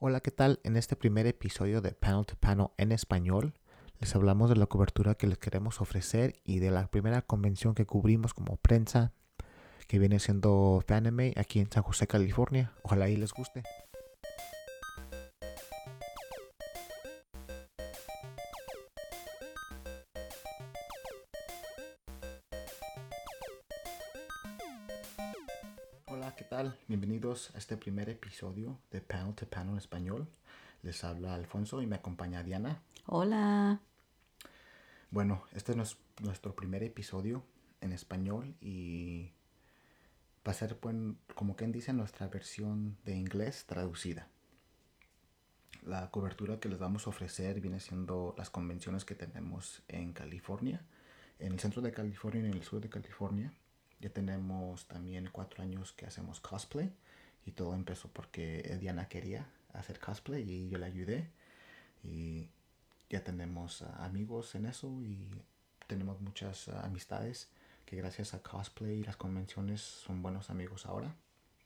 Hola, 0.00 0.20
¿qué 0.20 0.32
tal? 0.32 0.58
En 0.64 0.76
este 0.76 0.96
primer 0.96 1.26
episodio 1.26 1.80
de 1.80 1.92
Panel 1.92 2.26
to 2.26 2.34
Panel 2.36 2.66
en 2.78 2.90
español, 2.90 3.54
les 4.00 4.14
hablamos 4.16 4.50
de 4.50 4.56
la 4.56 4.66
cobertura 4.66 5.14
que 5.14 5.28
les 5.28 5.38
queremos 5.38 5.80
ofrecer 5.80 6.34
y 6.44 6.58
de 6.58 6.72
la 6.72 6.88
primera 6.88 7.22
convención 7.22 7.74
que 7.74 7.86
cubrimos 7.86 8.34
como 8.34 8.56
prensa, 8.56 9.12
que 9.86 10.00
viene 10.00 10.18
siendo 10.18 10.82
Fanime 10.86 11.32
aquí 11.36 11.60
en 11.60 11.70
San 11.70 11.84
José, 11.84 12.08
California. 12.08 12.72
Ojalá 12.82 13.08
y 13.08 13.16
les 13.16 13.32
guste. 13.32 13.62
Este 27.64 27.78
primer 27.78 28.10
episodio 28.10 28.78
de 28.90 29.00
Panel 29.00 29.34
to 29.34 29.48
Panel 29.48 29.70
en 29.70 29.78
español. 29.78 30.28
Les 30.82 31.02
habla 31.02 31.34
Alfonso 31.34 31.80
y 31.80 31.86
me 31.86 31.96
acompaña 31.96 32.42
Diana. 32.42 32.82
Hola. 33.06 33.80
Bueno, 35.10 35.44
este 35.54 35.72
es 35.72 35.96
nuestro 36.20 36.54
primer 36.54 36.82
episodio 36.82 37.42
en 37.80 37.94
español 37.94 38.54
y 38.60 39.32
va 40.46 40.52
a 40.52 40.54
ser, 40.54 40.78
como 41.34 41.56
quien 41.56 41.72
dice, 41.72 41.94
nuestra 41.94 42.28
versión 42.28 42.98
de 43.06 43.16
inglés 43.16 43.64
traducida. 43.64 44.28
La 45.82 46.10
cobertura 46.10 46.60
que 46.60 46.68
les 46.68 46.78
vamos 46.78 47.06
a 47.06 47.10
ofrecer 47.10 47.62
viene 47.62 47.80
siendo 47.80 48.34
las 48.36 48.50
convenciones 48.50 49.06
que 49.06 49.14
tenemos 49.14 49.82
en 49.88 50.12
California, 50.12 50.84
en 51.38 51.54
el 51.54 51.60
centro 51.60 51.80
de 51.80 51.92
California 51.92 52.42
y 52.42 52.44
en 52.44 52.52
el 52.52 52.62
sur 52.62 52.82
de 52.82 52.90
California. 52.90 53.54
Ya 54.00 54.10
tenemos 54.10 54.86
también 54.86 55.30
cuatro 55.32 55.62
años 55.62 55.94
que 55.94 56.04
hacemos 56.04 56.40
cosplay 56.40 56.92
y 57.46 57.52
todo 57.52 57.74
empezó 57.74 58.08
porque 58.08 58.76
Diana 58.80 59.08
quería 59.08 59.46
hacer 59.74 60.00
cosplay 60.00 60.42
y 60.48 60.68
yo 60.68 60.78
le 60.78 60.86
ayudé. 60.86 61.30
Y 62.02 62.48
ya 63.10 63.22
tenemos 63.22 63.82
ah, 63.82 64.04
amigos 64.04 64.54
en 64.54 64.66
eso 64.66 64.88
y 65.02 65.28
tenemos 65.86 66.20
muchas 66.20 66.68
ah, 66.68 66.82
amistades 66.84 67.48
que 67.84 67.96
gracias 67.96 68.34
a 68.34 68.42
cosplay 68.42 69.00
y 69.00 69.04
las 69.04 69.16
convenciones 69.16 69.80
son 69.80 70.22
buenos 70.22 70.50
amigos 70.50 70.86
ahora. 70.86 71.14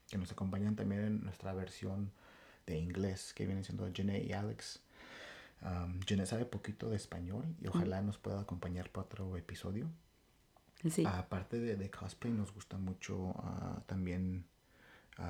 Que 0.08 0.18
nos 0.18 0.32
acompañan 0.32 0.74
también 0.74 1.04
en 1.04 1.20
nuestra 1.24 1.52
versión 1.52 2.10
de 2.66 2.78
inglés 2.78 3.32
que 3.34 3.46
vienen 3.46 3.64
siendo 3.64 3.88
Jeanette 3.88 4.24
y 4.24 4.32
Alex. 4.32 4.80
Um, 5.62 6.00
Jeanette 6.00 6.28
sabe 6.28 6.44
poquito 6.44 6.88
de 6.88 6.96
español 6.96 7.44
y 7.60 7.66
ojalá 7.66 8.00
nos 8.00 8.16
pueda 8.16 8.40
acompañar 8.40 8.90
para 8.90 9.06
otro 9.06 9.36
episodio. 9.36 9.88
Sí. 10.88 11.04
Aparte 11.04 11.58
de, 11.58 11.76
de 11.76 11.90
cosplay, 11.90 12.32
nos 12.32 12.54
gusta 12.54 12.78
mucho 12.78 13.34
ah, 13.38 13.82
también 13.86 14.44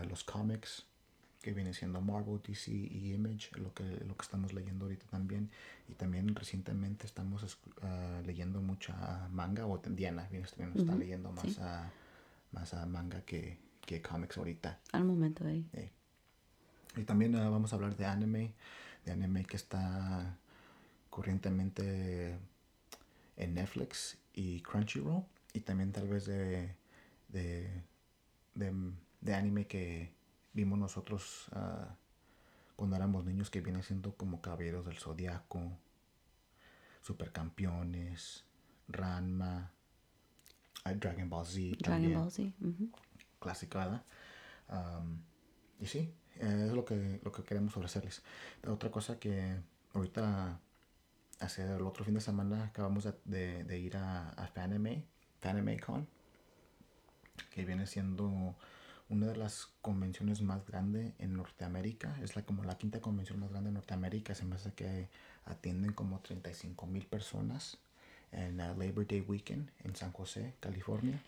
los 0.09 0.25
cómics, 0.25 0.87
que 1.43 1.53
viene 1.53 1.73
siendo 1.73 2.01
Marvel, 2.01 2.41
DC 2.47 2.71
y 2.73 3.15
Image, 3.15 3.51
lo 3.59 3.73
que, 3.75 3.85
lo 3.85 4.17
que 4.17 4.23
estamos 4.23 4.53
leyendo 4.53 4.85
ahorita 4.87 5.07
también. 5.07 5.51
Y 5.89 5.95
también 5.95 6.35
recientemente 6.35 7.07
estamos 7.07 7.59
ah, 7.83 8.21
leyendo 8.27 8.61
mucha 8.61 9.29
manga, 9.31 9.67
o 9.67 9.79
Diana 9.79 10.27
viene, 10.31 10.47
también 10.47 10.77
está 10.77 10.93
Ujú, 10.93 10.99
leyendo 10.99 11.33
más, 11.33 11.45
sí. 11.55 11.61
ah, 11.61 11.91
más 12.53 12.75
ah, 12.75 12.87
manga 12.87 13.23
que, 13.23 13.59
que 13.87 14.03
cómics 14.03 14.39
ahorita. 14.39 14.79
Al 14.93 15.05
momento 15.05 15.47
ahí. 15.47 15.65
Eh, 15.73 15.91
Y 16.97 17.05
también 17.05 17.35
ah, 17.37 17.49
vamos 17.51 17.73
a 17.73 17.77
hablar 17.77 17.97
de 17.97 18.07
anime, 18.07 18.53
de 19.05 19.13
anime 19.13 19.45
que 19.45 19.57
está 19.57 20.37
corrientemente 21.11 22.39
en 23.37 23.55
Netflix 23.55 24.19
y 24.35 24.61
Crunchyroll. 24.63 25.25
Y 25.53 25.61
también 25.61 25.93
tal 25.93 26.09
vez 26.09 26.27
de, 26.27 26.75
de, 27.29 27.83
de, 28.55 28.73
de 29.21 29.35
anime 29.35 29.67
que 29.67 30.13
vimos 30.53 30.79
nosotros 30.79 31.49
ah, 31.53 31.97
cuando 32.77 32.97
éramos 32.97 33.25
niños 33.27 33.51
que 33.51 33.61
viene 33.61 33.83
siendo 33.83 34.15
como 34.17 34.41
Caballeros 34.43 34.87
del 34.87 34.99
Zodiaco, 34.99 35.73
Supercampeones, 37.03 38.45
Ranma, 38.89 39.73
ah, 40.85 40.93
Dragon 40.95 41.29
Ball 41.29 41.47
Z. 41.47 41.77
Dragon 41.79 42.13
Ball 42.15 42.31
Z. 42.31 42.53
ujú. 42.61 42.89
clásica, 43.41 43.79
¿verdad? 43.79 44.03
Y 45.81 45.87
sí, 45.87 46.13
es 46.41 46.73
lo 46.73 46.85
que, 46.85 47.21
lo 47.23 47.33
que 47.33 47.45
queremos 47.45 47.77
ofrecerles. 47.77 48.23
Otra 48.67 48.91
cosa 48.91 49.19
que 49.19 49.57
ahorita, 49.95 50.61
hace 51.41 51.65
el 51.77 51.83
otro 51.83 52.05
fin 52.05 52.15
de 52.15 52.21
semana, 52.23 52.65
acabamos 52.67 53.05
de, 53.05 53.15
de- 53.27 53.65
de 53.65 53.79
ir 53.79 53.97
a, 53.97 54.31
a 54.31 54.47
Fanime, 54.49 55.05
Fanime 55.41 55.79
Con, 55.81 56.09
que 57.51 57.65
viene 57.65 57.87
siendo 57.87 58.55
una 59.09 59.27
de 59.27 59.37
las 59.37 59.67
convenciones 59.81 60.43
más 60.43 60.67
grandes 60.67 61.15
en 61.19 61.35
Norteamérica. 61.35 62.19
Es 62.23 62.37
la, 62.37 62.43
como 62.43 62.65
la 62.65 62.77
quinta 62.77 63.01
convención 63.01 63.41
más 63.41 63.51
grande 63.51 63.69
en 63.69 63.75
Norteamérica. 63.75 64.35
Se 64.35 64.45
me 64.45 64.57
hace 64.57 64.73
que 64.75 65.09
atienden 65.47 65.93
como 65.93 66.21
35 66.21 66.87
mil 66.87 67.07
personas 67.07 67.79
en 68.33 68.61
uh, 68.61 68.77
Labor 68.77 69.07
Day 69.07 69.23
Weekend 69.23 69.71
en 69.85 69.97
San 69.97 70.13
José, 70.13 70.55
California 70.61 71.21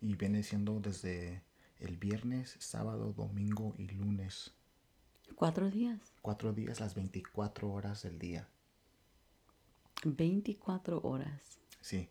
y 0.00 0.14
viene 0.14 0.42
siendo 0.42 0.80
desde 0.80 1.42
el 1.80 1.96
viernes, 1.96 2.56
sábado, 2.58 3.12
domingo 3.12 3.74
y 3.78 3.88
lunes. 3.88 4.52
Cuatro 5.34 5.70
días. 5.70 5.98
Cuatro 6.22 6.52
días, 6.52 6.80
las 6.80 6.94
24 6.94 7.70
horas 7.70 8.02
del 8.02 8.18
día. 8.18 8.48
24 10.04 11.00
horas. 11.02 11.58
Sí, 11.80 12.08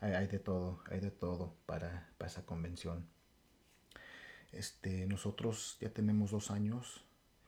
hay, 0.00 0.12
hay 0.12 0.26
de 0.26 0.38
todo, 0.38 0.82
hay 0.90 1.00
de 1.00 1.10
todo 1.10 1.54
para, 1.66 2.10
para 2.18 2.30
esa 2.30 2.44
convención. 2.44 3.06
Este, 4.52 5.06
nosotros 5.06 5.76
ya 5.80 5.90
tenemos 5.90 6.30
dos 6.30 6.50
años 6.50 7.04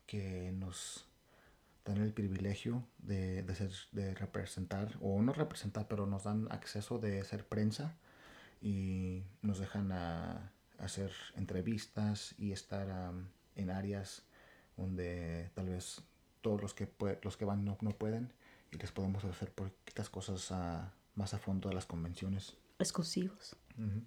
que 0.07 0.53
nos 0.53 1.07
dan 1.85 1.99
el 1.99 2.13
privilegio 2.13 2.85
de, 2.99 3.43
de, 3.43 3.55
ser, 3.55 3.73
de 3.93 4.15
representar, 4.15 4.97
o 5.01 5.21
no 5.23 5.33
representar, 5.33 5.89
pero 5.89 6.07
nos 6.07 6.25
dan 6.25 6.47
acceso 6.51 6.99
de 6.99 7.25
ser 7.25 7.47
prensa 7.47 7.97
y 8.61 9.25
nos 9.43 9.59
dejan 9.59 9.91
a, 9.93 10.53
hacer 10.79 11.13
entrevistas 11.37 12.35
y 12.39 12.53
estar 12.53 13.13
en 13.55 13.71
áreas 13.71 14.25
donde 14.77 15.51
tal 15.55 15.69
vez 15.69 16.03
todos 16.41 16.61
los 16.61 16.75
que, 16.75 16.89
los 17.23 17.37
que 17.37 17.45
van 17.45 17.65
no, 17.65 17.79
no 17.81 17.91
pueden 17.91 18.33
y 18.73 18.79
les 18.79 18.91
podemos 18.91 19.25
hacer 19.25 19.53
poquitas 19.53 20.11
cosas 20.11 20.51
ah, 20.51 20.93
más 21.15 21.35
a 21.35 21.39
fondo 21.39 21.69
de 21.69 21.75
las 21.75 21.87
convenciones. 21.87 22.57
Exclusivos. 22.79 23.55
Ujú. 23.79 24.03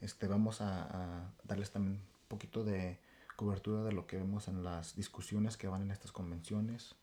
Este, 0.00 0.26
vamos 0.26 0.60
a, 0.60 0.84
a 0.84 1.32
darles 1.44 1.70
también 1.70 1.96
un 1.96 2.28
poquito 2.28 2.64
de 2.64 2.98
cobertura 3.36 3.82
de 3.84 3.92
lo 3.92 4.06
que 4.06 4.16
vemos 4.18 4.48
en 4.48 4.62
las 4.64 4.94
discusiones 4.96 5.56
que 5.56 5.68
van 5.68 5.82
en 5.82 5.90
estas 5.90 6.12
convenciones. 6.12 6.94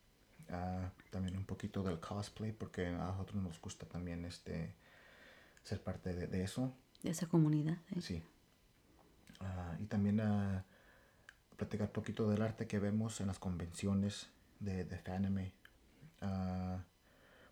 Ah, 0.50 0.92
también 1.10 1.36
un 1.36 1.46
poquito 1.46 1.84
del 1.84 2.00
cosplay, 2.00 2.54
porque 2.54 2.88
a 2.88 2.92
nosotros 2.92 3.42
nos 3.44 3.60
gusta 3.60 3.86
también 3.86 4.24
este, 4.24 4.74
ser 5.64 5.82
parte 5.84 6.14
de, 6.14 6.28
de 6.28 6.44
eso. 6.44 6.74
De 7.04 7.10
esa 7.10 7.28
comunidad. 7.28 7.78
¿eh? 7.96 8.02
Sí. 8.02 8.24
Ah, 9.40 9.76
y 9.80 9.86
también 9.86 10.22
ah, 10.22 10.64
platicar 11.58 11.88
un 11.88 11.94
poquito 11.94 12.30
del 12.30 12.42
arte 12.42 12.66
que 12.68 12.80
vemos 12.80 13.20
en 13.20 13.28
las 13.28 13.40
convenciones 13.40 14.30
de, 14.60 14.86
de 14.86 14.98
Fanime. 15.00 15.54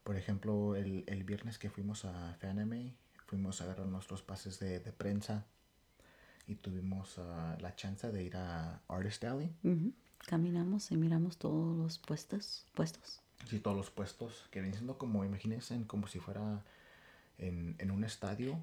Por 0.04 0.16
ejemplo, 0.16 0.76
el, 0.76 1.04
el 1.08 1.24
viernes 1.24 1.58
que 1.58 1.70
fuimos 1.70 2.06
a 2.06 2.36
Fanime, 2.40 2.96
fuimos 3.26 3.62
a 3.62 3.66
agarrar 3.66 3.88
nuestros 3.88 4.22
pases 4.22 4.60
de, 4.60 4.80
de 4.80 4.92
prensa 4.92 5.46
y 6.48 6.56
tuvimos 6.56 7.18
ah, 7.20 7.58
la 7.60 7.76
chance 7.76 8.12
de 8.12 8.24
ir 8.24 8.38
a 8.38 8.82
Artist 8.88 9.24
Alley. 9.24 9.52
Ujú. 9.64 9.94
Caminamos 10.28 10.92
y 10.92 10.98
miramos 10.98 11.38
todos 11.38 11.76
los 11.78 12.00
puestos. 12.00 12.66
puestos. 12.74 13.22
Sí, 13.48 13.60
todos 13.60 13.78
los 13.78 13.92
puestos 13.92 14.48
que 14.52 14.60
vienen 14.60 14.74
siendo 14.74 14.98
como, 14.98 15.24
imagínense, 15.26 15.86
como 15.88 16.08
si 16.08 16.20
fuera 16.20 16.64
en, 17.38 17.76
en 17.80 17.92
un 17.92 18.04
estadio, 18.04 18.58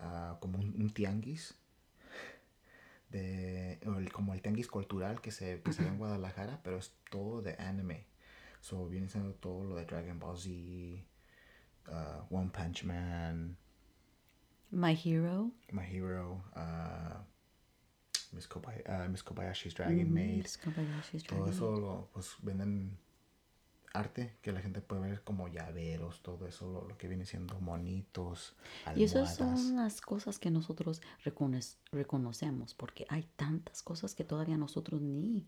ah, 0.00 0.36
como 0.40 0.58
un, 0.58 0.74
un 0.80 0.90
tianguis, 0.90 1.54
de, 3.10 3.74
el- 3.82 4.12
como 4.12 4.34
el 4.34 4.40
tianguis 4.42 4.68
cultural 4.68 5.20
que 5.20 5.30
se, 5.30 5.60
que 5.62 5.72
se 5.72 5.82
ve 5.82 5.88
en 5.88 5.98
Guadalajara, 5.98 6.60
pero 6.62 6.78
es 6.78 6.92
todo 7.10 7.42
de 7.42 7.54
anime. 7.56 8.04
So, 8.60 8.88
viene 8.88 9.08
siendo 9.08 9.32
todo 9.34 9.64
lo 9.64 9.74
de 9.76 9.84
Dragon 9.84 10.18
Ball 10.18 10.38
Z, 10.38 10.50
ah, 11.88 12.24
One 12.30 12.50
Punch 12.50 12.84
Man, 12.84 13.56
My 14.70 14.94
Hero. 14.94 15.50
My 15.72 15.84
Hero, 15.84 16.42
ah, 16.54 17.22
Miss, 18.32 18.48
Kobay- 18.48 18.82
ah, 18.88 19.06
Miss 19.08 19.22
Kobayashi's 19.22 19.74
Dragon 19.74 19.98
ujú, 20.06 20.14
Maid. 20.14 20.42
Miss 20.42 20.58
Kobayashi's 20.58 21.24
Todo 21.24 21.38
Dragon 21.44 21.52
eso 21.52 21.70
lo, 21.78 22.08
pues 22.12 22.36
venden 22.42 22.98
arte 23.94 24.38
que 24.40 24.52
la 24.52 24.62
gente 24.62 24.80
puede 24.80 25.02
ver 25.02 25.22
como 25.22 25.48
llaveros, 25.48 26.22
todo 26.22 26.46
eso, 26.46 26.72
lo, 26.72 26.88
lo 26.88 26.96
que 26.96 27.08
viene 27.08 27.26
siendo 27.26 27.60
monitos, 27.60 28.56
Y 28.96 29.02
esas 29.04 29.38
almohadas. 29.38 29.60
son 29.66 29.76
las 29.76 30.00
cosas 30.00 30.38
que 30.38 30.50
nosotros 30.50 31.02
reconoce- 31.24 31.76
reconocemos, 31.92 32.72
porque 32.74 33.04
hay 33.10 33.28
tantas 33.36 33.82
cosas 33.82 34.14
que 34.14 34.24
todavía 34.24 34.56
nosotros 34.56 35.02
ni 35.02 35.46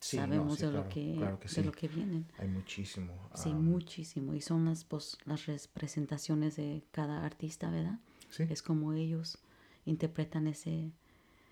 Sí, 0.00 0.16
no, 0.16 0.22
sabemos 0.24 0.54
sí, 0.56 0.62
de, 0.64 0.68
claro, 0.70 0.84
lo 0.84 0.88
que, 0.88 1.14
claro 1.16 1.40
que 1.40 1.48
de 1.48 1.64
lo 1.64 1.72
que 1.72 1.88
vienen. 1.88 2.26
Hay 2.38 2.48
muchísimo. 2.48 3.30
Sí, 3.34 3.50
am, 3.50 3.64
muchísimo. 3.64 4.34
Y 4.34 4.40
son 4.40 4.64
las, 4.66 4.84
pues, 4.84 5.18
las 5.24 5.46
representaciones 5.46 6.56
de 6.56 6.84
cada 6.92 7.24
artista, 7.24 7.70
¿verdad? 7.70 7.98
sí, 8.30 8.44
Es 8.48 8.62
como 8.62 8.92
ellos 8.92 9.38
interpretan 9.86 10.46
ese, 10.46 10.92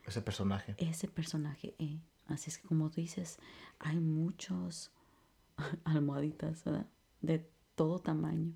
ese 0.07 0.23
personaje. 0.23 0.75
ese 0.79 1.09
personaje. 1.09 1.75
eh. 1.79 1.99
Así 2.29 2.51
es 2.51 2.59
que 2.59 2.67
como 2.69 2.91
tú 2.91 3.01
dices, 3.01 3.39
hay 3.79 3.99
muchos 3.99 4.91
almohaditas, 5.85 6.65
¿verdad? 6.65 6.87
De 7.23 7.49
todo 7.75 7.99
tamaño. 8.01 8.53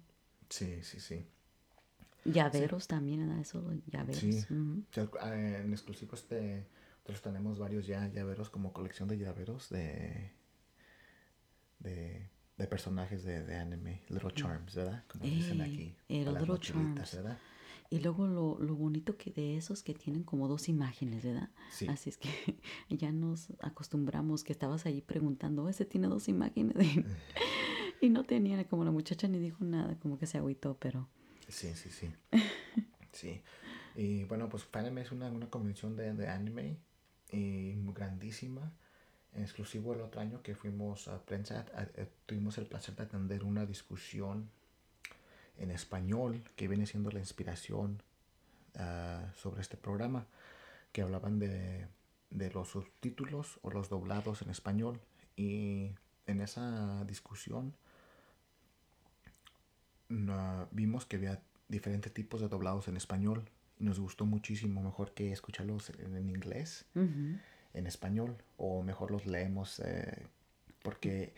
Sí, 0.49 0.83
sí, 0.83 0.99
sí. 1.01 1.27
Llaveros 2.25 2.87
también, 2.87 3.21
¿verdad? 3.27 3.41
Eso, 3.41 3.73
llaveros. 3.87 4.21
Sí. 4.21 4.45
Eh, 4.51 5.61
en 5.65 5.73
exclusivo 5.73 6.15
este, 6.15 6.67
nosotros 7.11 7.33
tenemos 7.33 7.59
varios 7.59 7.87
ya 7.87 8.07
llaveros 8.09 8.51
como 8.51 8.73
colección 8.73 9.09
de 9.09 9.19
llaveros 9.19 9.69
de 9.71 10.33
de, 11.81 12.29
de 12.59 12.67
personajes 12.67 13.25
de, 13.25 13.43
de 13.43 13.57
anime, 13.57 14.03
Little 14.09 14.33
Charms, 14.35 14.75
¿verdad? 14.75 15.05
Como 15.09 15.25
dicen 15.25 15.61
aquí. 15.63 15.97
eh, 16.09 16.25
Little 16.25 16.59
Charms. 16.59 17.15
¿verdad? 17.17 17.39
Y 17.89 17.99
luego 18.01 18.27
lo, 18.29 18.59
lo 18.61 18.77
bonito 18.77 19.17
que 19.17 19.31
de 19.33 19.57
esos 19.57 19.83
que 19.83 19.95
tienen 19.95 20.23
como 20.23 20.47
dos 20.47 20.69
imágenes, 20.69 21.25
¿verdad? 21.25 21.49
Sí. 21.73 21.89
Así 21.89 22.11
es 22.11 22.19
que 22.19 22.29
ya 22.91 23.11
nos 23.13 23.49
acostumbramos 23.61 24.45
que 24.45 24.53
estabas 24.53 24.87
ahí 24.87 25.01
preguntando, 25.01 25.69
ese 25.69 25.85
tiene 25.87 26.07
dos 26.07 26.29
imágenes. 26.29 26.77
y 28.01 28.11
no 28.11 28.25
tenía, 28.25 28.63
como 28.69 28.85
la 28.85 28.91
muchacha 28.93 29.27
ni 29.27 29.39
dijo 29.39 29.65
nada, 29.65 29.99
como 29.99 30.19
que 30.19 30.27
se 30.27 30.39
agüitó, 30.39 30.77
pero 30.79 31.09
Sí, 31.49 31.75
sí, 31.75 31.91
sí. 31.91 32.13
sí. 33.13 33.41
Y 33.97 34.23
bueno, 34.25 34.49
pues 34.49 34.65
Fanime 34.65 35.01
es 35.01 35.11
una, 35.11 35.29
una 35.33 35.51
convención 35.51 35.97
de, 35.97 36.13
de 36.15 36.29
anime 36.29 36.77
muy 37.37 37.95
grandísima. 37.95 38.73
En 39.33 39.43
exclusivo 39.43 39.95
el 39.95 40.01
otro 40.01 40.21
año 40.21 40.43
que 40.43 40.55
fuimos 40.55 41.07
a 41.09 41.25
prensa, 41.25 41.65
a- 41.75 41.87
tuvimos 42.27 42.59
el 42.59 42.67
placer 42.67 42.97
de 42.97 43.05
atender 43.05 43.45
una 43.45 43.65
discusión 43.67 44.51
en 45.57 45.71
español 45.71 46.43
que 46.57 46.67
viene 46.69 46.87
siendo 46.87 47.11
la 47.11 47.21
inspiración 47.21 48.03
ah, 48.77 49.31
sobre 49.37 49.61
este 49.61 49.77
programa, 49.77 50.27
que 50.93 51.03
hablaban 51.03 51.39
de, 51.39 51.87
de 52.31 52.51
los 52.51 52.69
subtítulos 52.71 53.59
o 53.63 53.71
los 53.71 53.89
doblados 53.89 54.43
en 54.43 54.51
español. 54.51 55.01
Y 55.37 55.93
en 56.27 56.41
esa 56.41 57.05
discusión 57.05 57.75
na- 60.09 60.67
vimos 60.73 61.07
que 61.07 61.17
había 61.17 61.41
diferentes 61.69 62.13
tipos 62.13 62.41
de 62.41 62.49
doblados 62.49 62.89
en 62.89 62.97
español 62.97 63.45
nos 63.81 63.99
gustó 63.99 64.27
muchísimo, 64.27 64.83
mejor 64.83 65.13
que 65.15 65.33
escucharlos 65.33 65.91
en, 65.91 66.17
en 66.17 66.31
inglés, 66.31 66.85
en 66.95 67.87
español, 67.87 68.37
o 68.57 68.83
mejor 68.83 69.11
los 69.11 69.27
leemos, 69.27 69.81
eh, 69.81 70.27
porque 70.83 71.33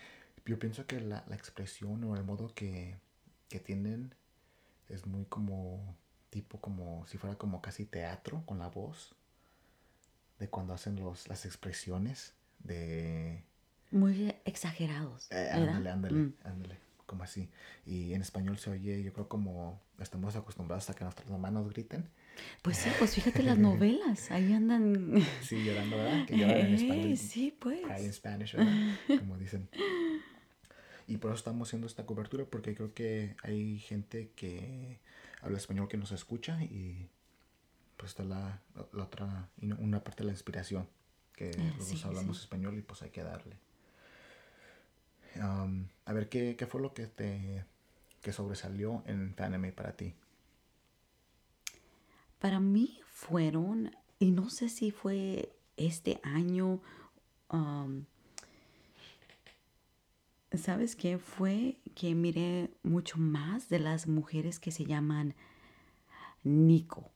yo 0.45 0.59
pienso 0.59 0.87
que 0.87 1.01
la, 1.01 1.25
la 1.29 1.37
expresión 1.37 2.03
o 2.05 2.17
el 2.17 2.25
modo 2.25 2.53
que, 2.55 2.97
que 3.49 3.61
tienen 3.61 4.15
es 4.89 5.07
muy 5.07 5.25
como, 5.25 5.97
tipo 6.31 6.61
como 6.61 7.07
si 7.07 7.17
fuera 7.19 7.37
como 7.37 7.63
casi 7.63 7.87
teatro 7.87 8.43
con 8.45 8.59
la 8.59 8.69
voz, 8.69 9.15
de 10.39 10.49
cuando 10.49 10.75
hacen 10.75 10.97
los, 10.97 11.29
las 11.29 11.45
expresiones 11.47 12.35
de... 12.59 13.45
muy 13.91 14.35
exagerados, 14.45 15.31
Eh, 15.31 15.51
ándale, 15.53 15.91
ándale, 15.91 16.19
Mm. 16.19 16.35
ándale, 16.43 16.79
como 17.07 17.23
así. 17.23 17.49
Y 17.87 18.15
en 18.15 18.23
español 18.23 18.59
se 18.59 18.71
oye, 18.71 19.03
yo 19.03 19.13
creo 19.13 19.29
como 19.29 19.81
estamos 20.01 20.35
acostumbrados 20.35 20.91
a 20.91 20.95
que 20.95 21.05
nuestras 21.05 21.29
mamás 21.31 21.69
griten. 21.69 22.09
Pues 22.63 22.77
sí, 22.79 22.91
pues 22.99 23.15
fíjate 23.15 23.43
las 23.43 23.59
novelas, 23.59 24.31
ahí 24.31 24.53
andan. 24.53 25.15
Sí, 25.43 25.65
llorando, 25.65 25.97
¿verdad? 25.97 26.27
Que 26.27 26.37
lloran 26.39 26.57
en 26.67 26.75
español. 26.75 27.19
sí, 27.19 27.57
pues. 27.59 27.81
Cry 27.83 28.05
in 28.05 28.13
Spanish, 28.13 28.55
¿verdad? 28.55 28.99
Como 29.19 29.37
dicen. 29.39 29.69
Y 31.09 31.17
por 31.19 31.31
eso 31.31 31.39
estamos 31.39 31.69
haciendo 31.69 31.87
esta 31.87 32.07
cobertura, 32.07 32.45
porque 32.45 32.75
creo 32.75 32.95
que 32.95 33.37
hay 33.43 33.79
gente 33.81 34.31
que 34.37 34.99
habla 35.43 35.59
español 35.59 35.89
que 35.89 35.97
nos 35.97 36.13
escucha 36.13 36.63
y 36.63 37.09
pues 37.97 38.13
está 38.13 38.25
la, 38.25 38.61
la 38.93 39.05
otra, 39.05 39.49
una 39.79 40.03
parte 40.03 40.23
de 40.23 40.27
la 40.29 40.33
inspiración, 40.33 40.89
que 41.35 41.51
los 41.79 41.87
sí, 41.89 42.01
hablamos 42.05 42.37
sí. 42.39 42.45
español 42.45 42.79
y 42.79 42.83
pues 42.83 43.03
hay 43.03 43.11
que 43.11 43.23
darle. 43.23 43.57
Am, 45.41 45.89
a 46.05 46.13
ver, 46.13 46.29
¿qué, 46.29 46.57
¿qué 46.57 46.67
fue 46.67 46.81
lo 46.81 46.95
que 46.95 47.07
te 47.07 47.65
que 48.23 48.33
sobresalió 48.33 49.03
en 49.07 49.35
Fanime 49.35 49.73
para 49.73 49.97
ti? 49.97 50.15
Para 52.43 52.59
mí 52.59 52.99
fueron, 53.07 53.93
y 54.19 54.33
no 54.33 54.51
sé 54.51 54.69
si 54.69 54.91
fue 54.91 55.55
este 55.77 56.19
año, 56.25 56.81
um, 57.53 58.05
¿sabes 60.53 60.97
qué? 60.97 61.19
Fue 61.19 61.79
que 61.95 62.17
miré 62.17 62.75
mucho 62.83 63.17
más 63.19 63.69
de 63.69 63.79
las 63.79 64.09
mujeres 64.09 64.59
que 64.59 64.73
se 64.73 64.85
llaman 64.85 65.37
Nico, 66.43 67.13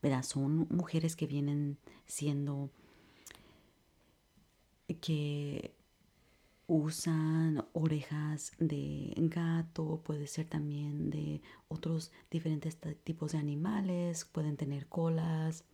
¿verdad? 0.00 0.22
Son 0.22 0.68
mujeres 0.70 1.16
que 1.16 1.26
vienen 1.26 1.76
siendo, 2.06 2.70
que 5.00 5.74
usan 6.68 7.66
orejas 7.74 8.52
de 8.60 9.14
gato, 9.16 10.02
puede 10.04 10.28
ser 10.28 10.46
también 10.48 11.10
de 11.10 11.42
otros 11.68 12.12
diferentes 12.30 12.78
tipos 13.04 13.32
de 13.32 13.38
animales, 13.38 14.24
pueden 14.26 14.56
tener 14.56 14.88
colas. 14.88 15.64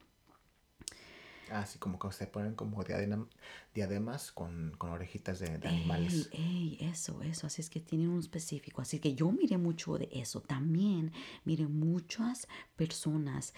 Así 1.50 1.78
como 1.78 1.98
que 1.98 2.12
se 2.12 2.26
ponen 2.26 2.54
como 2.54 2.84
diadema- 2.84 3.28
diademas 3.74 4.30
con, 4.30 4.74
con 4.76 4.90
orejitas 4.90 5.38
de, 5.38 5.56
de 5.58 5.68
Ey, 5.68 5.68
animales. 5.68 6.32
ey, 6.32 6.76
eso, 6.80 7.22
eso, 7.22 7.46
así 7.46 7.62
es 7.62 7.70
que 7.70 7.80
tienen 7.80 8.10
un 8.10 8.18
específico. 8.20 8.82
Así 8.82 8.98
que 9.00 9.14
yo 9.14 9.32
miré 9.32 9.56
mucho 9.58 9.96
de 9.98 10.08
eso. 10.12 10.40
También 10.42 11.12
miré 11.44 11.66
muchas 11.66 12.46
personas, 12.76 13.54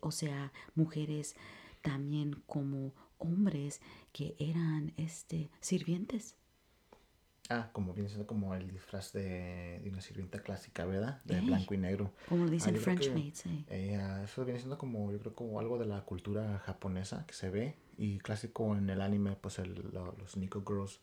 o 0.00 0.10
sea, 0.10 0.52
mujeres 0.74 1.36
también 1.82 2.42
como 2.46 2.92
hombres 3.18 3.80
que 4.12 4.34
eran 4.38 4.92
este 4.96 5.50
sirvientes. 5.60 6.36
Ah, 7.52 7.70
como 7.72 7.92
viene 7.92 8.08
siendo 8.08 8.26
como 8.26 8.54
el 8.54 8.70
disfraz 8.70 9.12
de, 9.12 9.80
de 9.82 9.90
una 9.90 10.00
sirvienta 10.00 10.40
clásica, 10.42 10.84
¿verdad? 10.84 11.20
De 11.24 11.38
Ey, 11.38 11.44
blanco 11.46 11.74
y 11.74 11.78
negro. 11.78 12.12
Como 12.28 12.44
Ah, 12.44 12.48
dicen 12.50 12.70
creo 12.70 12.82
French 12.82 13.12
maids. 13.14 13.46
eh. 13.46 13.64
eh, 13.68 13.96
ah, 13.96 14.22
eso 14.24 14.44
viene 14.44 14.58
siendo 14.58 14.78
como, 14.78 15.12
yo 15.12 15.18
creo 15.18 15.34
como 15.34 15.60
algo 15.60 15.78
de 15.78 15.86
la 15.86 16.02
cultura 16.04 16.58
japonesa 16.64 17.24
que 17.26 17.34
se 17.34 17.50
ve. 17.50 17.76
Y 17.98 18.18
clásico 18.18 18.76
en 18.76 18.88
el 18.90 19.00
anime, 19.02 19.36
pues 19.40 19.58
el, 19.58 19.74
los 20.18 20.36
Nico 20.36 20.62
Girls, 20.66 21.00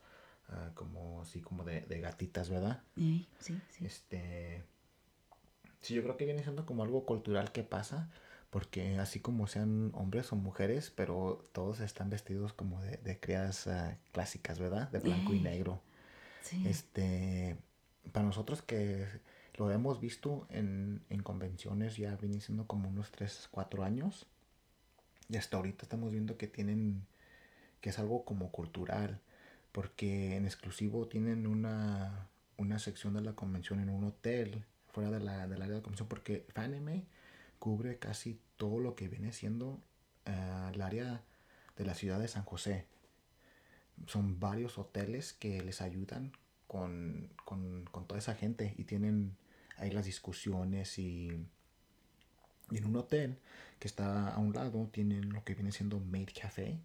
ah, 0.50 0.72
como 0.76 1.22
así 1.22 1.40
como 1.42 1.64
de, 1.64 1.82
de 1.82 2.00
gatitas, 2.02 2.50
¿verdad? 2.50 2.82
Ey, 2.98 3.28
sí, 3.40 3.60
sí. 3.70 3.86
Este. 3.86 4.64
Sí, 5.82 5.94
yo 5.94 6.04
creo 6.04 6.18
que 6.18 6.26
viene 6.26 6.44
siendo 6.44 6.66
como 6.66 6.84
algo 6.84 7.06
cultural 7.06 7.52
que 7.52 7.64
pasa. 7.64 8.10
Porque 8.50 8.98
así 8.98 9.20
como 9.20 9.46
sean 9.46 9.92
hombres 9.94 10.32
o 10.34 10.36
mujeres, 10.36 10.92
pero 10.96 11.46
todos 11.52 11.82
están 11.82 12.10
vestidos 12.10 12.52
como 12.52 12.82
de, 12.82 12.98
de 12.98 13.20
criadas 13.20 13.68
ah, 13.68 13.96
clásicas, 14.12 14.58
¿verdad? 14.58 14.90
De 14.90 14.98
blanco 15.00 15.36
y 15.36 15.40
negro. 15.40 15.84
Este, 16.66 17.58
para 18.12 18.26
nosotros 18.26 18.62
que 18.62 19.06
lo 19.56 19.72
hemos 19.72 20.00
visto 20.00 20.48
en, 20.50 21.04
en 21.10 21.22
convenciones 21.22 21.98
ya 21.98 22.16
viene 22.16 22.40
siendo 22.40 22.66
como 22.66 22.90
unos 22.90 23.12
3, 23.12 23.50
4 23.52 23.84
años. 23.84 24.26
Y 25.28 25.38
hasta 25.38 25.58
ahorita 25.58 25.84
estamos 25.84 26.12
viendo 26.12 26.38
que 26.38 26.48
tienen, 26.48 27.06
que 27.82 27.90
es 27.90 28.00
algo 28.00 28.26
como 28.26 28.52
cultural, 28.52 29.20
porque 29.72 30.36
en 30.36 30.46
exclusivo 30.46 31.08
tienen 31.08 31.46
una, 31.46 32.28
una 32.58 32.80
sección 32.80 33.14
de 33.14 33.22
la 33.22 33.34
convención 33.34 33.80
en 33.80 33.90
un 33.90 34.06
hotel, 34.06 34.66
fuera 34.88 35.12
de 35.12 35.20
la, 35.20 35.48
del 35.48 35.62
área 35.62 35.76
de 35.76 35.82
convención, 35.82 36.08
porque 36.08 36.46
Fanime 36.50 37.06
cubre 37.60 38.00
casi 38.00 38.40
todo 38.58 38.80
lo 38.80 38.96
que 38.96 39.08
viene 39.08 39.32
siendo 39.34 39.80
eh, 40.26 40.70
el 40.74 40.82
área 40.82 41.22
de 41.78 41.86
la 41.86 41.94
ciudad 41.94 42.20
de 42.20 42.28
San 42.28 42.44
José 42.44 42.88
son 44.08 44.40
varios 44.40 44.78
hoteles 44.78 45.34
que 45.34 45.62
les 45.62 45.82
ayudan 45.82 46.32
con, 46.68 47.30
con, 47.46 47.86
con 47.92 48.06
toda 48.08 48.20
esa 48.20 48.36
gente 48.36 48.74
y 48.78 48.84
tienen 48.86 49.36
ahí 49.78 49.92
las 49.92 50.06
discusiones 50.06 51.00
y, 51.00 51.46
y 52.72 52.78
en 52.78 52.86
un 52.86 52.96
hotel 52.96 53.40
que 53.80 53.88
está 53.88 54.30
a 54.30 54.38
un 54.40 54.54
lado 54.54 54.88
tienen 54.92 55.32
lo 55.34 55.44
que 55.44 55.56
viene 55.56 55.72
siendo 55.72 56.00
Maid 56.00 56.30
Café 56.40 56.80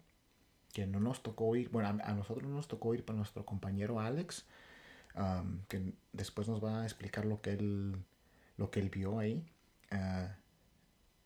que 0.75 0.85
no 0.85 0.99
nos 0.99 1.23
tocó 1.23 1.55
ir, 1.55 1.69
bueno, 1.69 1.87
a, 1.87 2.09
a 2.09 2.13
nosotros 2.13 2.43
no 2.49 2.55
nos 2.55 2.67
tocó 2.67 2.93
ir 2.93 3.05
para 3.05 3.15
nuestro 3.15 3.45
compañero 3.45 4.01
Alex, 4.01 4.45
um, 5.15 5.59
que 5.69 5.93
después 6.11 6.49
nos 6.49 6.61
va 6.61 6.81
a 6.81 6.83
explicar 6.83 7.23
lo 7.23 7.41
que 7.41 7.51
él, 7.51 7.95
lo 8.57 8.71
que 8.71 8.81
él 8.81 8.89
vio 8.89 9.19
ahí. 9.19 9.41
ah, 9.91 10.35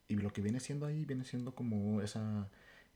y 0.08 0.16
lo 0.16 0.32
que 0.34 0.42
viene 0.42 0.60
siendo 0.60 0.86
ahí, 0.86 1.06
viene 1.06 1.24
siendo 1.24 1.56
como 1.56 2.02
esa, 2.02 2.50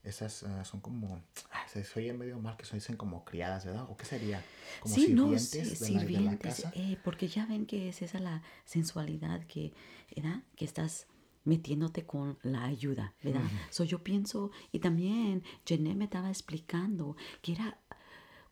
esas 0.04 0.42
ah, 0.44 0.64
son 0.64 0.80
como, 0.80 1.20
ah, 1.50 1.66
se, 1.68 1.84
oye 1.98 2.12
medio 2.12 2.38
mal 2.38 2.56
que 2.56 2.64
se 2.64 2.76
dicen 2.76 2.96
como 2.96 3.24
criadas, 3.24 3.64
¿verdad? 3.64 3.86
¿O 3.88 3.96
qué 3.96 4.04
sería? 4.04 4.44
Como 4.80 4.94
sí, 4.94 5.12
no, 5.12 5.38
sirvientes 5.38 5.50
sí, 5.50 5.58
de, 5.58 5.64
la, 5.64 5.70
de 5.70 5.94
la 5.94 6.00
sirvientes, 6.00 6.54
casa. 6.56 6.72
eh, 6.74 6.98
porque 7.02 7.28
ya 7.28 7.46
ven 7.46 7.66
que 7.66 7.88
es 7.88 8.02
esa 8.02 8.18
la 8.20 8.42
sensualidad 8.64 9.44
que, 9.46 9.72
¿verdad? 10.14 10.42
Que 10.56 10.64
estás 10.64 11.06
metiéndote 11.44 12.04
con 12.04 12.38
la 12.42 12.64
ayuda, 12.64 13.14
¿verdad? 13.22 13.42
So 13.70 13.84
yo 13.84 14.02
pienso, 14.02 14.50
y 14.72 14.78
también 14.78 15.42
Jeanette 15.66 15.96
me 15.96 16.04
estaba 16.04 16.28
explicando 16.28 17.16
que 17.42 17.52
era 17.52 17.78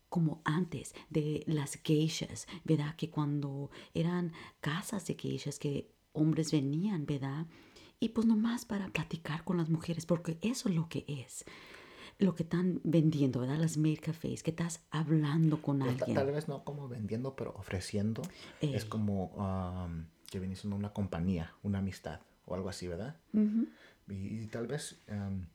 como 0.09 0.43
antes 0.45 0.95
de 1.09 1.43
las 1.47 1.79
geishas, 1.83 2.47
¿verdad? 2.65 2.95
Que 2.97 3.09
cuando 3.09 3.71
eran 3.95 4.33
casas 4.61 5.07
de 5.07 5.15
geishas 5.15 5.59
que 5.59 5.91
hombres 6.13 6.53
venían, 6.53 7.07
¿verdad? 7.07 7.47
Y 8.03 8.09
pues 8.09 8.27
nomás 8.27 8.65
para 8.65 8.89
platicar 8.89 9.45
con 9.45 9.59
las 9.59 9.69
mujeres, 9.69 10.07
porque 10.07 10.37
eso 10.43 10.69
es 10.69 10.75
lo 10.75 10.89
que 10.89 11.05
es. 11.07 11.45
lo 12.19 12.35
que 12.35 12.43
están 12.43 12.81
vendiendo, 12.85 13.41
¿verdad? 13.41 13.59
Las 13.59 13.77
maid 13.77 13.99
cafés, 14.01 14.43
que 14.43 14.51
estás 14.51 14.81
hablando 14.91 15.61
con 15.63 15.79
Pues, 15.81 15.93
alguien. 15.93 16.15
Tal 16.15 16.31
vez 16.31 16.47
no 16.49 16.63
como 16.65 16.89
vendiendo, 16.89 17.35
pero 17.35 17.53
ofreciendo. 17.57 18.23
Es 18.61 18.83
Ey. 18.85 18.89
como 18.89 19.27
um, 19.35 20.05
que 20.31 20.39
viene 20.39 20.55
siendo 20.55 20.77
una 20.77 20.93
compañía, 20.93 21.55
una 21.63 21.79
amistad 21.79 22.21
o 22.45 22.55
algo 22.55 22.69
así, 22.69 22.87
¿verdad? 22.87 23.17
Ujú. 23.33 23.67
Y, 24.09 24.43
y 24.43 24.47
tal 24.49 24.67
vez 24.67 24.99
um, 25.09 25.47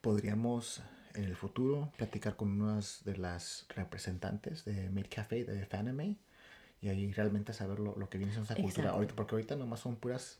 podríamos 0.00 0.82
en 1.14 1.24
el 1.24 1.34
futuro 1.36 1.92
platicar 1.96 2.36
con 2.36 2.60
unas 2.60 3.02
de 3.04 3.16
las 3.16 3.66
representantes 3.74 4.64
de 4.64 4.90
Made 4.90 5.08
Café, 5.08 5.44
de 5.44 5.66
Fanime, 5.66 6.16
y 6.80 6.88
ahí 6.88 7.12
realmente 7.12 7.52
saber 7.52 7.78
lo, 7.80 7.96
lo 7.96 8.08
que 8.08 8.18
viene 8.18 8.32
siendo 8.32 8.52
esa 8.52 8.60
cultura. 8.60 8.90
Ahorita, 8.90 9.14
porque 9.16 9.34
ahorita 9.34 9.56
nomás 9.56 9.80
son 9.80 9.96
puras 9.96 10.38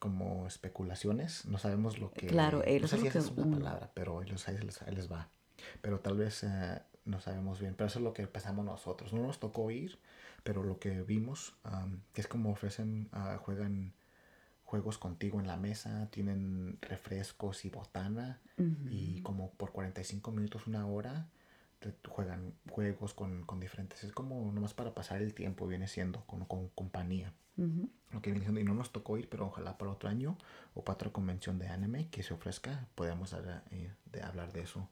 como 0.00 0.46
especulaciones, 0.48 1.44
no 1.46 1.58
sabemos 1.58 1.98
lo 2.00 2.10
que... 2.12 2.26
Claro, 2.26 2.64
eh, 2.64 2.80
no 2.80 2.88
sé 2.88 2.96
si 2.98 3.06
esa 3.06 3.18
es 3.20 3.30
una 3.30 3.44
palabra, 3.58 3.90
pero 3.94 4.20
ellos, 4.22 4.48
ahí, 4.48 4.58
les, 4.58 4.82
ahí 4.82 4.94
les 4.94 5.10
va. 5.12 5.28
Pero 5.82 6.00
tal 6.00 6.16
vez 6.16 6.42
eh, 6.42 6.82
no 7.04 7.20
sabemos 7.20 7.60
bien, 7.60 7.74
pero 7.76 7.86
eso 7.86 7.98
es 8.00 8.04
lo 8.04 8.12
que 8.12 8.26
pensamos 8.26 8.64
nosotros. 8.64 9.12
No 9.12 9.22
nos 9.22 9.38
tocó 9.38 9.70
ir, 9.70 9.98
pero 10.42 10.62
lo 10.64 10.78
que 10.80 11.02
vimos, 11.02 11.54
am, 11.62 12.00
que 12.12 12.20
es 12.22 12.26
como 12.26 12.50
ofrecen, 12.50 13.08
ah, 13.12 13.38
juegan 13.40 13.92
juegos 14.64 14.98
contigo 14.98 15.38
en 15.40 15.46
la 15.46 15.56
mesa, 15.56 16.08
tienen 16.10 16.78
refrescos 16.80 17.64
y 17.64 17.70
botana, 17.70 18.40
y 18.90 19.20
como 19.22 19.50
por 19.52 19.72
45 19.72 20.30
minutos, 20.32 20.66
una 20.66 20.86
hora, 20.86 21.28
te- 21.78 21.94
juegan 22.08 22.54
juegos 22.70 23.14
con, 23.14 23.44
con 23.44 23.58
diferentes. 23.60 24.04
Es 24.04 24.12
como 24.12 24.50
nomás 24.52 24.74
para 24.74 24.94
pasar 24.94 25.22
el 25.22 25.34
tiempo, 25.34 25.66
viene 25.66 25.88
siendo, 25.88 26.24
con, 26.26 26.44
con 26.44 26.68
compañía. 26.68 27.32
Ujú. 27.60 27.90
Lo 28.10 28.20
que 28.22 28.30
viene 28.30 28.44
siendo, 28.44 28.60
y 28.60 28.64
no 28.64 28.74
nos 28.74 28.90
tocó 28.92 29.18
ir, 29.18 29.28
pero 29.28 29.46
ojalá 29.46 29.78
para 29.78 29.92
otro 29.92 30.08
año 30.08 30.36
o 30.74 30.84
para 30.84 30.94
otra 30.96 31.10
convención 31.12 31.58
de 31.58 31.68
anime 31.68 32.08
que 32.10 32.22
se 32.24 32.34
ofrezca, 32.34 32.88
podamos 32.96 33.32
hablar, 33.34 33.64
eh, 33.70 33.92
de 34.12 34.22
hablar 34.22 34.52
de 34.52 34.62
eso. 34.62 34.88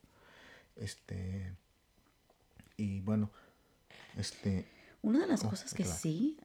Este. 0.77 1.55
Y 2.77 3.01
bueno, 3.01 3.31
este. 4.17 4.67
Una 5.03 5.21
de 5.21 5.27
las 5.27 5.45
Oh, 5.45 5.51
cosas 5.51 5.75
que 5.75 5.85
claro. 5.85 6.01
sí, 6.01 6.39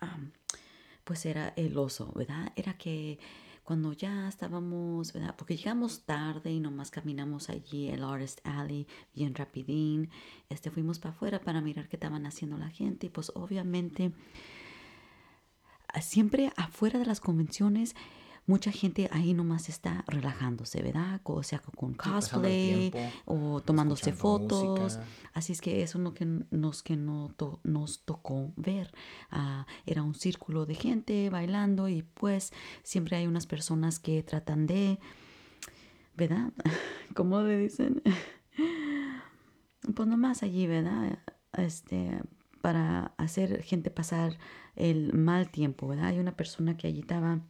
am, 0.00 0.32
pues 1.04 1.26
era 1.26 1.50
el 1.56 1.76
oso, 1.78 2.12
¿verdad? 2.14 2.52
Era 2.56 2.78
que 2.78 3.18
cuando 3.64 3.92
ya 3.92 4.28
estábamos, 4.28 5.12
¿verdad? 5.12 5.34
Porque 5.36 5.56
llegamos 5.56 6.04
tarde 6.04 6.52
y 6.52 6.60
nomás 6.60 6.90
caminamos 6.90 7.50
allí 7.50 7.88
el 7.90 8.04
Artist 8.04 8.40
Alley 8.44 8.86
bien 9.14 9.34
rapidín. 9.34 10.10
Este, 10.50 10.70
fuimos 10.70 10.98
para 10.98 11.14
afuera 11.14 11.40
para 11.40 11.60
mirar 11.60 11.88
qué 11.88 11.96
estaban 11.96 12.26
haciendo 12.26 12.58
la 12.58 12.70
gente 12.70 13.06
y 13.08 13.10
pues 13.10 13.32
obviamente 13.34 14.12
siempre 16.00 16.52
afuera 16.56 16.98
de 16.98 17.06
las 17.06 17.20
convenciones 17.20 17.94
mucha 18.48 18.70
gente 18.70 19.08
ahí 19.10 19.34
nomás 19.34 19.68
está 19.68 20.04
relajándose, 20.06 20.80
¿verdad? 20.80 21.20
O 21.24 21.42
sea, 21.42 21.58
con 21.58 21.94
cosplay 21.94 22.90
tiempo, 22.92 23.12
o 23.24 23.60
tomándose 23.60 24.12
fotos. 24.12 24.78
música. 24.98 25.04
Así 25.34 25.52
es 25.52 25.60
que 25.60 25.82
eso 25.82 25.98
es 25.98 26.04
lo 26.04 26.14
que 26.14 26.26
nos, 26.52 26.84
que 26.84 26.96
no 26.96 27.28
to- 27.36 27.58
nos 27.64 28.04
tocó 28.04 28.52
ver. 28.56 28.92
Ah, 29.32 29.66
era 29.84 30.04
un 30.04 30.14
círculo 30.14 30.64
de 30.64 30.76
gente 30.76 31.28
bailando 31.28 31.88
y 31.88 32.02
pues 32.02 32.52
siempre 32.84 33.16
hay 33.16 33.26
unas 33.26 33.48
personas 33.48 33.98
que 33.98 34.22
tratan 34.22 34.68
de, 34.68 35.00
¿verdad? 36.16 36.52
¿Cómo 37.16 37.40
le 37.40 37.58
dicen? 37.58 38.00
Pues 39.94 40.08
nomás 40.08 40.42
allí, 40.42 40.66
¿verdad? 40.66 41.18
Este, 41.52 42.20
para 42.62 43.12
hacer 43.18 43.62
gente 43.62 43.90
pasar 43.90 44.38
el 44.76 45.12
mal 45.14 45.50
tiempo, 45.50 45.88
¿verdad? 45.88 46.06
Hay 46.06 46.18
una 46.18 46.36
persona 46.36 46.76
que 46.76 46.86
allí 46.88 47.00
estaba 47.00 47.40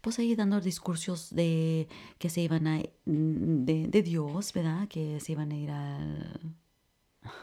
pues 0.00 0.18
ahí 0.18 0.34
dando 0.34 0.60
discursos 0.60 1.30
de 1.34 1.88
que 2.18 2.28
se 2.28 2.40
iban 2.40 2.66
a 2.66 2.82
de, 3.04 3.86
de 3.88 4.02
Dios, 4.02 4.52
¿verdad? 4.52 4.88
Que 4.88 5.20
se 5.20 5.32
iban 5.32 5.52
a 5.52 5.56
ir 5.56 5.70
al, 5.70 6.54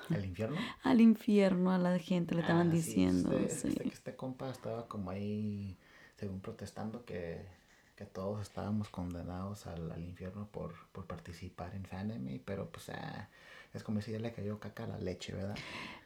¿El 0.10 0.26
infierno? 0.26 0.68
al 0.84 1.02
infierno 1.02 1.72
a 1.72 1.78
la 1.78 1.98
gente 2.00 2.36
le 2.36 2.42
estaban 2.42 2.70
Ah, 2.70 2.76
sí, 2.76 2.78
diciendo. 2.78 3.38
Este, 3.38 3.72
sí. 3.72 3.78
este, 3.78 3.88
este 3.88 4.16
compa 4.16 4.50
estaba 4.50 4.88
como 4.88 5.10
ahí, 5.12 5.78
según 6.18 6.42
protestando, 6.42 7.06
que, 7.06 7.46
que 7.96 8.06
todos 8.06 8.42
estábamos 8.42 8.90
condenados 8.90 9.68
al, 9.68 9.92
al 9.92 10.04
infierno 10.04 10.48
por, 10.52 10.74
por 10.92 11.06
participar 11.08 11.76
en 11.76 11.86
Fanime, 11.86 12.42
pero 12.44 12.72
pues 12.72 12.90
ah, 12.90 13.30
es 13.74 13.84
como 13.84 14.02
si 14.02 14.12
ya 14.12 14.20
le 14.20 14.32
cayó 14.32 14.60
caca 14.60 14.86
a 14.86 14.88
la 14.88 15.00
leche, 15.00 15.34
¿verdad? 15.34 15.56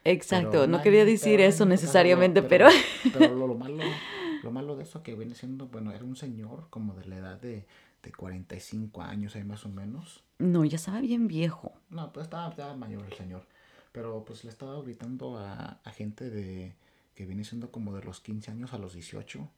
Exacto, 0.04 0.50
Pero 0.50 0.66
no 0.66 0.82
quería 0.82 1.04
decir 1.04 1.40
eso 1.40 1.64
necesariamente, 1.64 2.42
pero... 2.42 2.68
Pero 3.12 3.34
lo, 3.34 3.46
lo 3.46 3.54
malo, 3.54 3.82
lo 4.42 4.50
malo 4.50 4.76
de 4.76 4.82
eso 4.82 5.02
que 5.02 5.14
viene 5.14 5.34
siendo, 5.34 5.68
bueno, 5.68 5.92
era 5.92 6.04
un 6.04 6.16
señor 6.16 6.66
como 6.70 6.94
de 6.94 7.06
la 7.06 7.16
edad 7.16 7.40
de, 7.40 7.66
de 8.02 8.12
45 8.12 9.02
años, 9.02 9.34
ahí 9.34 9.44
más 9.44 9.64
o 9.64 9.68
menos. 9.68 10.22
No, 10.38 10.64
ya 10.64 10.76
estaba 10.76 11.00
bien 11.00 11.26
viejo. 11.26 11.72
No, 11.90 12.12
pues 12.12 12.24
estaba, 12.24 12.50
estaba 12.50 12.76
mayor 12.76 13.04
el 13.04 13.14
señor. 13.14 13.46
Pero 13.92 14.24
pues 14.24 14.44
le 14.44 14.50
estaba 14.50 14.80
gritando 14.82 15.38
a, 15.38 15.80
a 15.84 15.90
gente 15.92 16.28
de 16.28 16.74
que 17.14 17.26
viene 17.26 17.44
siendo 17.44 17.70
como 17.70 17.94
de 17.94 18.02
los 18.02 18.20
15 18.20 18.50
años 18.50 18.72
a 18.74 18.78
los 18.78 18.92
18. 18.92 19.48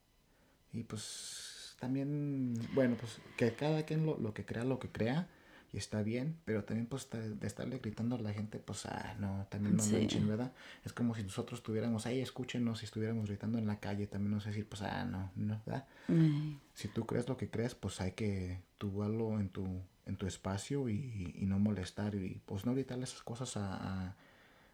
Y 0.74 0.84
pues 0.84 1.74
también, 1.80 2.54
bueno, 2.74 2.96
pues 3.00 3.18
que 3.36 3.54
cada 3.54 3.84
quien 3.84 4.06
lo, 4.06 4.18
lo 4.18 4.34
que 4.34 4.44
crea, 4.44 4.64
lo 4.64 4.78
que 4.78 4.90
crea. 4.90 5.28
Y 5.76 5.78
está 5.78 6.02
bien, 6.02 6.38
pero 6.46 6.64
también 6.64 6.86
pues 6.86 7.10
de, 7.10 7.46
estarle 7.46 7.80
gritando 7.80 8.16
a 8.16 8.18
la 8.18 8.32
gente, 8.32 8.58
pues 8.58 8.86
ah, 8.86 9.14
no, 9.20 9.46
también 9.50 9.76
no 9.76 9.84
Sí. 9.84 9.92
manchen, 9.92 10.26
¿verdad? 10.26 10.54
Es 10.86 10.94
como 10.94 11.14
si 11.14 11.22
nosotros 11.22 11.60
estuviéramos 11.60 12.06
ahí, 12.06 12.22
escúchenos, 12.22 12.78
si 12.78 12.86
estuviéramos 12.86 13.26
gritando 13.28 13.58
en 13.58 13.66
la 13.66 13.78
calle, 13.78 14.06
también 14.06 14.30
nos 14.32 14.46
decir, 14.46 14.66
pues 14.66 14.80
ah, 14.80 15.04
no, 15.04 15.30
no, 15.36 15.60
¿verdad? 15.66 15.86
Ay, 16.08 16.58
si 16.72 16.88
tú 16.88 17.04
crees 17.04 17.28
lo 17.28 17.36
que 17.36 17.50
crees, 17.50 17.74
pues 17.74 18.00
hay 18.00 18.12
que 18.12 18.62
tú 18.78 19.02
hazlo 19.02 19.38
en 19.38 19.50
tu, 19.50 19.66
en 20.06 20.16
tu 20.16 20.26
espacio 20.26 20.88
y, 20.88 21.34
y 21.36 21.44
no 21.44 21.58
molestar 21.58 22.14
y 22.14 22.40
pues 22.46 22.64
no 22.64 22.72
gritarle 22.72 23.04
esas 23.04 23.22
cosas 23.22 23.58
a, 23.58 24.06
a, 24.08 24.16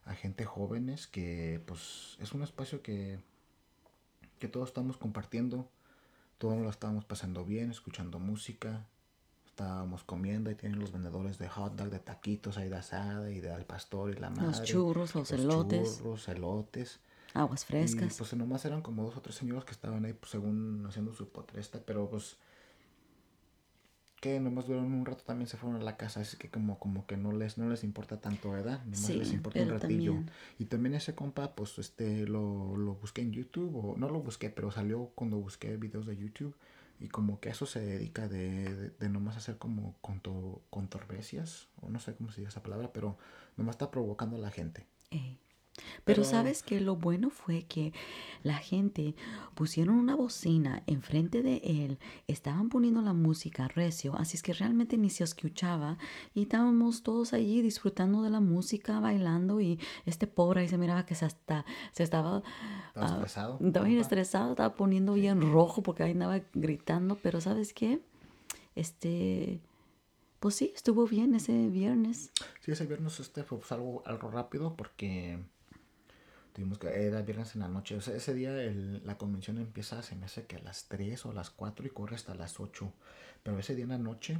a 0.04 0.14
gente 0.14 0.44
jóvenes 0.44 1.08
que 1.08 1.60
pues 1.66 2.16
es 2.20 2.30
un 2.30 2.44
espacio 2.44 2.80
que, 2.80 3.18
que 4.38 4.46
todos 4.46 4.68
estamos 4.68 4.98
compartiendo, 4.98 5.68
todos 6.38 6.58
lo 6.60 6.70
estamos 6.70 7.04
pasando 7.04 7.44
bien, 7.44 7.72
escuchando 7.72 8.20
música, 8.20 8.86
estábamos 9.62 10.02
comiendo 10.04 10.50
y 10.50 10.54
tienen 10.54 10.78
los 10.80 10.92
vendedores 10.92 11.38
de 11.38 11.48
hot 11.48 11.74
dog, 11.76 11.90
de 11.90 11.98
taquitos 12.00 12.56
ahí 12.58 12.68
de 12.68 12.76
asada 12.76 13.30
y 13.30 13.40
de 13.40 13.50
al 13.52 13.64
pastor 13.64 14.10
y 14.10 14.14
la 14.20 14.30
madre. 14.30 14.46
Los 14.46 14.62
churros, 14.64 15.14
los 15.14 15.30
elotes. 15.32 15.98
churros, 15.98 16.28
elotes. 16.28 17.00
aguas 17.34 17.62
Y 17.62 17.66
frescas. 17.66 18.16
pues 18.18 18.34
nomás 18.34 18.64
eran 18.64 18.82
como 18.82 19.04
dos 19.04 19.16
o 19.16 19.20
tres 19.20 19.36
señores 19.36 19.64
que 19.64 19.70
estaban 19.72 20.04
ahí, 20.04 20.12
pues 20.12 20.30
según 20.32 20.84
haciendo 20.86 21.12
su 21.14 21.28
protesta, 21.28 21.80
pero 21.84 22.08
pues 22.10 22.36
que 24.20 24.38
nomás 24.38 24.66
duraron 24.68 24.92
un 24.92 25.04
rato 25.04 25.24
también 25.24 25.48
se 25.48 25.56
fueron 25.56 25.80
a 25.80 25.84
la 25.84 25.96
casa, 25.96 26.20
así 26.20 26.36
que 26.36 26.48
como, 26.48 26.78
como 26.78 27.06
que 27.06 27.16
no 27.16 27.32
les, 27.32 27.58
no 27.58 27.68
les 27.68 27.82
importa 27.82 28.20
tanto, 28.20 28.52
¿verdad? 28.52 28.80
Nomás 28.84 29.00
Sí, 29.00 29.14
les 29.14 29.32
importa 29.32 29.60
un 29.62 29.70
ratillo. 29.70 30.12
también- 30.12 30.30
Y 30.60 30.64
también 30.66 30.94
ese 30.94 31.14
compa, 31.16 31.56
pues 31.56 31.76
este, 31.80 32.24
lo, 32.28 32.76
lo 32.76 32.94
busqué 32.94 33.22
en 33.22 33.32
YouTube, 33.32 33.74
o 33.74 33.96
no 33.96 34.08
lo 34.08 34.20
busqué, 34.20 34.48
pero 34.48 34.70
salió 34.70 35.10
cuando 35.16 35.38
busqué 35.38 35.76
videos 35.76 36.06
de 36.06 36.16
YouTube. 36.16 36.54
Y 37.02 37.08
como 37.08 37.40
que 37.40 37.48
eso 37.48 37.66
se 37.66 37.80
dedica 37.80 38.28
de, 38.28 38.74
de, 38.74 38.90
de 38.90 39.08
nomás 39.08 39.36
hacer 39.36 39.58
como 39.58 39.96
conto, 40.00 40.62
controversias, 40.70 41.68
o 41.80 41.88
no 41.88 41.98
sé 41.98 42.14
cómo 42.14 42.30
se 42.30 42.40
dice 42.42 42.50
esa 42.50 42.62
palabra, 42.62 42.92
pero 42.92 43.18
nomás 43.56 43.74
está 43.74 43.90
provocando 43.90 44.36
a 44.36 44.38
la 44.38 44.50
gente. 44.50 44.86
Pero, 46.04 46.22
Pero- 46.22 46.24
sabes 46.24 46.62
que 46.62 46.80
lo 46.80 46.96
bueno 46.96 47.30
fue 47.30 47.62
que 47.62 47.92
la 48.42 48.56
gente 48.58 49.14
pusieron 49.54 49.96
una 49.96 50.14
bocina 50.14 50.82
enfrente 50.86 51.42
de 51.42 51.62
él, 51.64 51.98
estaban 52.26 52.68
poniendo 52.68 53.00
la 53.02 53.14
música 53.14 53.68
recio, 53.68 54.14
así 54.16 54.36
es 54.36 54.42
que 54.42 54.52
realmente 54.52 54.98
ni 54.98 55.08
se 55.10 55.24
escuchaba 55.24 55.96
y 56.34 56.42
estábamos 56.42 57.02
todos 57.02 57.32
allí 57.32 57.62
disfrutando 57.62 58.22
de 58.22 58.30
la 58.30 58.40
música, 58.40 59.00
bailando 59.00 59.60
y 59.60 59.78
este 60.04 60.26
pobre 60.26 60.60
ahí 60.60 60.68
se 60.68 60.76
miraba 60.76 61.06
que 61.06 61.14
se 61.14 61.24
hasta 61.24 61.64
se 61.92 62.02
estaba 62.02 62.42
Estaba 62.88 63.06
ah, 63.06 63.14
estresado, 63.14 63.58
estaba 63.64 63.86
bien 63.86 64.00
estresado, 64.00 64.50
estaba 64.50 64.74
poniendo 64.74 65.14
bien 65.14 65.40
rojo 65.40 65.82
porque 65.82 66.02
ahí 66.02 66.12
andaba 66.12 66.40
gritando, 66.52 67.16
pero 67.16 67.40
sabes 67.40 67.72
qué, 67.72 68.02
este, 68.74 69.60
pues 70.40 70.56
sí, 70.56 70.72
estuvo 70.74 71.06
bien 71.06 71.34
ese 71.34 71.68
viernes. 71.68 72.32
Sí, 72.60 72.72
ese 72.72 72.86
viernes 72.86 73.20
este 73.20 73.44
fue 73.44 73.58
pues, 73.58 73.70
algo, 73.72 74.02
algo 74.06 74.30
rápido 74.30 74.74
porque 74.76 75.38
tuvimos 76.52 76.78
que, 76.78 76.88
era 76.88 77.22
viernes 77.22 77.54
en 77.54 77.60
la 77.62 77.68
noche. 77.68 77.96
O 77.96 78.00
sea, 78.00 78.14
ese 78.16 78.34
día 78.34 78.50
el- 78.62 79.04
la 79.06 79.16
convención 79.18 79.58
empieza, 79.58 80.02
se 80.02 80.14
me 80.16 80.26
hace 80.26 80.46
que 80.46 80.56
a 80.56 80.60
las 80.60 80.84
3 80.88 81.24
o 81.26 81.30
a 81.30 81.34
las 81.34 81.50
4 81.50 81.86
y 81.86 81.90
corre 81.90 82.16
hasta 82.16 82.34
las 82.34 82.60
8. 82.60 82.92
Pero 83.42 83.58
ese 83.58 83.74
día 83.74 83.84
en 83.84 83.90
la 83.90 83.98
noche, 83.98 84.38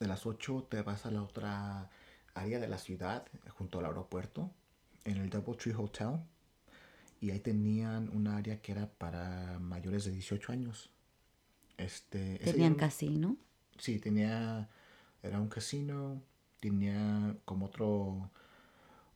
de 0.00 0.06
las 0.08 0.26
8 0.26 0.66
te 0.70 0.82
vas 0.82 1.06
a 1.06 1.10
la 1.10 1.22
otra 1.22 1.90
área 2.34 2.58
de 2.60 2.68
la 2.68 2.78
ciudad, 2.78 3.26
junto 3.50 3.78
al 3.78 3.86
aeropuerto, 3.86 4.50
en 5.04 5.18
el 5.18 5.30
Doubletree 5.30 5.74
Hotel. 5.74 6.20
Y 7.20 7.30
ahí 7.30 7.38
tenían 7.40 8.08
un 8.16 8.26
área 8.26 8.60
que 8.60 8.72
era 8.72 8.86
para 8.88 9.58
mayores 9.60 10.04
de 10.04 10.10
18 10.12 10.50
años. 10.52 10.90
Este, 11.76 12.38
día 12.38 12.52
Tenían 12.52 12.72
no- 12.72 12.78
casino. 12.78 13.36
Sí, 13.78 13.98
tenía. 13.98 14.68
Era 15.22 15.40
un 15.40 15.48
casino. 15.48 16.20
Tenía 16.60 17.36
como 17.44 17.66
otro. 17.66 18.30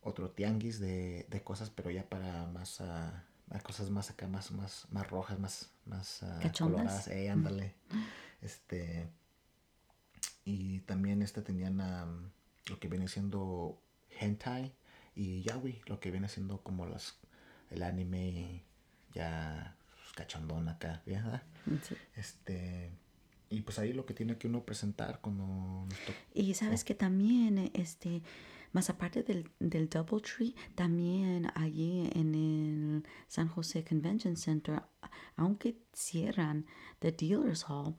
Otro 0.07 0.31
tianguis 0.31 0.79
de, 0.79 1.27
de 1.29 1.43
cosas, 1.43 1.71
pero 1.71 1.91
ya 1.91 2.09
para 2.09 2.47
más. 2.47 2.81
ah, 2.81 3.25
más 3.49 3.63
cosas 3.63 3.91
más 3.91 4.11
acá, 4.11 4.27
más, 4.27 4.51
más, 4.51 4.87
más 4.91 5.09
rojas, 5.09 5.39
más, 5.39 5.71
más 5.85 6.23
ah, 6.23 6.41
coloradas. 6.59 7.09
Eh, 7.09 7.29
ándale. 7.31 7.75
Este. 8.41 9.09
Y 10.45 10.81
también 10.81 11.23
este 11.23 11.43
tenían 11.43 11.81
am, 11.81 12.31
lo 12.67 12.79
que 12.79 12.89
viene 12.89 13.09
siendo 13.09 13.81
hentai 14.21 14.73
y 15.15 15.43
yaoi, 15.43 15.81
lo 15.87 15.99
que 15.99 16.11
viene 16.11 16.29
siendo 16.29 16.63
como 16.63 16.87
las 16.87 17.19
el 17.71 17.83
anime 17.83 18.63
ya 19.13 19.77
pues, 19.97 20.13
cachondón 20.15 20.69
acá, 20.69 21.03
¿verdad? 21.07 21.43
Sí. 21.83 21.97
Este 22.15 22.93
y 23.49 23.61
pues 23.61 23.79
ahí 23.79 23.93
lo 23.93 24.07
que 24.07 24.15
tiene 24.15 24.39
que 24.39 24.49
uno 24.49 24.65
presentar 24.65 25.21
to- 25.21 26.13
Y 26.35 26.55
sabes 26.55 26.85
que 26.85 26.95
también, 26.95 27.71
este, 27.75 28.23
más 28.76 28.90
aparte 28.90 29.23
del, 29.23 29.50
del 29.59 29.88
Doubletree, 29.88 30.54
también 30.75 31.50
allí 31.54 32.11
en 32.12 32.35
el 32.35 33.06
San 33.26 33.49
José 33.49 33.83
Convention 33.83 34.37
Center, 34.37 34.83
aunque 35.35 35.78
cierran 35.95 36.66
The 36.99 37.11
Dealers 37.12 37.64
Hall, 37.71 37.97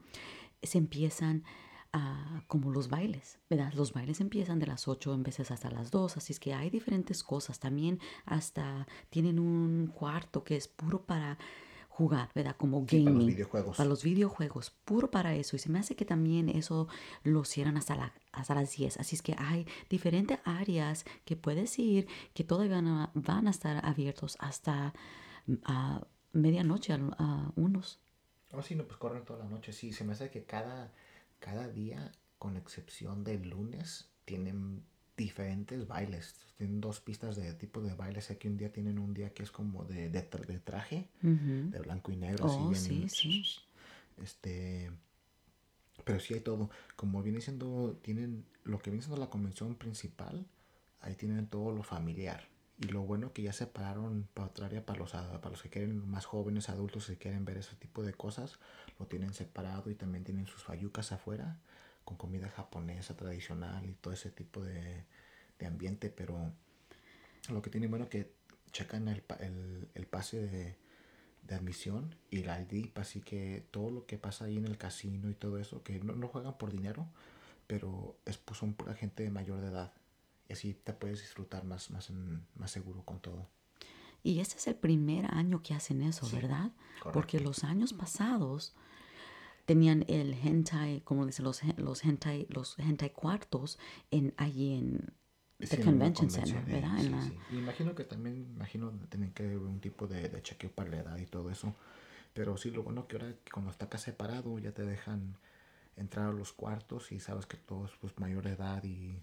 se 0.62 0.78
empiezan 0.78 1.42
ah, 1.92 2.44
como 2.46 2.70
los 2.70 2.88
bailes, 2.88 3.40
¿verdad? 3.50 3.72
Los 3.72 3.92
bailes 3.92 4.20
empiezan 4.20 4.60
de 4.60 4.68
las 4.68 4.86
8 4.86 5.14
en 5.14 5.24
veces 5.24 5.50
hasta 5.50 5.68
las 5.68 5.90
2, 5.90 6.16
así 6.16 6.32
es 6.32 6.38
que 6.38 6.54
hay 6.54 6.70
diferentes 6.70 7.24
cosas. 7.24 7.58
También 7.58 7.98
hasta 8.24 8.86
tienen 9.10 9.40
un 9.40 9.88
cuarto 9.88 10.44
que 10.44 10.54
es 10.54 10.68
puro 10.68 11.04
para 11.04 11.38
jugar, 11.98 12.30
¿verdad? 12.32 12.54
Como 12.56 12.86
Sí, 12.88 12.98
gaming. 12.98 13.04
para 13.06 13.16
los 13.16 13.26
videojuegos. 13.26 13.76
Para 13.76 13.88
los 13.88 14.02
videojuegos, 14.04 14.70
puro 14.84 15.10
para 15.10 15.34
eso. 15.34 15.56
Y 15.56 15.58
se 15.58 15.68
me 15.68 15.80
hace 15.80 15.96
que 15.96 16.04
también 16.04 16.48
eso 16.48 16.86
lo 17.24 17.44
cierran 17.44 17.76
hasta, 17.76 17.96
la, 17.96 18.12
hasta 18.30 18.54
las 18.54 18.70
10. 18.76 18.98
Así 19.00 19.16
es 19.16 19.22
que 19.22 19.34
hay 19.36 19.66
diferentes 19.90 20.38
áreas 20.44 21.04
que 21.24 21.34
puedes 21.34 21.76
ir 21.78 22.06
que 22.34 22.44
todavía 22.44 22.76
van 22.76 22.86
a, 22.86 23.10
van 23.14 23.48
a 23.48 23.50
estar 23.50 23.84
abiertos 23.84 24.36
hasta 24.38 24.94
a 25.64 26.06
medianoche, 26.32 26.92
a, 26.92 27.00
a 27.18 27.52
unos. 27.56 27.98
Oh, 28.52 28.62
sí, 28.62 28.76
no, 28.76 28.84
pues 28.84 28.96
corren 28.98 29.24
toda 29.24 29.40
la 29.40 29.50
noche. 29.50 29.72
Sí, 29.72 29.92
se 29.92 30.04
me 30.04 30.12
hace 30.12 30.30
que 30.30 30.44
cada, 30.44 30.92
cada 31.40 31.66
día, 31.68 32.12
con 32.38 32.56
excepción 32.56 33.24
del 33.24 33.48
lunes, 33.50 34.08
tienen 34.24 34.84
diferentes 35.18 35.86
bailes. 35.86 36.34
Tienen 36.56 36.80
dos 36.80 37.00
pistas 37.00 37.36
de 37.36 37.52
tipo 37.52 37.82
de 37.82 37.92
bailes. 37.94 38.24
Sé 38.24 38.38
que 38.38 38.48
un 38.48 38.56
día 38.56 38.72
tienen 38.72 38.98
un 38.98 39.12
día 39.12 39.34
que 39.34 39.42
es 39.42 39.50
como 39.50 39.84
de, 39.84 40.08
de, 40.08 40.30
tra- 40.30 40.46
de 40.46 40.58
traje, 40.60 41.08
de 41.70 41.78
blanco 41.80 42.10
y 42.12 42.16
negro. 42.16 42.46
así 42.46 42.62
Oh, 42.62 42.68
bien- 42.70 42.80
sí, 42.80 43.08
sí. 43.10 43.28
Este. 44.22 44.90
Pero 46.04 46.20
sí 46.20 46.34
hay 46.34 46.40
todo. 46.40 46.70
Como 46.96 47.22
viene 47.22 47.40
siendo, 47.40 47.98
tienen 48.02 48.44
lo 48.64 48.78
que 48.78 48.90
viene 48.90 49.02
siendo 49.04 49.20
la 49.20 49.28
convención 49.30 49.74
principal, 49.74 50.46
ahí 51.00 51.14
tienen 51.14 51.46
todo 51.48 51.72
lo 51.72 51.82
familiar. 51.82 52.48
Y 52.80 52.86
lo 52.86 53.02
bueno 53.02 53.32
que 53.32 53.42
ya 53.42 53.52
separaron 53.52 54.28
para 54.34 54.48
otra 54.48 54.66
área, 54.66 54.86
para 54.86 55.00
los, 55.00 55.10
para 55.10 55.50
los 55.50 55.62
que 55.62 55.68
quieren 55.68 56.08
más 56.08 56.26
jóvenes, 56.26 56.68
adultos, 56.68 57.06
si 57.06 57.16
quieren 57.16 57.44
ver 57.44 57.58
ese 57.58 57.74
tipo 57.74 58.04
de 58.04 58.14
cosas, 58.14 58.58
lo 59.00 59.06
tienen 59.06 59.34
separado 59.34 59.90
y 59.90 59.96
también 59.96 60.22
tienen 60.22 60.46
sus 60.46 60.62
fayucas 60.62 61.10
afuera, 61.10 61.58
con 62.08 62.16
comida 62.16 62.48
japonesa 62.48 63.14
tradicional 63.14 63.84
y 63.84 63.92
todo 63.92 64.14
ese 64.14 64.30
tipo 64.30 64.62
de, 64.64 65.04
de 65.58 65.66
ambiente. 65.66 66.08
Pero 66.08 66.50
lo 67.50 67.60
que 67.60 67.68
tiene 67.68 67.86
bueno 67.86 68.08
que 68.08 68.32
checan 68.72 69.08
el, 69.08 69.22
el, 69.40 69.88
el 69.94 70.06
pase 70.06 70.38
de, 70.46 70.76
de 71.46 71.54
admisión 71.54 72.14
y 72.30 72.44
la 72.44 72.62
ID, 72.62 72.88
así 72.94 73.20
que 73.20 73.66
todo 73.70 73.90
lo 73.90 74.06
que 74.06 74.16
pasa 74.16 74.46
ahí 74.46 74.56
en 74.56 74.64
el 74.64 74.78
casino 74.78 75.28
y 75.28 75.34
todo 75.34 75.58
eso, 75.58 75.82
que 75.82 76.00
no, 76.00 76.14
no 76.14 76.28
juegan 76.28 76.56
por 76.56 76.70
dinero, 76.72 77.06
pero 77.66 78.16
es, 78.24 78.38
pues, 78.38 78.58
son 78.58 78.72
pura 78.72 78.94
gente 78.94 79.28
mayor 79.30 79.60
de 79.60 79.68
edad. 79.68 79.92
Y 80.48 80.54
así 80.54 80.72
te 80.72 80.94
puedes 80.94 81.20
disfrutar 81.20 81.64
más, 81.64 81.90
más, 81.90 82.10
más 82.56 82.70
seguro 82.70 83.02
con 83.04 83.20
todo. 83.20 83.46
Y 84.22 84.40
este 84.40 84.56
es 84.56 84.66
el 84.66 84.76
primer 84.76 85.26
año 85.26 85.62
que 85.62 85.74
hacen 85.74 86.00
eso, 86.00 86.24
Sí, 86.24 86.36
¿verdad? 86.36 86.72
correcto. 87.00 87.12
Porque 87.12 87.38
los 87.38 87.64
años 87.64 87.92
pasados 87.92 88.74
tenían 89.70 90.04
el 90.08 90.32
hentai, 90.34 91.02
como 91.02 91.26
dicen 91.26 91.44
los, 91.44 91.60
los 91.76 92.04
hentai, 92.04 92.46
los 92.50 92.78
hentai 92.78 93.10
cuartos 93.12 93.78
en 94.10 94.34
allí 94.36 94.74
en 94.80 95.12
the 95.58 95.66
Sí, 95.66 95.82
una 95.82 95.84
convention 95.86 96.30
center, 96.30 96.62
eh, 96.68 96.72
¿verdad? 96.80 96.98
Sí, 96.98 97.10
la- 97.10 97.26
sí. 97.28 97.38
Imagino 97.50 97.94
que 97.94 98.04
también, 98.04 98.34
imagino 98.56 98.90
tienen 99.10 99.32
que 99.34 99.44
haber 99.44 99.58
un 99.58 99.80
tipo 99.80 100.06
de, 100.06 100.28
de 100.28 100.42
chequeo 100.42 100.70
para 100.70 100.90
la 100.90 100.98
edad 100.98 101.18
y 101.18 101.26
todo 101.26 101.50
eso. 101.50 101.74
Pero 102.34 102.56
sí, 102.56 102.70
lo 102.70 102.82
bueno 102.82 103.06
que 103.08 103.16
ahora 103.16 103.34
cuando 103.52 103.70
está 103.70 103.86
acá 103.86 103.98
separado 103.98 104.58
ya 104.58 104.72
te 104.72 104.84
dejan 104.84 105.36
entrar 105.96 106.28
a 106.30 106.32
los 106.32 106.52
cuartos 106.52 107.12
y 107.12 107.20
sabes 107.20 107.46
que 107.46 107.56
todo 107.58 107.86
es 107.86 107.92
pues, 108.00 108.18
mayor 108.18 108.46
edad 108.46 108.84
y, 108.84 109.20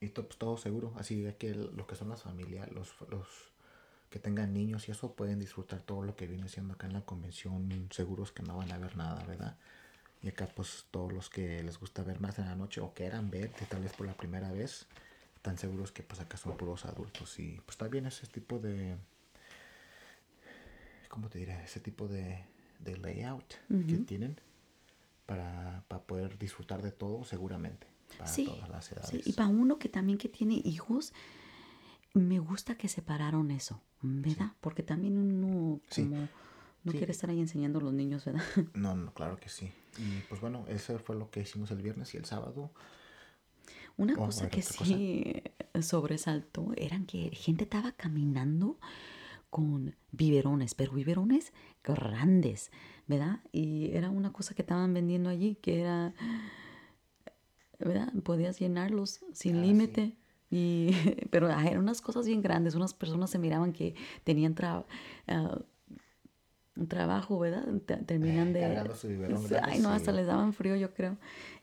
y 0.00 0.08
to- 0.08 0.26
pues, 0.26 0.38
todo 0.38 0.56
seguro. 0.56 0.92
Así 0.96 1.24
que 1.38 1.50
el- 1.50 1.70
lo 1.76 1.86
que 1.86 1.94
son 1.96 2.08
las 2.08 2.22
familias, 2.22 2.70
los, 2.72 2.94
los 3.08 3.51
que 4.12 4.20
tengan 4.20 4.52
niños 4.54 4.88
y 4.88 4.92
eso 4.92 5.14
pueden 5.14 5.40
disfrutar 5.40 5.80
todo 5.82 6.02
lo 6.04 6.14
que 6.14 6.26
viene 6.28 6.48
siendo 6.48 6.74
acá 6.74 6.86
en 6.86 6.92
la 6.92 7.00
convención, 7.00 7.88
seguros 7.90 8.30
que 8.30 8.42
no 8.44 8.56
van 8.56 8.70
a 8.70 8.78
ver 8.78 8.96
nada, 8.96 9.24
¿verdad? 9.24 9.56
Y 10.22 10.28
acá 10.28 10.46
pues 10.54 10.86
todos 10.92 11.12
los 11.12 11.28
que 11.30 11.62
les 11.64 11.80
gusta 11.80 12.04
ver 12.04 12.20
más 12.20 12.38
en 12.38 12.44
la 12.46 12.54
noche 12.54 12.80
o 12.80 12.92
quieran 12.94 13.30
ver 13.30 13.50
tal 13.68 13.82
vez 13.82 13.92
por 13.94 14.06
la 14.06 14.12
primera 14.14 14.52
vez, 14.52 14.86
están 15.34 15.58
seguros 15.58 15.90
que 15.90 16.02
pues 16.04 16.20
acá 16.20 16.36
son 16.36 16.56
puros 16.56 16.84
adultos 16.84 17.38
y 17.40 17.54
pues 17.64 17.70
está 17.74 17.88
bien 17.88 18.06
ese 18.06 18.26
tipo 18.28 18.58
de, 18.60 18.96
¿cómo 21.08 21.28
te 21.28 21.38
diré? 21.38 21.64
Ese 21.64 21.80
tipo 21.80 22.06
de, 22.08 22.44
de 22.80 22.96
layout 22.98 23.54
que 23.88 23.96
tienen 23.98 24.38
para, 25.26 25.84
para 25.88 26.02
poder 26.02 26.38
disfrutar 26.38 26.82
de 26.82 26.92
todo 26.92 27.24
seguramente, 27.24 27.86
para 28.18 28.30
Sí, 28.30 28.44
todas 28.46 28.68
las 28.68 28.92
edades. 28.92 29.10
sí, 29.10 29.22
Y 29.24 29.32
para 29.32 29.48
uno 29.48 29.78
que 29.78 29.88
también 29.88 30.18
que 30.18 30.28
tiene 30.28 30.60
hijos, 30.64 31.12
me 32.14 32.38
gusta 32.38 32.76
que 32.76 32.88
separaron 32.88 33.50
eso, 33.50 33.80
¿verdad? 34.02 34.52
Porque 34.60 34.82
también 34.82 35.16
uno 35.18 35.80
Sí. 35.88 36.02
como 36.04 36.28
no 36.84 36.92
Sí. 36.92 36.98
quiere 36.98 37.12
estar 37.12 37.30
ahí 37.30 37.40
enseñando 37.40 37.78
a 37.78 37.82
los 37.82 37.94
niños, 37.94 38.24
¿verdad? 38.24 38.42
No, 38.74 38.94
no, 38.94 39.12
claro 39.12 39.36
que 39.38 39.48
sí. 39.48 39.70
Y 39.98 40.20
pues 40.28 40.40
bueno, 40.40 40.64
eso 40.68 40.98
fue 40.98 41.14
lo 41.16 41.30
que 41.30 41.40
hicimos 41.40 41.70
el 41.70 41.82
viernes 41.82 42.14
y 42.14 42.16
el 42.16 42.24
sábado. 42.24 42.70
Una 43.96 44.16
Oh, 44.16 44.26
cosa 44.26 44.48
que 44.48 44.58
otra 44.58 44.74
cosa. 44.76 44.94
sí 44.94 45.42
sobresaltó 45.82 46.72
eran 46.76 47.06
que 47.06 47.30
gente 47.32 47.64
estaba 47.64 47.92
caminando 47.92 48.78
con 49.50 49.94
biberones, 50.12 50.74
pero 50.74 50.92
biberones 50.92 51.52
grandes, 51.84 52.70
¿verdad? 53.06 53.40
Y 53.52 53.90
era 53.92 54.10
una 54.10 54.32
cosa 54.32 54.54
que 54.54 54.62
estaban 54.62 54.94
vendiendo 54.94 55.28
allí, 55.30 55.56
que 55.56 55.80
era, 55.80 56.14
¿verdad? 57.78 58.12
Podías 58.22 58.58
llenarlos 58.58 59.20
sin 59.32 59.56
Ah, 59.56 59.62
sí. 59.64 59.66
límite. 59.66 60.16
Y, 60.52 60.90
pero 61.30 61.48
ah, 61.50 61.64
eran 61.66 61.78
unas 61.80 62.00
cosas 62.02 62.26
bien 62.26 62.42
grandes, 62.42 62.74
unas 62.74 62.92
personas 62.92 63.30
se 63.30 63.38
miraban 63.38 63.72
que 63.72 63.94
tenían 64.22 64.54
tra- 64.54 64.84
ah, 65.26 65.58
un 66.76 66.86
trabajo, 66.88 67.38
¿verdad? 67.38 67.64
Te- 67.86 67.96
Terminan 67.96 68.52
de... 68.52 68.60
Cargando 68.60 68.94
su 68.94 69.08
biberón 69.08 69.42
Ay, 69.62 69.80
no, 69.80 69.90
hasta 69.90 70.10
sí. 70.10 70.16
les 70.16 70.26
daban 70.26 70.52
frío, 70.52 70.76
yo 70.76 70.92
creo. 70.94 71.16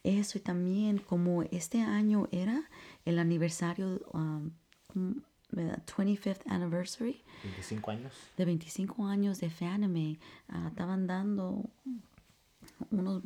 Eso, 0.04 0.38
y 0.38 0.41
también 0.41 0.97
como 0.97 1.43
este 1.43 1.82
año 1.82 2.28
era 2.32 2.63
el 3.06 3.19
aniversario, 3.19 4.02
um, 4.13 4.52
um, 4.95 5.21
¿verdad? 5.52 5.82
25th 5.86 6.41
anniversary 6.47 7.23
25 7.43 7.91
años. 7.91 8.13
de 8.38 8.45
25 8.45 9.06
años 9.08 9.39
de 9.39 9.49
Fanime, 9.49 10.19
ah, 10.47 10.67
estaban 10.69 11.06
dando 11.08 11.63
unos, 12.92 13.24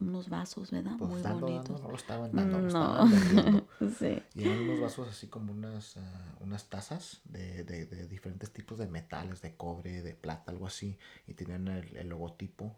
unos 0.00 0.28
vasos, 0.28 0.70
¿verdad? 0.70 0.96
Pues 0.98 1.10
Muy 1.10 1.22
bonitos. 1.22 1.68
dando, 1.68 1.78
no 1.82 1.88
lo 1.90 1.96
estaban 1.96 2.34
dando, 2.34 2.58
lo 2.60 2.66
No. 2.68 3.04
estaban 3.06 3.10
vendiendo. 3.10 3.68
sí. 3.98 4.22
Y 4.34 4.42
eran 4.44 4.60
unos 4.60 4.80
vasos 4.80 5.08
así 5.08 5.28
como 5.28 5.52
unas, 5.52 5.96
ah, 5.96 6.34
unas 6.40 6.68
tazas 6.68 7.22
de, 7.24 7.64
de, 7.64 7.86
de 7.86 8.06
diferentes 8.06 8.50
tipos 8.52 8.78
de 8.78 8.86
metales, 8.86 9.40
de 9.42 9.56
cobre, 9.56 10.02
de 10.02 10.14
plata, 10.14 10.50
algo 10.52 10.66
así. 10.66 10.98
Y 11.26 11.34
tenían 11.34 11.68
el, 11.68 11.96
el 11.96 12.08
logotipo 12.08 12.76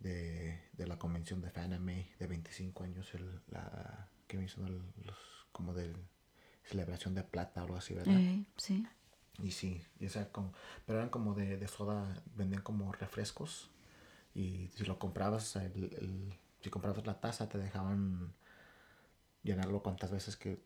de, 0.00 0.60
de 0.72 0.86
la 0.86 0.98
convención 0.98 1.40
de 1.42 1.50
Faname 1.50 2.10
de 2.18 2.26
25 2.26 2.84
años, 2.84 3.12
el, 3.14 3.40
la, 3.50 4.08
que 4.26 4.38
me 4.38 4.44
hizo 4.44 4.64
el- 4.66 4.82
los, 5.04 5.16
como 5.52 5.74
de 5.74 5.94
celebración 6.64 7.14
de 7.14 7.22
plata, 7.24 7.62
algo 7.62 7.76
así, 7.76 7.94
¿verdad? 7.94 8.14
Eh, 8.16 8.44
sí. 8.56 8.86
Y 9.42 9.52
sí, 9.52 9.82
y 10.00 10.06
o 10.06 10.10
sea, 10.10 10.30
como, 10.32 10.52
pero 10.86 10.98
eran 10.98 11.10
como 11.10 11.34
de, 11.34 11.56
de 11.56 11.68
soda, 11.68 12.22
vendían 12.34 12.62
como 12.62 12.92
refrescos. 12.92 13.70
Y 14.38 14.70
si 14.76 14.84
lo 14.86 14.98
comprabas, 14.98 15.56
el, 15.56 15.84
el- 16.00 16.34
si 16.62 16.70
comprabas 16.70 17.06
la 17.06 17.20
taza, 17.20 17.48
te 17.48 17.58
dejaban 17.58 18.32
llenarlo 19.42 19.82
cuantas 19.82 20.10
veces 20.12 20.36
que 20.36 20.60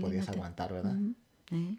podías 0.00 0.28
aguantar, 0.28 0.72
¿verdad? 0.72 1.02
Eh. 1.50 1.78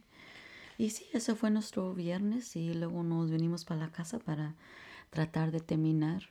Y 0.77 0.91
sí, 0.91 1.07
eso 1.13 1.35
fue 1.35 1.51
nuestro 1.51 1.93
viernes 1.95 2.55
y 2.55 2.73
luego 2.73 3.03
nos 3.03 3.31
venimos 3.31 3.65
para 3.65 3.81
la 3.81 3.91
casa 3.91 4.19
para 4.19 4.55
tratar 5.11 5.51
de 5.51 5.61
terminar 5.61 6.23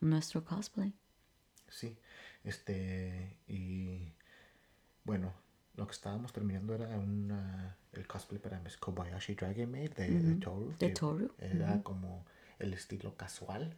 nuestro 0.00 0.44
cosplay. 0.44 0.94
Sí, 1.68 1.96
este, 2.44 3.38
y 3.48 4.12
bueno, 5.04 5.34
lo 5.76 5.86
que 5.86 5.92
estábamos 5.92 6.32
terminando 6.32 6.74
era 6.74 6.88
una, 6.98 7.76
el 7.92 8.06
cosplay 8.06 8.40
para 8.40 8.60
Miss 8.60 8.76
Kobayashi 8.78 9.34
Dragon 9.34 9.70
Maid 9.70 9.92
de, 9.94 10.22
de 10.22 10.34
Toru. 10.36 10.74
De 10.78 10.90
Toru, 10.90 11.30
Era 11.40 11.82
como 11.82 12.24
el 12.58 12.74
estilo 12.74 13.16
casual. 13.16 13.76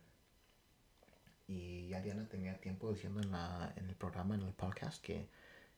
Y 1.48 1.88
ya 1.88 2.00
Diana 2.02 2.28
tenía 2.28 2.61
tiempo 2.61 2.92
diciendo 2.92 3.20
en, 3.20 3.30
la, 3.32 3.72
en 3.76 3.88
el 3.88 3.96
programa, 3.96 4.34
en 4.37 4.42
el 4.42 4.52
podcast, 4.52 5.02
que, 5.02 5.28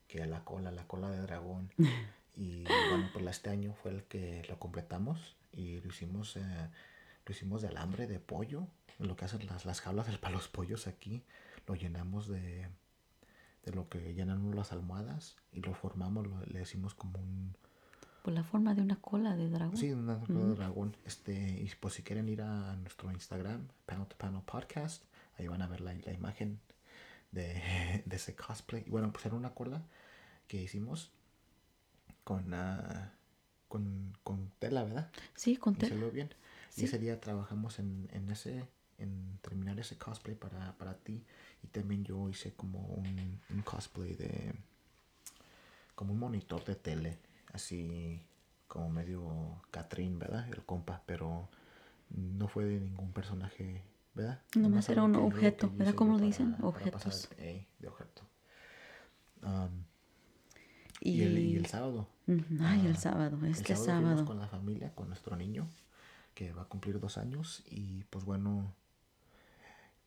que 0.09 0.27
la 0.27 0.45
cola, 0.45 0.71
la 0.73 0.87
cola 0.87 1.11
de 1.11 1.21
dragón. 1.23 1.71
Y 2.37 2.63
bueno, 2.65 3.11
pues 3.13 3.27
este 3.27 3.51
año 3.51 3.75
fue 3.75 3.91
el 3.91 4.05
que 4.05 4.45
lo 4.49 4.59
completamos 4.59 5.37
y 5.53 5.81
lo 5.81 5.89
hicimos, 5.89 6.37
eh, 6.37 6.71
lo 7.27 7.33
hicimos 7.33 7.61
de 7.61 7.69
alambre 7.69 8.07
de 8.07 8.19
pollo, 8.21 8.69
lo 8.99 9.17
que 9.17 9.25
hacen 9.27 9.45
las, 9.47 9.67
las 9.67 9.81
jaulas 9.81 10.07
para 10.19 10.35
los 10.35 10.49
pollos 10.49 10.87
aquí, 10.87 11.25
lo 11.67 11.75
llenamos 11.75 12.29
de, 12.29 12.69
de 13.65 13.73
lo 13.73 13.89
que 13.89 14.15
llenan 14.15 14.55
las 14.55 14.73
almohadas 14.73 15.37
y 15.53 15.61
lo 15.61 15.75
formamos, 15.75 16.27
lo- 16.29 16.41
le 16.47 16.61
decimos 16.61 16.95
como 16.95 17.19
un... 17.19 17.57
Por 18.23 18.33
la 18.33 18.45
forma 18.45 18.75
de 18.75 18.83
una 18.83 18.97
cola 18.97 19.35
de 19.37 19.51
dragón. 19.51 19.77
Sí, 19.77 19.93
una 19.93 20.19
cola 20.21 20.39
de 20.39 20.55
dragón. 20.55 20.97
Este, 21.05 21.35
y 21.61 21.71
pues 21.81 21.95
si 21.95 22.03
quieren 22.05 22.29
ir 22.29 22.43
a 22.43 22.77
nuestro 22.77 23.11
Instagram, 23.11 23.67
Panel 23.87 24.07
to 24.07 24.17
Panel 24.17 24.41
Podcast, 24.43 25.03
ahí 25.41 25.49
van 25.49 25.63
a 25.63 25.67
ver 25.69 25.81
la, 25.81 25.95
la 25.95 26.13
imagen 26.13 26.61
de, 27.33 28.03
de 28.07 28.17
ese 28.17 28.35
cosplay. 28.35 28.85
Y 28.87 28.91
bueno, 28.91 29.13
pues 29.13 29.27
era 29.27 29.35
una 29.35 29.55
cola 29.55 29.83
que 30.49 30.63
hicimos 30.63 31.11
con, 32.25 32.53
ah, 32.55 33.13
con, 33.69 34.17
con 34.23 34.51
tela, 34.59 34.85
¿verdad? 34.85 35.11
Sí, 35.35 35.57
con 35.57 35.75
Y 35.75 35.79
tela. 35.79 35.91
salió 35.95 36.11
bien. 36.11 36.31
Sí. 36.71 36.83
Y 36.83 36.85
ese 36.85 36.99
día 36.99 37.21
trabajamos 37.21 37.79
en, 37.79 38.09
en 38.13 38.29
ese, 38.31 38.67
en 38.99 39.39
terminar 39.43 39.79
ese 39.81 39.97
cosplay 39.99 40.37
para, 40.37 40.77
para 40.79 40.95
ti. 40.99 41.25
Y 41.63 41.69
también 41.69 42.05
yo 42.05 42.29
hice 42.29 42.53
como 42.55 42.81
un, 42.81 43.41
un 43.51 43.63
cosplay 43.63 44.15
de, 44.15 44.55
como 45.95 46.13
un 46.15 46.19
monitor 46.21 46.65
de 46.65 46.75
tele, 46.77 47.19
así 47.53 48.23
como 48.69 48.89
medio 48.89 49.61
Catrín, 49.71 50.19
¿verdad? 50.19 50.49
El 50.49 50.65
compa, 50.65 51.03
pero 51.07 51.49
no 52.11 52.49
fue 52.49 52.65
de 52.65 52.81
ningún 52.81 53.13
personaje, 53.13 53.83
¿verdad? 54.15 54.43
Nomás 54.57 54.89
era 54.89 55.03
un 55.03 55.15
objeto, 55.17 55.71
¿verdad? 55.75 55.95
¿Cómo 55.95 56.19
le 56.19 56.27
dicen? 56.27 56.53
para- 56.57 56.73
para 56.73 56.91
pasar, 56.91 57.13
Objetos. 57.13 57.29
eh, 57.39 57.67
de 57.79 57.89
objeto. 57.89 58.23
Um, 59.43 59.85
Y, 61.03 61.11
y, 61.13 61.23
el, 61.23 61.39
y 61.39 61.57
el 61.57 61.67
sábado. 61.67 62.09
Ay, 62.29 62.87
el 62.87 62.93
Ah, 62.93 62.95
sábado, 62.97 63.39
el 63.43 63.51
este 63.53 63.75
fuimos 63.75 63.87
sábado. 63.87 64.25
con 64.27 64.39
la 64.39 64.47
familia, 64.49 64.95
con 64.95 65.09
nuestro 65.09 65.35
niño, 65.37 65.67
que 66.35 66.53
va 66.53 66.63
a 66.63 66.65
cumplir 66.67 67.01
dos 67.01 67.17
años. 67.17 67.63
Y 67.71 68.05
pues 68.11 68.25
bueno, 68.27 68.75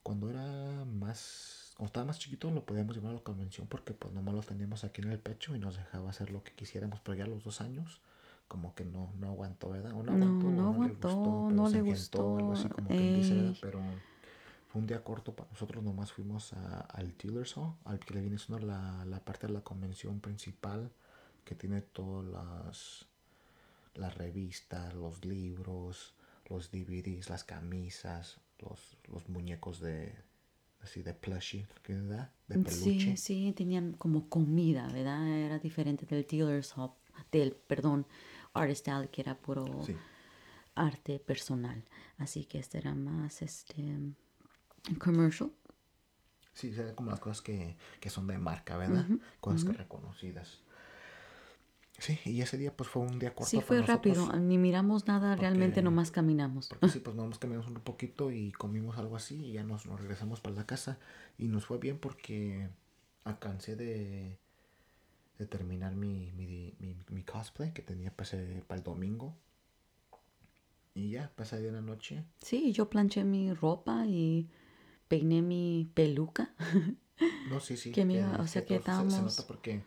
cuando 0.03 0.29
era 0.29 0.85
más, 0.85 1.71
cuando 1.77 1.87
estaba 1.87 2.05
más 2.05 2.19
chiquito, 2.19 2.51
lo 2.51 2.63
podíamos 2.65 2.95
llevar 2.95 3.11
a 3.11 3.15
la 3.15 3.21
convención 3.23 3.65
porque 3.67 3.93
pues 3.93 4.13
nomás 4.13 4.35
lo 4.35 4.41
teníamos 4.43 4.83
aquí 4.83 5.01
en 5.01 5.11
el 5.11 5.19
pecho 5.19 5.55
y 5.55 5.59
nos 5.59 5.77
dejaba 5.77 6.09
hacer 6.11 6.29
lo 6.31 6.43
que 6.43 6.51
quisiéramos. 6.53 6.99
Pero 7.01 7.15
ya 7.17 7.23
a 7.23 7.27
los 7.27 7.43
dos 7.43 7.59
años, 7.61 8.01
como 8.53 8.75
que 8.75 8.85
no, 8.85 9.11
no 9.19 9.29
aguantó, 9.29 9.69
¿verdad? 9.71 9.93
O 9.93 10.03
no 10.03 10.13
aguantó, 10.13 10.47
no 10.51 10.53
le 10.53 10.69
aguantó, 10.75 11.07
gustó, 11.07 11.45
no 11.51 11.69
le 11.69 11.79
engentó, 11.79 12.37
algo 12.37 12.53
así 12.53 12.69
gustó, 12.69 12.75
como 12.75 12.89
quien 12.89 13.13
dice, 13.13 13.33
¿verdad? 13.33 13.49
ey. 13.51 13.59
Pero 13.61 13.81
fue 14.69 14.79
un 14.81 14.87
día 14.87 15.03
corto 15.03 15.35
para 15.35 15.49
nosotros, 15.49 15.83
nomás 15.83 16.11
fuimos 16.13 16.53
a- 16.53 16.81
al 16.81 17.17
Dealers 17.17 17.57
Hall, 17.57 17.73
al 17.85 17.99
que 17.99 18.13
le 18.13 18.21
viene 18.21 18.37
siendo 18.37 18.63
la, 18.65 19.03
la 19.05 19.19
parte 19.25 19.47
de 19.47 19.53
la 19.53 19.61
convención 19.61 20.19
principal 20.19 20.91
que 21.45 21.55
tiene 21.55 21.81
todas 21.81 22.25
las, 22.31 23.05
las 23.95 24.15
revistas, 24.17 24.93
los 24.93 25.25
libros, 25.25 26.13
los 26.49 26.71
DVDs, 26.71 27.29
las 27.29 27.43
camisas, 27.43 28.39
los, 28.59 28.97
los 29.11 29.27
muñecos 29.29 29.79
de 29.79 30.13
así 30.81 31.01
de 31.01 31.13
plushie, 31.13 31.65
¿verdad? 31.87 32.31
De 32.47 32.57
peluche. 32.59 33.17
Sí, 33.17 33.17
sí, 33.17 33.53
tenían 33.53 33.93
como 33.93 34.29
comida, 34.29 34.87
¿verdad? 34.89 35.27
Era 35.27 35.59
diferente 35.59 36.05
del 36.05 36.25
dealer's 36.29 36.75
hub, 36.77 36.91
del, 37.31 37.53
perdón, 37.55 38.05
artist 38.53 38.87
alley, 38.87 39.07
que 39.09 39.21
era 39.21 39.35
puro 39.37 39.83
Sí. 39.85 39.95
arte 40.75 41.19
personal. 41.19 41.83
Así 42.17 42.45
que 42.45 42.59
este 42.59 42.77
era 42.77 42.93
más, 42.95 43.41
este, 43.41 43.97
commercial. 44.99 45.51
Sí, 46.53 46.71
como 46.95 47.09
las 47.11 47.19
cosas 47.19 47.41
que, 47.41 47.77
que 47.99 48.09
son 48.09 48.27
de 48.27 48.37
marca, 48.37 48.77
¿verdad? 48.77 49.07
cosas 49.39 49.65
que 49.65 49.73
reconocidas. 49.73 50.61
Sí, 51.99 52.19
y 52.25 52.41
ese 52.41 52.57
día 52.57 52.75
pues 52.75 52.89
fue 52.89 53.03
un 53.03 53.19
día 53.19 53.33
corto 53.33 53.49
Sí, 53.49 53.57
para 53.57 53.67
fue 53.67 53.81
rápido, 53.83 54.31
ni 54.37 54.57
miramos 54.57 55.07
nada, 55.07 55.35
realmente 55.35 55.75
porque- 55.75 55.83
nomás 55.83 56.11
caminamos. 56.11 56.67
Porque 56.69 56.89
sí, 56.89 56.99
pues 57.03 57.15
nomás 57.15 57.37
caminamos 57.39 57.67
un 57.69 57.75
poquito 57.75 58.31
y 58.31 58.51
comimos 58.51 58.97
algo 58.97 59.15
así 59.15 59.35
y 59.45 59.53
ya 59.53 59.63
nos, 59.63 59.85
nos 59.85 59.99
regresamos 59.99 60.41
para 60.41 60.55
la 60.55 60.65
casa. 60.65 60.99
Y 61.37 61.47
nos 61.47 61.65
fue 61.65 61.77
bien 61.77 61.99
porque 61.99 62.69
alcancé 63.23 63.75
de, 63.75 64.39
de 65.43 65.47
terminar 65.49 65.95
mi, 65.95 66.31
mi, 66.33 66.73
mi, 66.79 66.95
mi 67.09 67.23
cosplay 67.23 67.71
que 67.73 67.81
tenía 67.81 68.11
para 68.15 68.77
el 68.77 68.83
domingo. 68.83 69.35
Y 70.95 71.11
ya, 71.11 71.31
pasé 71.35 71.59
de 71.61 71.71
la 71.71 71.81
noche. 71.81 72.23
Sí, 72.41 72.71
yo 72.71 72.89
planché 72.89 73.23
mi 73.23 73.53
ropa 73.53 74.05
y 74.05 74.47
peiné 75.07 75.41
mi 75.41 75.89
peluca. 75.93 76.53
No, 77.49 77.59
sí, 77.59 77.77
sí. 77.77 77.91
Que 77.91 78.05
me 78.05 78.15
iba- 78.15 78.37
o 78.41 78.47
sea, 78.47 78.65
que 78.65 78.79
se- 78.79 79.03
nota 79.21 79.45
porque 79.47 79.81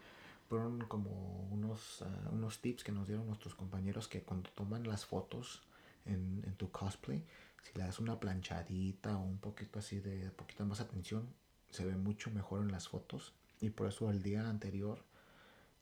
fueron 0.48 0.78
como 0.86 1.48
unos, 1.50 2.02
ah, 2.02 2.28
unos 2.30 2.60
tips 2.60 2.84
que 2.84 2.92
nos 2.92 3.08
dieron 3.08 3.26
nuestros 3.26 3.54
compañeros 3.54 4.08
que 4.08 4.22
cuando 4.22 4.48
toman 4.50 4.86
las 4.86 5.04
fotos 5.06 5.62
en, 6.04 6.42
en 6.46 6.54
tu 6.54 6.70
cosplay, 6.70 7.24
si 7.62 7.76
le 7.76 7.84
das 7.84 7.98
una 7.98 8.20
planchadita 8.20 9.16
o 9.18 9.22
un 9.24 9.38
poquito 9.38 9.78
así 9.80 9.98
de 10.00 10.30
poquita 10.30 10.64
más 10.64 10.80
atención, 10.80 11.26
se 11.70 11.84
ve 11.84 11.96
mucho 11.96 12.30
mejor 12.30 12.60
en 12.62 12.70
las 12.70 12.88
fotos. 12.88 13.32
Y 13.60 13.70
por 13.70 13.88
eso 13.88 14.08
el 14.10 14.22
día 14.22 14.48
anterior, 14.48 15.02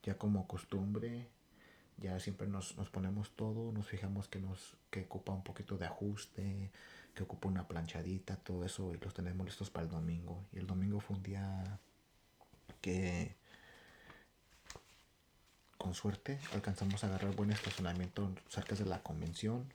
ya 0.05 0.17
como 0.17 0.47
costumbre, 0.47 1.27
ya 1.97 2.19
siempre 2.19 2.47
nos, 2.47 2.77
nos 2.77 2.89
ponemos 2.89 3.31
todo, 3.35 3.71
nos 3.71 3.87
fijamos 3.87 4.27
que 4.27 4.39
nos 4.39 4.77
que 4.91 5.01
ocupa 5.01 5.33
un 5.33 5.43
poquito 5.43 5.77
de 5.77 5.85
ajuste, 5.85 6.71
que 7.15 7.23
ocupa 7.23 7.47
una 7.47 7.67
planchadita, 7.67 8.35
todo 8.37 8.63
eso, 8.63 8.93
y 8.93 8.97
los 8.97 9.13
tenemos 9.13 9.45
listos 9.45 9.69
para 9.69 9.85
el 9.85 9.91
domingo. 9.91 10.45
Y 10.53 10.59
el 10.59 10.67
domingo 10.67 10.99
fue 10.99 11.17
un 11.17 11.23
día 11.23 11.79
que 12.81 13.35
con 15.77 15.93
suerte 15.93 16.39
alcanzamos 16.53 17.03
a 17.03 17.07
agarrar 17.07 17.35
buen 17.35 17.51
estacionamiento 17.51 18.33
cerca 18.47 18.75
de 18.75 18.85
la 18.85 19.01
convención 19.01 19.65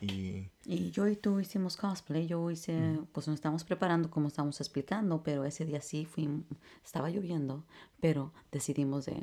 y 0.00 0.48
Y 0.64 0.90
yo 0.90 1.06
y 1.08 1.16
tú 1.16 1.40
hicimos 1.40 1.76
cosplay, 1.76 2.26
yo 2.26 2.50
hice, 2.50 2.98
pues 3.12 3.28
nos 3.28 3.34
estábamos 3.34 3.64
preparando 3.64 4.10
como 4.10 4.28
estábamos 4.28 4.60
explicando, 4.60 5.22
pero 5.22 5.44
ese 5.44 5.64
día 5.66 5.82
sí 5.82 6.06
fui, 6.06 6.44
estaba 6.84 7.10
lloviendo, 7.10 7.64
pero 8.00 8.32
decidimos 8.50 9.04
de, 9.06 9.22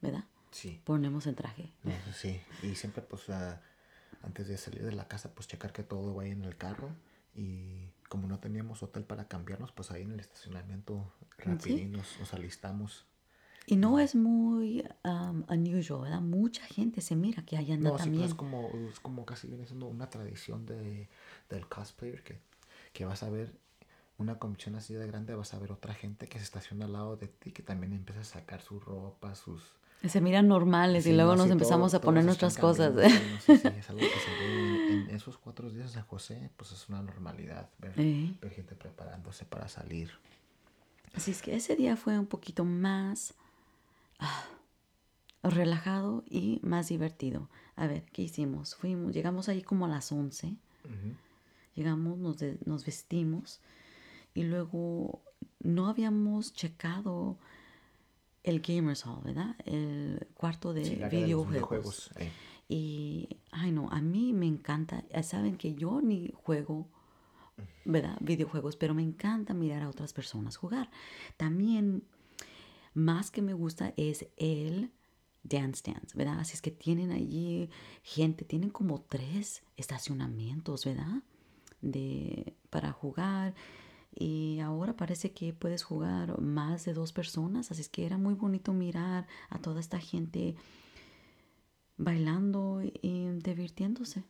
¿verdad? 0.00 0.24
sí, 0.50 0.80
Ponemos 0.84 1.26
en 1.26 1.34
traje. 1.34 1.72
no, 1.84 1.92
sí, 2.14 2.40
y 2.62 2.74
siempre 2.74 3.02
pues 3.02 3.28
ah, 3.30 3.60
antes 4.22 4.48
de 4.48 4.56
salir 4.58 4.82
de 4.84 4.92
la 4.92 5.08
casa 5.08 5.34
pues 5.34 5.48
checar 5.48 5.72
que 5.72 5.82
todo 5.82 6.14
vaya 6.14 6.32
en 6.32 6.44
el 6.44 6.56
carro 6.56 6.90
y 7.34 7.90
como 8.08 8.26
no 8.26 8.40
teníamos 8.40 8.82
hotel 8.82 9.04
para 9.04 9.28
cambiarnos 9.28 9.72
pues 9.72 9.90
ahí 9.90 10.02
en 10.02 10.12
el 10.12 10.20
estacionamiento 10.20 11.12
rapidín 11.38 11.92
nos, 11.92 12.18
nos 12.18 12.32
alistamos 12.34 13.06
Y 13.66 13.76
no 13.76 13.98
es 14.00 14.14
muy 14.14 14.82
um, 15.04 15.44
unusual, 15.48 16.02
¿verdad? 16.02 16.20
Mucha 16.22 16.64
gente 16.64 17.00
se 17.02 17.14
mira 17.16 17.44
que 17.44 17.56
allá 17.58 17.74
anda 17.74 17.90
No, 17.90 17.98
sí, 17.98 18.04
pues 18.04 18.04
también. 18.04 18.24
es 18.24 18.34
como, 18.34 18.70
es 18.90 18.98
como 19.00 19.26
casi 19.26 19.46
viene 19.46 19.66
siendo 19.66 19.86
una 19.86 20.08
tradición 20.08 20.64
de, 20.66 21.08
del 21.50 21.68
cosplayer 21.68 22.22
que, 22.24 22.40
que 22.92 23.04
vas 23.04 23.22
a 23.22 23.30
ver 23.30 23.52
una 24.18 24.38
convención 24.38 24.74
así 24.74 24.94
de 24.94 25.06
grande, 25.06 25.34
vas 25.34 25.54
a 25.54 25.58
ver 25.58 25.72
otra 25.72 25.94
gente 25.94 26.26
que 26.28 26.38
se 26.38 26.44
estaciona 26.44 26.84
al 26.86 26.92
lado 26.92 27.16
de 27.16 27.28
ti, 27.28 27.52
que 27.52 27.62
también 27.62 27.92
empieza 27.92 28.20
a 28.20 28.24
sacar 28.24 28.60
su 28.60 28.78
ropa, 28.80 29.34
sus... 29.34 29.62
Se 30.06 30.20
miran 30.20 30.46
normales 30.46 31.04
Sí, 31.04 31.10
y 31.10 31.16
luego 31.16 31.32
no, 31.32 31.42
nos 31.42 31.50
empezamos 31.50 31.90
todo- 31.92 31.98
a 32.00 32.04
poner 32.04 32.24
nuestras 32.24 32.56
cosas. 32.56 32.92
cambiando, 32.94 33.16
sí, 33.18 33.30
no, 33.32 33.40
sí, 33.40 33.56
sí, 33.62 33.68
es 33.78 33.90
algo 33.90 34.00
que 34.00 34.08
se 34.08 34.30
ve 34.30 34.92
en, 34.92 34.92
en 35.08 35.14
esos 35.16 35.38
cuatro 35.38 35.70
días 35.70 35.88
de 35.88 35.94
San 35.94 36.04
José, 36.06 36.50
pues 36.56 36.70
es 36.72 36.88
una 36.88 37.02
normalidad 37.02 37.68
ver, 37.78 37.94
Eh. 37.96 38.32
ver 38.40 38.52
gente 38.52 38.74
preparándose 38.76 39.44
para 39.44 39.68
salir. 39.68 40.10
Así 41.14 41.30
es 41.32 41.42
que 41.42 41.56
ese 41.56 41.74
día 41.74 41.96
fue 41.96 42.16
un 42.18 42.26
poquito 42.26 42.64
más 42.64 43.34
ah, 44.20 44.44
relajado 45.42 46.22
y 46.28 46.60
más 46.62 46.88
divertido. 46.88 47.48
A 47.76 47.86
ver, 47.86 48.04
¿qué 48.12 48.22
hicimos? 48.22 48.74
Fuimos, 48.76 49.12
llegamos 49.14 49.48
ahí 49.48 49.62
como 49.62 49.86
a 49.86 49.88
las 49.88 50.10
11. 50.12 50.56
Llegamos, 51.74 52.18
nos, 52.18 52.38
de- 52.38 52.58
nos 52.66 52.84
vestimos 52.84 53.60
y 54.38 54.44
luego 54.44 55.20
no 55.58 55.88
habíamos 55.88 56.52
checado 56.52 57.38
el 58.44 58.60
Gamers 58.60 59.04
Hall, 59.04 59.20
¿verdad? 59.24 59.56
El 59.64 60.28
cuarto 60.34 60.72
de 60.72 60.84
Sí, 60.84 60.94
videojuegos. 61.10 62.10
eh. 62.16 62.30
Y, 62.68 63.38
ay 63.50 63.72
no, 63.72 63.88
a 63.90 64.00
mí 64.00 64.32
me 64.32 64.46
encanta, 64.46 65.02
ya 65.12 65.24
saben 65.24 65.56
que 65.56 65.74
yo 65.74 66.00
ni 66.00 66.30
juego, 66.44 66.86
¿verdad? 67.84 68.16
Videojuegos, 68.20 68.76
pero 68.76 68.94
me 68.94 69.02
encanta 69.02 69.54
mirar 69.54 69.82
a 69.82 69.88
otras 69.88 70.12
personas 70.12 70.56
jugar. 70.56 70.88
También, 71.36 72.04
más 72.94 73.32
que 73.32 73.42
me 73.42 73.54
gusta 73.54 73.92
es 73.96 74.28
el 74.36 74.92
Dance 75.42 75.82
Dance, 75.84 76.16
¿verdad? 76.16 76.38
Así 76.38 76.54
es 76.54 76.62
que 76.62 76.70
tienen 76.70 77.10
allí 77.10 77.70
gente, 78.04 78.44
tienen 78.44 78.70
como 78.70 79.00
tres 79.00 79.64
estacionamientos, 79.76 80.84
¿verdad? 80.84 81.22
De, 81.80 82.54
para 82.70 82.92
jugar. 82.92 83.54
Y 84.14 84.58
ahora 84.60 84.96
parece 84.96 85.32
que 85.32 85.52
puedes 85.52 85.82
jugar 85.82 86.40
más 86.40 86.84
de 86.84 86.94
dos 86.94 87.12
personas, 87.12 87.70
así 87.70 87.84
que 87.90 88.06
era 88.06 88.18
muy 88.18 88.34
bonito 88.34 88.72
mirar 88.72 89.26
a 89.48 89.58
toda 89.58 89.80
esta 89.80 89.98
gente 89.98 90.56
bailando 91.96 92.80
y 92.82 93.28
divirtiéndose. 93.40 94.24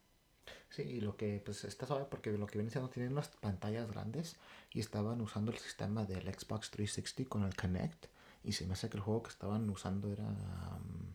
Sí, 0.70 0.82
y 0.82 1.00
lo 1.00 1.16
que 1.16 1.40
pues 1.44 1.64
está 1.64 1.86
suave 1.86 2.06
porque 2.10 2.32
lo 2.32 2.46
que 2.46 2.58
viene 2.58 2.70
siendo 2.70 2.90
tienen 2.90 3.12
unas 3.12 3.28
pantallas 3.28 3.90
grandes 3.90 4.36
y 4.70 4.80
estaban 4.80 5.20
usando 5.20 5.50
el 5.50 5.58
sistema 5.58 6.04
del 6.04 6.22
Xbox 6.22 6.70
360 6.70 7.28
con 7.28 7.44
el 7.44 7.54
Kinect 7.54 8.06
y 8.44 8.52
se 8.52 8.66
me 8.66 8.74
hace 8.74 8.88
que 8.88 8.96
el 8.96 9.02
juego 9.02 9.22
que 9.22 9.30
estaban 9.30 9.68
usando 9.70 10.10
era 10.12 10.26
um, 10.26 11.14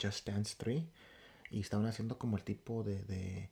Just 0.00 0.26
Dance 0.28 0.56
3 0.58 0.82
y 1.50 1.60
estaban 1.60 1.86
haciendo 1.86 2.18
como 2.18 2.36
el 2.36 2.42
tipo 2.42 2.82
de, 2.82 3.02
de, 3.04 3.50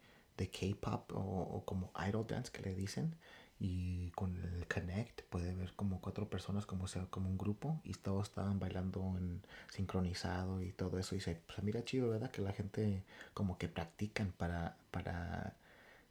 K-pop 0.51 1.13
o 1.15 1.65
como 1.65 1.93
idol 2.09 2.27
dance 2.27 2.51
que 2.51 2.63
le 2.63 2.75
dicen 2.75 3.15
y 3.61 4.11
con 4.13 4.37
el 4.37 4.67
Connect 4.67 5.23
puede 5.31 5.55
ver 5.55 5.73
como 5.75 6.01
cuatro 6.01 6.29
personas 6.29 6.67
como 6.67 6.89
sea 6.89 7.07
como 7.07 7.29
un 7.29 7.39
grupo 7.39 7.81
y 7.85 7.93
todos 7.95 8.29
estaban 8.29 8.59
bailando 8.59 9.01
en 9.17 9.41
sincronizado 9.71 10.63
y 10.63 10.73
todo 10.73 10.99
eso 10.99 11.15
y 11.15 11.21
se 11.21 11.37
pues 11.37 11.63
mira 11.63 11.85
chido 11.85 12.09
verdad 12.11 12.31
que 12.31 12.43
la 12.43 12.53
gente 12.53 13.05
como 13.35 13.59
que 13.59 13.69
practican 13.69 14.33
para 14.33 14.77
para 14.91 15.55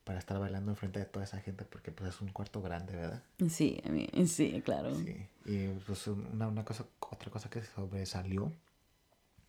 para 0.05 0.19
estar 0.19 0.39
bailando 0.39 0.71
enfrente 0.71 0.99
de 0.99 1.05
toda 1.05 1.25
esa 1.25 1.39
gente 1.41 1.65
porque 1.65 1.91
pues 1.91 2.15
es 2.15 2.21
un 2.21 2.29
cuarto 2.29 2.61
grande 2.61 2.95
verdad 2.95 3.23
Sí, 3.49 3.81
sí, 4.27 4.61
claro. 4.63 4.95
sí 4.95 5.27
y 5.45 5.67
pues 5.85 6.07
una, 6.07 6.47
una 6.47 6.63
cosa 6.63 6.85
otra 6.99 7.29
cosa 7.31 7.49
que 7.49 7.61
sobresalió 7.63 8.53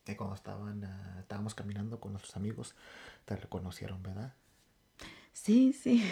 que 0.05 0.16
cuando 0.16 0.35
estaban 0.35 0.83
ah, 0.85 1.18
estábamos 1.20 1.55
caminando 1.55 2.00
con 2.00 2.12
nuestros 2.12 2.37
amigos 2.37 2.74
te 3.24 3.37
reconocieron 3.37 4.02
verdad 4.02 4.35
Sí, 5.33 5.72
sí. 5.72 6.02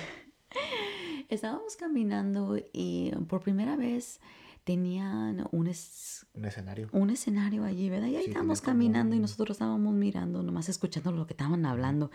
Estábamos 1.31 1.77
caminando 1.77 2.59
y 2.73 3.13
por 3.29 3.41
primera 3.41 3.77
vez 3.77 4.21
tenían 4.65 5.47
un, 5.53 5.67
es- 5.69 6.27
un 6.35 6.45
escenario 6.45 6.89
un 6.93 7.11
escenario 7.11 7.65
allí, 7.65 7.89
¿verdad? 7.89 8.09
Y 8.09 8.17
ahí 8.17 8.25
Sí, 8.25 8.31
estábamos 8.31 8.61
caminando 8.61 9.15
y 9.17 9.21
nosotros 9.21 9.55
estábamos 9.55 9.95
mirando, 9.95 10.43
nomás 10.43 10.69
escuchando 10.69 11.13
lo 11.13 11.27
que 11.27 11.33
estaban 11.33 11.65
hablando. 11.65 12.11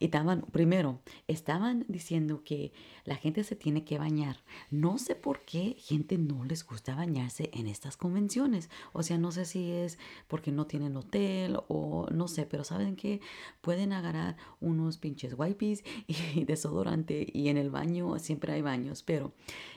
Estaban, 0.00 0.42
primero, 0.42 1.00
estaban 1.28 1.84
diciendo 1.88 2.42
que 2.44 2.72
la 3.04 3.16
gente 3.16 3.44
se 3.44 3.56
tiene 3.56 3.84
que 3.84 3.98
bañar. 3.98 4.38
No 4.70 4.98
sé 4.98 5.14
por 5.14 5.40
qué 5.44 5.76
gente 5.78 6.18
no 6.18 6.44
les 6.44 6.64
gusta 6.64 6.94
bañarse 6.94 7.50
en 7.52 7.66
estas 7.66 7.96
convenciones. 7.96 8.70
O 8.92 9.02
sea, 9.02 9.18
no 9.18 9.32
sé 9.32 9.44
si 9.44 9.70
es 9.70 9.98
porque 10.28 10.52
no 10.52 10.66
tienen 10.66 10.96
hotel 10.96 11.58
o 11.68 12.06
no 12.10 12.28
sé, 12.28 12.46
pero 12.46 12.64
saben 12.64 12.96
que 12.96 13.20
pueden 13.60 13.92
agarrar 13.92 14.36
unos 14.60 14.98
pinches 14.98 15.34
wipes 15.36 15.84
y 16.06 16.44
desodorante 16.44 17.26
y 17.32 17.48
en 17.48 17.58
el 17.58 17.70
baño 17.70 18.18
siempre 18.18 18.52
hay 18.52 18.62
baños, 18.62 19.02
pero 19.02 19.32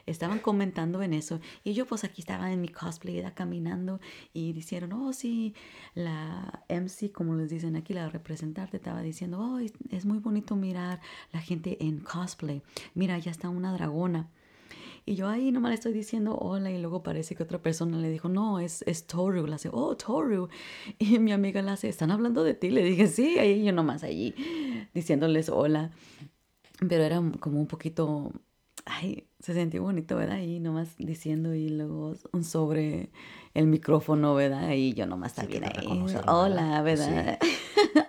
estaban 0.06 0.40
comentando 0.40 1.02
en 1.02 1.14
eso 1.14 1.40
y 1.64 1.74
yo 1.74 1.86
pues 1.88 2.04
aquí 2.04 2.22
estaba 2.22 2.52
en 2.52 2.62
mi 2.62 2.70
cosplay, 2.70 3.24
caminando 3.34 4.00
y 4.34 4.54
dijeron, 4.54 4.94
oh 4.94 5.14
sí, 5.14 5.54
la 5.94 6.64
MC, 6.70 7.12
como 7.12 7.36
les 7.36 7.50
dicen 7.50 7.76
aquí, 7.76 7.94
la 7.94 8.10
representante 8.10 8.78
estaba 8.78 9.02
diciendo, 9.02 9.40
oh, 9.40 9.60
es, 9.60 10.05
es 10.06 10.08
muy 10.08 10.20
bonito 10.20 10.56
mirar 10.56 11.02
la 11.34 11.42
gente 11.42 11.84
en 11.84 12.00
cosplay, 12.00 12.62
mira, 12.94 13.18
ya 13.18 13.32
está 13.32 13.50
una 13.50 13.74
dragona. 13.74 14.30
Y 15.08 15.16
yo 15.16 15.28
ahí 15.28 15.52
nomás 15.52 15.70
le 15.70 15.76
estoy 15.76 15.94
diciendo 15.94 16.36
hola 16.36 16.72
y 16.72 16.80
luego 16.80 17.04
parece 17.04 17.36
que 17.36 17.44
otra 17.44 17.60
persona 17.62 17.98
le 17.98 18.10
dijo, 18.10 18.28
no, 18.28 18.60
es, 18.60 18.84
es 18.88 19.06
Toru. 19.06 19.46
Le 19.46 19.56
hace, 19.56 19.70
oh, 19.72 19.96
Toru. 19.96 20.48
Y 20.98 21.20
mi 21.20 21.32
amiga 21.32 21.62
le 21.62 21.72
hace, 21.72 21.90
¿están 21.90 22.10
hablando 22.10 22.44
de 22.44 22.56
ti? 22.56 22.72
Le 22.72 22.84
dije, 22.84 23.08
sí, 23.08 23.38
ahí 23.38 23.64
yo 23.64 23.72
nomás 23.72 24.04
allí 24.04 24.34
diciéndoles 24.96 25.50
hola. 25.50 25.92
Pero 26.88 27.04
era 27.04 27.22
como 27.40 27.60
un 27.60 27.68
poquito, 27.68 28.32
ay, 28.86 29.28
se 29.40 29.54
sentía 29.54 29.80
bonito, 29.80 30.16
¿verdad? 30.16 30.40
Y 30.40 30.60
nomás 30.60 30.98
diciendo 30.98 31.54
y 31.54 31.70
luego 31.70 32.14
un 32.32 32.44
sobre 32.44 33.12
el 33.54 33.68
micrófono, 33.68 34.34
¿verdad? 34.34 34.72
Y 34.72 34.94
yo 34.94 35.06
nomás 35.06 35.34
Sí, 35.34 35.46
te 35.46 35.64
ahí, 35.66 36.06
hola, 36.28 36.82
¿verdad? 36.82 37.16
¿verdad? 37.16 37.40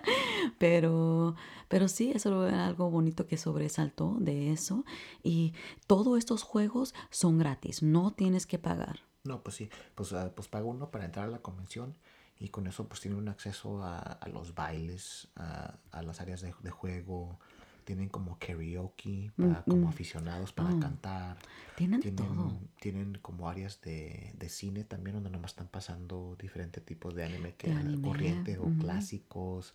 pero, 0.59 1.35
pero 1.67 1.87
sí, 1.87 2.11
eso 2.13 2.47
era 2.47 2.67
algo 2.67 2.89
bonito 2.89 3.27
que 3.27 3.37
sobresaltó 3.37 4.15
de 4.19 4.51
eso. 4.51 4.85
Y 5.23 5.53
todos 5.87 6.17
estos 6.17 6.43
juegos 6.43 6.93
son 7.09 7.37
gratis, 7.37 7.83
no 7.83 8.11
tienes 8.11 8.45
que 8.45 8.59
pagar. 8.59 8.99
No, 9.23 9.43
pues 9.43 9.57
sí, 9.57 9.69
pues, 9.95 10.13
ah, 10.13 10.31
pues 10.35 10.47
paga 10.47 10.65
uno 10.65 10.89
para 10.89 11.05
entrar 11.05 11.25
a 11.27 11.31
la 11.31 11.39
convención 11.41 11.95
y 12.39 12.49
con 12.49 12.67
eso 12.67 12.87
pues 12.87 13.01
tiene 13.01 13.17
un 13.17 13.27
acceso 13.29 13.83
a, 13.83 13.99
a 13.99 14.29
los 14.29 14.55
bailes, 14.55 15.27
a, 15.35 15.75
a 15.91 16.01
las 16.03 16.21
áreas 16.21 16.39
de, 16.41 16.53
de 16.61 16.71
juego, 16.71 17.37
tienen 17.83 18.09
como 18.09 18.37
karaoke 18.39 19.31
para 19.37 19.63
como 19.63 19.89
aficionados 19.89 20.53
para 20.53 20.69
Oh. 20.69 20.79
cantar, 20.79 21.37
Tienen 21.75 22.01
de 22.01 22.11
todo. 22.11 22.27
tienen, 22.27 22.69
tienen 22.79 23.13
como 23.21 23.49
áreas 23.49 23.81
de, 23.81 24.33
de 24.37 24.49
cine 24.49 24.83
también 24.83 25.15
donde 25.15 25.29
nomás 25.29 25.51
están 25.51 25.67
pasando 25.67 26.35
diferentes 26.39 26.83
tipos 26.85 27.15
de 27.15 27.23
anime 27.25 27.55
que 27.55 27.67
De 27.67 27.73
anime, 27.73 28.01
corriente 28.01 28.57
o 28.59 28.69
clásicos, 28.79 29.73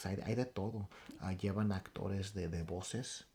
pues 0.00 0.18
hay, 0.18 0.22
hay 0.24 0.34
de 0.34 0.46
todo, 0.46 0.88
Ah, 1.20 1.34
llevan 1.34 1.72
actores 1.72 2.32
de, 2.32 2.48
de 2.48 2.62
voces. 2.62 3.26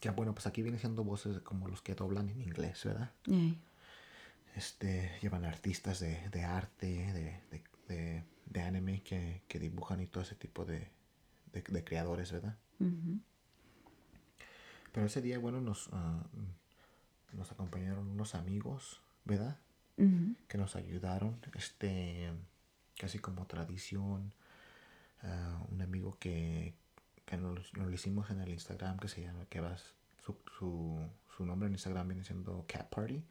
Que 0.00 0.10
bueno, 0.10 0.34
pues 0.34 0.46
aquí 0.48 0.62
vienen 0.62 0.80
siendo 0.80 1.04
voces 1.04 1.38
como 1.42 1.68
los 1.68 1.80
que 1.82 1.94
doblan 1.94 2.28
en 2.28 2.42
inglés, 2.42 2.82
¿verdad? 2.84 3.12
Este, 4.56 5.16
llevan 5.22 5.44
artistas 5.44 6.00
de, 6.00 6.28
de 6.30 6.42
arte, 6.44 6.86
de, 7.12 7.40
de, 7.88 8.24
de- 8.46 8.60
anime 8.62 9.02
que, 9.02 9.42
que 9.48 9.58
dibujan 9.60 10.00
y 10.00 10.06
todo 10.06 10.24
ese 10.24 10.34
tipo 10.34 10.64
de, 10.64 10.90
creadores, 11.84 12.32
¿verdad? 12.32 12.56
Pero 14.92 15.06
ese 15.06 15.22
día, 15.22 15.38
bueno, 15.38 15.60
nos, 15.60 15.88
ah, 15.92 16.24
nos 17.32 17.50
acompañaron 17.52 18.08
unos 18.08 18.34
amigos, 18.34 19.00
¿verdad? 19.24 19.58
Que 20.48 20.58
nos 20.58 20.74
ayudaron, 20.76 21.38
este, 21.54 22.30
casi 22.98 23.20
como 23.20 23.46
tradición. 23.46 24.32
Un 25.70 25.82
amigo 25.82 26.18
que, 26.18 26.74
que 27.24 27.36
nos, 27.36 27.72
nos 27.74 27.86
lo 27.86 27.92
hicimos 27.92 28.30
en 28.30 28.40
el 28.40 28.50
Instagram, 28.50 28.98
que 28.98 29.08
se 29.08 29.22
llama, 29.22 29.46
que 29.46 29.60
va, 29.60 29.76
su, 30.24 30.36
su, 30.58 30.98
su 31.36 31.46
nombre 31.46 31.66
en 31.66 31.74
Instagram 31.74 32.08
viene 32.08 32.24
siendo 32.24 32.64
Cat 32.66 32.88
Party. 32.88 33.22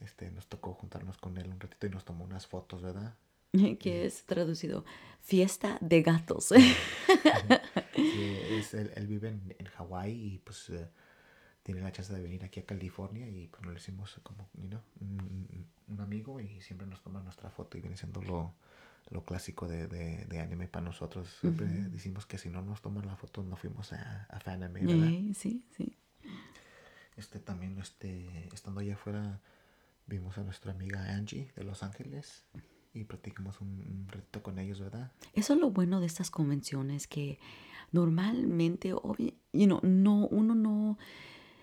Este, 0.00 0.30
nos 0.30 0.46
tocó 0.46 0.74
juntarnos 0.74 1.16
con 1.18 1.38
él 1.38 1.48
un 1.50 1.58
ratito 1.58 1.86
y 1.86 1.90
nos 1.90 2.04
tomó 2.04 2.24
unas 2.24 2.46
fotos, 2.46 2.82
¿verdad? 2.82 3.14
Que 3.80 4.06
es 4.06 4.24
traducido 4.24 4.84
fiesta 5.20 5.78
de 5.80 6.02
gatos. 6.02 6.52
Sí, 7.96 8.36
es, 8.50 8.74
él, 8.74 8.92
él 8.94 9.06
vive 9.06 9.28
en, 9.28 9.56
en 9.58 9.66
Hawái 9.66 10.12
y 10.12 10.38
pues 10.38 10.68
eh, 10.68 10.86
tiene 11.62 11.80
la 11.80 11.92
chance 11.92 12.12
de 12.12 12.20
venir 12.20 12.44
aquí 12.44 12.60
a 12.60 12.66
California 12.66 13.26
y 13.26 13.46
pues 13.48 13.62
nos 13.62 13.72
lo 13.72 13.78
hicimos 13.78 14.20
como, 14.22 14.50
you 14.52 14.68
know, 14.68 14.82
un, 15.00 15.66
un 15.88 16.00
amigo 16.02 16.38
y 16.38 16.60
siempre 16.60 16.86
nos 16.86 17.02
toma 17.02 17.22
nuestra 17.22 17.48
foto 17.48 17.78
y 17.78 17.80
viene 17.80 17.96
siendo 17.96 18.20
lo, 18.20 18.54
lo 19.10 19.24
clásico 19.24 19.68
de, 19.68 19.86
de, 19.86 20.24
de 20.26 20.40
anime 20.40 20.66
para 20.68 20.84
nosotros. 20.84 21.28
Siempre 21.40 21.66
decimos 21.66 22.26
que 22.26 22.38
si 22.38 22.48
no 22.48 22.62
nos 22.62 22.82
toman 22.82 23.06
la 23.06 23.16
foto 23.16 23.42
no 23.42 23.56
fuimos 23.56 23.92
a, 23.92 24.24
a 24.30 24.40
Fanime, 24.40 24.86
¿verdad? 24.86 25.08
Ey, 25.08 25.34
sí, 25.34 25.64
sí. 25.76 25.96
Este 27.16 27.38
también, 27.38 27.78
este, 27.78 28.48
estando 28.52 28.80
allá 28.80 28.94
afuera, 28.94 29.40
vimos 30.06 30.36
a 30.38 30.42
nuestra 30.42 30.72
amiga 30.72 31.14
Angie 31.14 31.50
de 31.56 31.64
Los 31.64 31.82
Ángeles 31.82 32.44
y 32.92 33.04
practicamos 33.04 33.60
un, 33.60 33.68
un 33.68 34.06
ratito 34.08 34.42
con 34.42 34.58
ellos, 34.58 34.80
¿verdad? 34.80 35.12
Eso 35.32 35.54
es 35.54 35.60
lo 35.60 35.70
bueno 35.70 36.00
de 36.00 36.06
estas 36.06 36.30
convenciones 36.30 37.06
que 37.06 37.38
normalmente, 37.92 38.92
obvi- 38.94 39.34
you 39.52 39.66
know, 39.66 39.80
no, 39.82 40.26
uno 40.28 40.54
no 40.54 40.98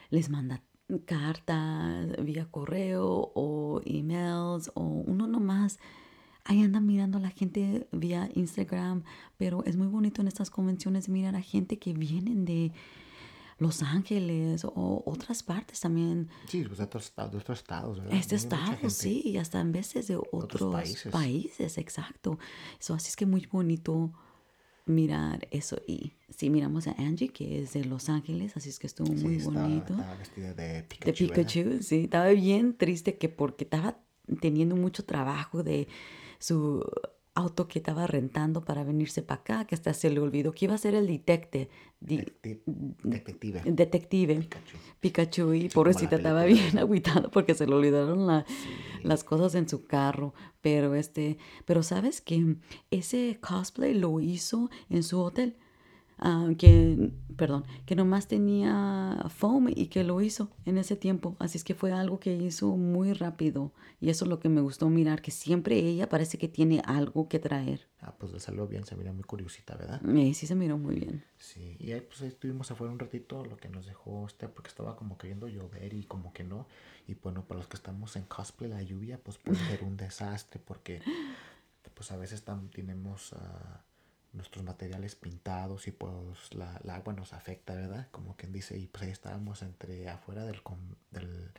les 0.10 0.29
manda 0.29 0.63
cartas 1.06 2.08
vía 2.23 2.47
correo 2.49 3.32
o 3.36 3.82
emails 3.86 4.71
o 4.75 4.82
uno 4.84 5.27
nomás 5.27 5.79
ahí 6.45 6.62
anda 6.62 6.79
mirando 6.79 7.17
a 7.17 7.21
la 7.21 7.29
gente 7.29 7.88
vía 7.91 8.29
Instagram, 8.36 9.03
pero 9.38 9.63
es 9.65 9.75
muy 9.77 9.88
bonito 9.88 10.21
en 10.21 10.27
estas 10.27 10.49
convenciones 10.49 11.10
mirar 11.10 11.36
a 11.36 11.41
gente 11.41 11.77
que 11.79 11.93
vienen 11.93 12.45
de 12.45 12.71
Los 13.60 13.82
Ángeles 13.84 14.65
o 14.65 15.03
otras 15.06 15.43
partes 15.43 15.79
también. 15.79 16.27
Sí, 16.47 16.63
pues 16.65 16.79
de 16.79 16.84
otros, 16.86 17.13
de 17.15 17.38
otros 17.38 17.60
estados, 17.60 17.99
¿verdad? 17.99 18.15
Este 18.17 18.36
estado, 18.36 18.89
sí, 18.89 19.21
y 19.25 19.38
hasta 19.38 19.62
en 19.62 19.71
veces 19.71 20.08
de 20.08 20.17
otros, 20.32 20.73
países. 20.73 21.12
países. 21.12 21.77
exacto. 21.77 22.38
So, 22.79 22.93
así 22.95 23.10
es 23.10 23.15
que 23.15 23.25
muy 23.25 23.45
bonito 23.45 24.12
mirar 24.86 25.47
eso. 25.51 25.77
Y 25.88 26.13
sí, 26.29 26.49
miramos 26.49 26.88
a 26.88 26.91
Angie, 26.97 27.29
que 27.29 27.62
es 27.62 27.73
de 27.73 27.86
Los 27.86 28.10
Ángeles, 28.10 28.58
así 28.58 28.67
es 28.69 28.79
que 28.79 28.88
estuvo 28.88 29.08
Sí, 29.15 29.23
muy 29.23 29.36
estaba- 29.38 29.62
bonito. 29.62 29.93
Estaba 29.93 30.15
vestida 30.15 30.53
de 30.53 30.84
Pikachu. 30.84 31.23
de 31.23 31.29
¿verdad? 31.29 31.47
Pikachu, 31.47 31.84
sí, 31.84 31.95
estaba 32.03 32.29
bien 32.29 32.75
triste 32.75 33.17
que 33.17 33.29
porque 33.29 33.63
estaba 33.63 33.97
teniendo 34.41 34.75
mucho 34.75 35.06
trabajo 35.06 35.63
de 35.63 35.88
su 36.43 36.84
auto 37.36 37.67
que 37.67 37.79
estaba 37.79 38.06
rentando 38.06 38.62
para 38.63 38.84
venirse 38.84 39.23
para 39.23 39.41
acá, 39.41 39.65
que 39.65 39.73
hasta 39.75 39.93
se 39.95 40.10
le 40.12 40.19
olvidó 40.19 40.51
que 40.51 40.65
iba 40.65 40.75
a 40.75 40.77
ser 40.77 40.93
el 40.93 41.08
detective, 41.08 41.67
di- 41.99 42.17
Detecti- 42.19 42.62
Detective. 43.03 43.62
detective. 43.65 44.36
Pikachu. 44.36 44.77
Pikachu 44.99 45.53
y 45.53 45.69
pobrecita 45.69 46.17
estaba 46.17 46.43
bien 46.45 46.77
agüitada 46.77 47.29
porque 47.32 47.56
se 47.56 47.65
le 47.65 47.73
olvidaron 47.73 48.27
la- 48.27 48.45
las 49.03 49.23
cosas 49.23 49.56
en 49.56 49.67
su 49.67 49.86
carro. 49.86 50.34
Pero 50.62 50.93
este, 50.95 51.38
pero 51.65 51.82
sabes 51.82 52.21
que 52.21 52.58
ese 52.91 53.39
cosplay 53.41 53.93
lo 53.95 54.19
hizo 54.19 54.69
en 54.89 55.01
su 55.01 55.19
hotel. 55.19 55.56
Ah, 56.23 56.49
que, 56.57 57.12
perdón, 57.38 57.65
que 57.86 57.95
nomás 57.95 58.27
tenía 58.27 59.25
foam 59.29 59.67
y 59.69 59.88
que 59.88 60.03
lo 60.03 60.19
hizo 60.21 60.49
en 60.65 60.77
ese 60.79 60.95
tiempo. 60.95 61.36
Así 61.39 61.57
es 61.59 61.63
que 61.63 61.75
fue 61.75 61.91
algo 61.91 62.19
que 62.19 62.36
hizo 62.36 62.75
muy 62.75 63.13
rápido. 63.13 63.71
Y 64.01 64.09
eso 64.09 64.25
es 64.25 64.29
lo 64.29 64.39
que 64.39 64.49
me 64.49 64.62
gustó 64.62 64.89
mirar, 64.89 65.21
que 65.21 65.31
siempre 65.31 65.77
ella 65.77 66.09
parece 66.09 66.38
que 66.38 66.47
tiene 66.47 66.81
algo 66.86 67.29
que 67.29 67.39
traer. 67.39 67.88
Ah, 68.01 68.13
pues 68.17 68.33
le 68.33 68.39
salió 68.39 68.67
bien, 68.67 68.86
se 68.86 68.95
mira 68.95 69.13
muy 69.13 69.23
curiosita, 69.23 69.75
¿verdad? 69.75 70.01
Y 70.03 70.33
sí 70.33 70.47
se 70.47 70.55
miró 70.55 70.77
muy 70.77 70.95
bien. 70.95 71.23
Sí, 71.38 71.75
y 71.79 71.91
ahí 71.91 72.01
pues 72.01 72.21
ahí 72.21 72.27
estuvimos 72.29 72.69
afuera 72.71 72.91
un 72.91 72.99
ratito, 72.99 73.45
lo 73.45 73.55
que 73.57 73.69
nos 73.69 73.86
dejó 73.86 74.25
este, 74.27 74.47
porque 74.47 74.69
estaba 74.69 74.95
como 74.95 75.17
queriendo 75.17 75.47
llover 75.47 75.93
y 75.93 76.03
como 76.03 76.33
que 76.33 76.43
no. 76.43 76.67
Y 77.07 77.13
bueno, 77.15 77.45
para 77.45 77.59
los 77.59 77.67
que 77.67 77.77
estamos 77.77 78.15
en 78.15 78.23
cosplay, 78.23 78.69
la 78.69 78.81
lluvia 78.81 79.19
pues 79.23 79.38
puede 79.38 79.57
ser 79.57 79.83
un 79.83 79.95
desastre 79.97 80.62
porque 80.65 81.01
pues 81.93 82.12
a 82.12 82.17
veces 82.17 82.45
tam- 82.45 82.69
tenemos 82.71 83.33
ah, 83.33 83.83
nuestros 84.34 84.63
materiales 84.65 85.15
pintados 85.15 85.88
y 85.88 85.91
pues 85.91 86.54
la, 86.54 86.80
la 86.84 86.96
agua 86.96 87.13
nos 87.13 87.34
afecta, 87.34 87.74
¿verdad? 87.76 88.08
Como 88.12 88.36
quien 88.36 88.52
dice, 88.52 88.78
y 88.78 88.88
pues 88.88 89.04
ahí 89.04 89.12
estábamos 89.12 89.62
entre 89.62 90.10
afuera 90.10 90.43
del, 90.46 90.62
del 91.12 91.52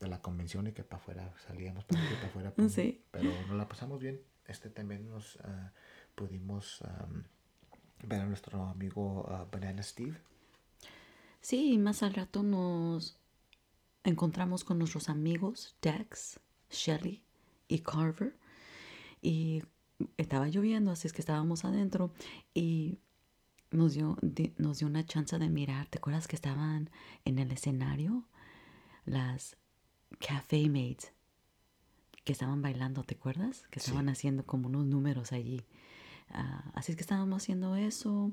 de 0.00 0.08
la 0.08 0.20
convención 0.20 0.66
y 0.66 0.72
que 0.72 0.82
para 0.82 1.00
afuera 1.00 1.32
salíamos 1.46 1.84
para 1.84 2.02
para 2.02 2.26
afuera 2.26 2.52
pues, 2.56 2.72
Sí. 2.72 3.04
pero 3.12 3.30
nos 3.46 3.56
la 3.56 3.68
pasamos 3.68 4.00
bien 4.00 4.20
este 4.48 4.68
también 4.68 5.08
nos 5.08 5.38
ah, 5.44 5.70
pudimos 6.16 6.82
ver 8.02 8.20
a 8.22 8.26
nuestro 8.26 8.64
amigo 8.64 9.26
ah, 9.30 9.46
Banana 9.50 9.80
Steve 9.82 10.18
Sí, 11.40 11.72
y 11.74 11.78
más 11.78 12.02
al 12.02 12.14
rato 12.14 12.42
nos 12.42 13.16
encontramos 14.04 14.64
con 14.64 14.78
nuestros 14.78 15.08
amigos 15.08 15.76
Dex, 15.82 16.38
Shelly 16.70 17.22
y 17.68 17.78
Carver. 17.80 18.36
Y 19.20 19.62
estaba 20.16 20.48
lloviendo, 20.48 20.90
así 20.90 21.06
es 21.06 21.12
que 21.12 21.22
estábamos 21.22 21.64
adentro 21.64 22.12
y 22.54 22.98
nos 23.70 23.94
dio, 23.94 24.16
di- 24.22 24.52
nos 24.58 24.78
dio 24.78 24.88
una 24.88 25.04
chance 25.04 25.38
de 25.38 25.48
mirar. 25.48 25.86
¿Te 25.88 25.98
acuerdas 25.98 26.28
que 26.28 26.36
estaban 26.36 26.90
en 27.24 27.38
el 27.38 27.50
escenario? 27.52 28.24
Las 29.04 29.56
Cafe 30.26 30.68
Maids 30.68 31.12
que 32.24 32.32
estaban 32.32 32.62
bailando, 32.62 33.02
¿te 33.02 33.14
acuerdas? 33.16 33.66
Que 33.70 33.80
Sí. 33.80 33.86
estaban 33.90 34.08
haciendo 34.08 34.44
como 34.46 34.68
unos 34.68 34.86
números 34.86 35.32
allí. 35.32 35.62
Ah, 36.30 36.70
así 36.74 36.92
es 36.92 36.96
que 36.96 37.02
estábamos 37.02 37.42
haciendo 37.42 37.74
eso. 37.76 38.32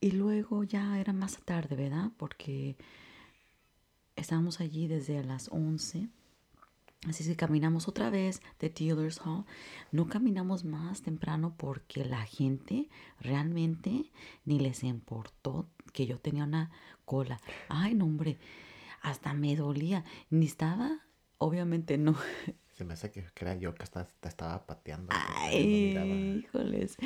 Y 0.00 0.10
luego 0.12 0.64
ya 0.64 0.98
era 1.00 1.12
más 1.12 1.38
tarde, 1.44 1.74
¿verdad? 1.76 2.10
Porque 2.18 2.76
estábamos 4.16 4.60
allí 4.60 4.86
desde 4.86 5.22
las 5.24 5.48
11. 5.50 6.08
Así 7.06 7.22
es 7.22 7.28
que 7.28 7.36
caminamos 7.36 7.86
otra 7.86 8.10
vez 8.10 8.42
de 8.58 8.70
Dealers 8.70 9.20
Hall. 9.24 9.44
No 9.92 10.08
caminamos 10.08 10.64
más 10.64 11.02
temprano 11.02 11.54
porque 11.56 12.04
la 12.04 12.24
gente 12.24 12.88
realmente 13.20 14.10
ni 14.44 14.58
les 14.58 14.82
importó 14.82 15.68
que 15.92 16.06
yo 16.06 16.18
tenía 16.18 16.44
una 16.44 16.70
cola. 17.04 17.40
Ay, 17.68 17.94
no, 17.94 18.04
hombre, 18.04 18.38
hasta 19.00 19.32
me 19.32 19.54
dolía. 19.54 20.04
Ni 20.30 20.46
estaba, 20.46 21.02
obviamente 21.38 21.98
no. 21.98 22.16
se 22.72 22.84
me 22.84 22.94
hace 22.94 23.12
que, 23.12 23.24
era 23.40 23.54
yo 23.54 23.74
que 23.74 23.84
hasta 23.84 24.04
te 24.04 24.28
estaba 24.28 24.66
pateando 24.66 25.12
Ay, 25.12 26.44
híjoles. 26.44 26.96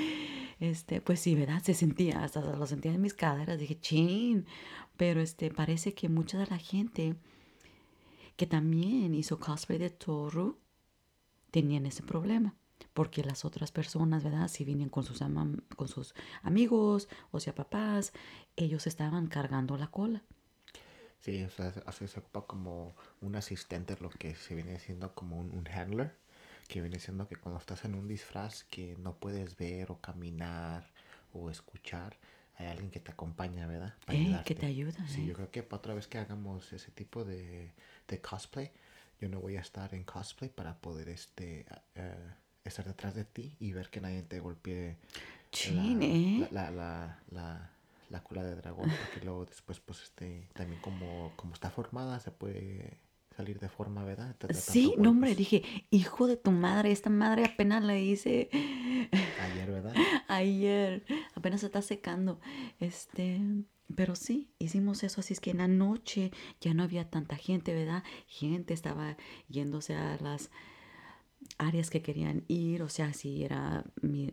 Este, 0.58 1.02
pues 1.02 1.20
sí, 1.20 1.34
¿verdad? 1.34 1.62
Se 1.62 1.74
sentía, 1.74 2.24
hasta 2.24 2.40
lo 2.40 2.66
sentía 2.66 2.92
en 2.92 3.00
mis 3.02 3.14
caderas. 3.14 3.58
Dije, 3.58 3.78
chin. 3.78 4.46
Pero 4.96 5.20
este, 5.20 5.50
parece 5.50 5.92
que 5.92 6.08
mucha 6.08 6.38
de 6.38 6.46
la 6.46 6.58
gente 6.58 7.16
que 8.36 8.46
también 8.46 9.14
hizo 9.14 9.38
cosplay 9.38 9.78
de 9.78 9.90
Toru 9.90 10.58
tenían 11.50 11.86
ese 11.86 12.02
problema. 12.02 12.54
Porque 12.94 13.22
las 13.24 13.44
otras 13.44 13.72
personas, 13.72 14.22
¿verdad? 14.24 14.48
Si 14.48 14.64
venían 14.64 14.90
con 14.90 15.04
sus, 15.04 15.20
con 15.76 15.88
sus 15.88 16.14
amigos, 16.42 17.08
o 17.30 17.40
sea, 17.40 17.54
papás, 17.54 18.12
ellos 18.56 18.86
estaban 18.86 19.28
cargando 19.28 19.76
la 19.78 19.86
cola. 19.88 20.22
sí 21.20 21.42
o 21.44 21.50
sea 21.50 21.72
así 21.86 22.06
se 22.08 22.20
ocupa 22.20 22.46
como 22.46 22.94
un 23.20 23.36
asistente 23.36 23.96
lo 24.00 24.10
que 24.10 24.34
se 24.34 24.54
viene 24.54 24.78
siendo 24.78 25.14
como 25.14 25.38
un, 25.38 25.50
un 25.52 25.66
handler 25.68 26.16
que 26.68 26.80
viene 26.80 26.98
siendo 26.98 27.28
que 27.28 27.36
cuando 27.36 27.58
estás 27.60 27.84
en 27.84 27.94
un 27.94 28.08
disfraz 28.08 28.64
que 28.64 28.96
no 28.98 29.16
puedes 29.18 29.56
ver 29.56 29.90
o 29.92 30.00
caminar 30.00 30.90
o 31.32 31.50
escuchar 31.50 32.18
hay 32.56 32.66
alguien 32.68 32.90
que 32.90 33.00
te 33.00 33.12
acompaña 33.12 33.66
verdad 33.66 33.94
Para 34.06 34.18
que 34.18 34.24
ayudarte. 34.24 34.54
te 34.54 34.66
ayuda, 34.66 35.06
Sí, 35.08 35.22
¿eh? 35.22 35.26
yo 35.28 35.34
creo 35.34 35.50
que 35.50 35.62
para 35.62 35.78
otra 35.78 35.94
vez 35.94 36.06
que 36.08 36.18
hagamos 36.18 36.72
ese 36.72 36.90
tipo 36.90 37.24
de, 37.24 37.72
de 38.08 38.20
cosplay, 38.20 38.70
yo 39.20 39.28
no 39.28 39.40
voy 39.40 39.56
a 39.56 39.60
estar 39.60 39.94
en 39.94 40.04
cosplay 40.04 40.50
para 40.50 40.76
poder 40.80 41.08
este 41.08 41.66
eh, 41.94 42.14
estar 42.64 42.84
detrás 42.84 43.14
de 43.14 43.24
ti 43.24 43.56
y 43.60 43.72
ver 43.72 43.90
que 43.90 44.00
nadie 44.00 44.22
te 44.22 44.40
golpee 44.40 44.96
Chin, 45.50 46.00
la, 46.00 46.06
¿eh? 46.06 46.48
la, 46.52 46.70
la, 46.70 46.70
la, 46.70 47.18
la- 47.30 47.70
la 48.10 48.22
cola 48.22 48.42
de 48.44 48.54
dragón, 48.56 48.90
porque 48.98 49.20
luego 49.24 49.46
después 49.46 49.80
pues 49.80 50.02
este 50.02 50.48
también 50.52 50.80
como, 50.82 51.32
como 51.36 51.54
está 51.54 51.70
formada 51.70 52.20
se 52.20 52.30
puede 52.30 52.98
salir 53.32 53.58
de 53.58 53.68
forma, 53.68 54.04
¿verdad? 54.04 54.36
Sí, 54.50 54.94
no, 54.98 55.10
hombre, 55.10 55.34
dije, 55.34 55.62
hijo 55.90 56.26
de 56.26 56.36
tu 56.36 56.50
madre, 56.50 56.92
esta 56.92 57.10
madre 57.10 57.44
apenas 57.44 57.82
la 57.82 57.98
hice 57.98 58.48
Ayer, 59.40 59.70
¿verdad? 59.70 59.94
ayer, 60.28 61.04
apenas 61.34 61.60
se 61.60 61.66
está 61.66 61.82
secando. 61.82 62.40
Este, 62.80 63.40
pero 63.94 64.14
sí, 64.14 64.52
hicimos 64.58 65.02
eso, 65.02 65.20
así 65.20 65.32
es 65.32 65.40
que 65.40 65.50
en 65.50 65.58
la 65.58 65.68
noche 65.68 66.30
ya 66.60 66.74
no 66.74 66.82
había 66.82 67.10
tanta 67.10 67.36
gente, 67.36 67.74
¿verdad? 67.74 68.02
Gente 68.26 68.74
estaba 68.74 69.16
yéndose 69.48 69.94
a 69.94 70.16
las 70.20 70.50
áreas 71.58 71.90
que 71.90 72.02
querían 72.02 72.44
ir, 72.48 72.82
o 72.82 72.88
sea, 72.88 73.12
si 73.12 73.44
era 73.44 73.84
mi... 74.00 74.32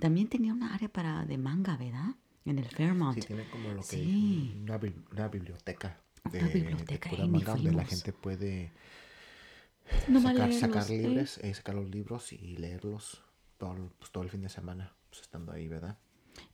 También 0.00 0.28
tenía 0.28 0.52
una 0.52 0.74
área 0.74 0.88
para 0.88 1.24
de 1.24 1.38
manga, 1.38 1.76
¿verdad? 1.76 2.16
En 2.44 2.58
el 2.58 2.66
Fairmont. 2.66 3.14
Sí, 3.14 3.26
tiene 3.26 3.44
como 3.50 3.70
lo 3.70 3.80
que 3.80 3.96
Sí. 3.96 4.62
una 4.62 5.28
biblioteca 5.28 6.00
de, 6.30 6.40
biblioteca, 6.48 7.10
manga 7.26 7.52
donde 7.52 7.72
la 7.72 7.84
gente 7.84 8.12
puede 8.12 8.72
sacar, 10.22 10.48
leerlos, 10.48 10.60
sacar 10.60 10.90
¿eh? 10.90 10.98
libres, 10.98 11.38
eh, 11.38 11.54
sacar 11.54 11.74
los 11.74 11.88
libros 11.90 12.32
y 12.32 12.56
leerlos 12.56 13.22
todo, 13.58 13.72
el- 13.74 13.90
pues, 13.98 14.10
todo 14.10 14.24
el 14.24 14.30
fin 14.30 14.42
de 14.42 14.48
semana, 14.48 14.94
pues, 15.10 15.22
estando 15.22 15.52
ahí, 15.52 15.68
¿verdad? 15.68 15.96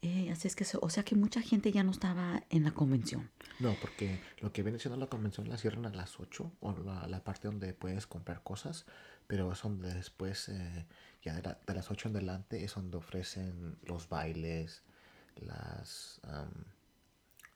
Eh, 0.01 0.31
así 0.31 0.47
es 0.47 0.55
que, 0.55 0.65
o 0.81 0.91
sea 0.91 1.03
que 1.03 1.17
mucha 1.17 1.41
gente 1.43 1.73
ya 1.73 1.83
no 1.83 1.91
estaba 1.91 2.45
en 2.51 2.63
la 2.63 2.71
convención. 2.71 3.31
No, 3.59 3.75
porque 3.81 4.21
lo 4.41 4.53
que 4.53 4.63
viene 4.63 4.79
siendo 4.79 4.97
la 4.99 5.09
convención 5.09 5.49
la 5.49 5.59
cierran 5.59 5.87
a 5.87 5.91
las 5.91 6.21
8, 6.21 6.53
o 6.61 6.73
la, 6.79 7.07
la 7.09 7.25
parte 7.25 7.49
donde 7.49 7.75
puedes 7.75 8.07
comprar 8.07 8.43
cosas, 8.45 8.87
pero 9.27 9.51
es 9.53 9.61
donde 9.63 9.93
después, 9.93 10.49
eh, 10.51 10.87
ya 11.23 11.35
de, 11.35 11.43
la- 11.43 11.59
de 11.67 11.75
las 11.75 11.91
8 11.91 12.09
en 12.09 12.17
adelante, 12.17 12.63
es 12.63 12.75
donde 12.75 12.97
ofrecen 12.97 13.77
los 13.83 14.09
bailes, 14.09 14.83
las, 15.37 16.21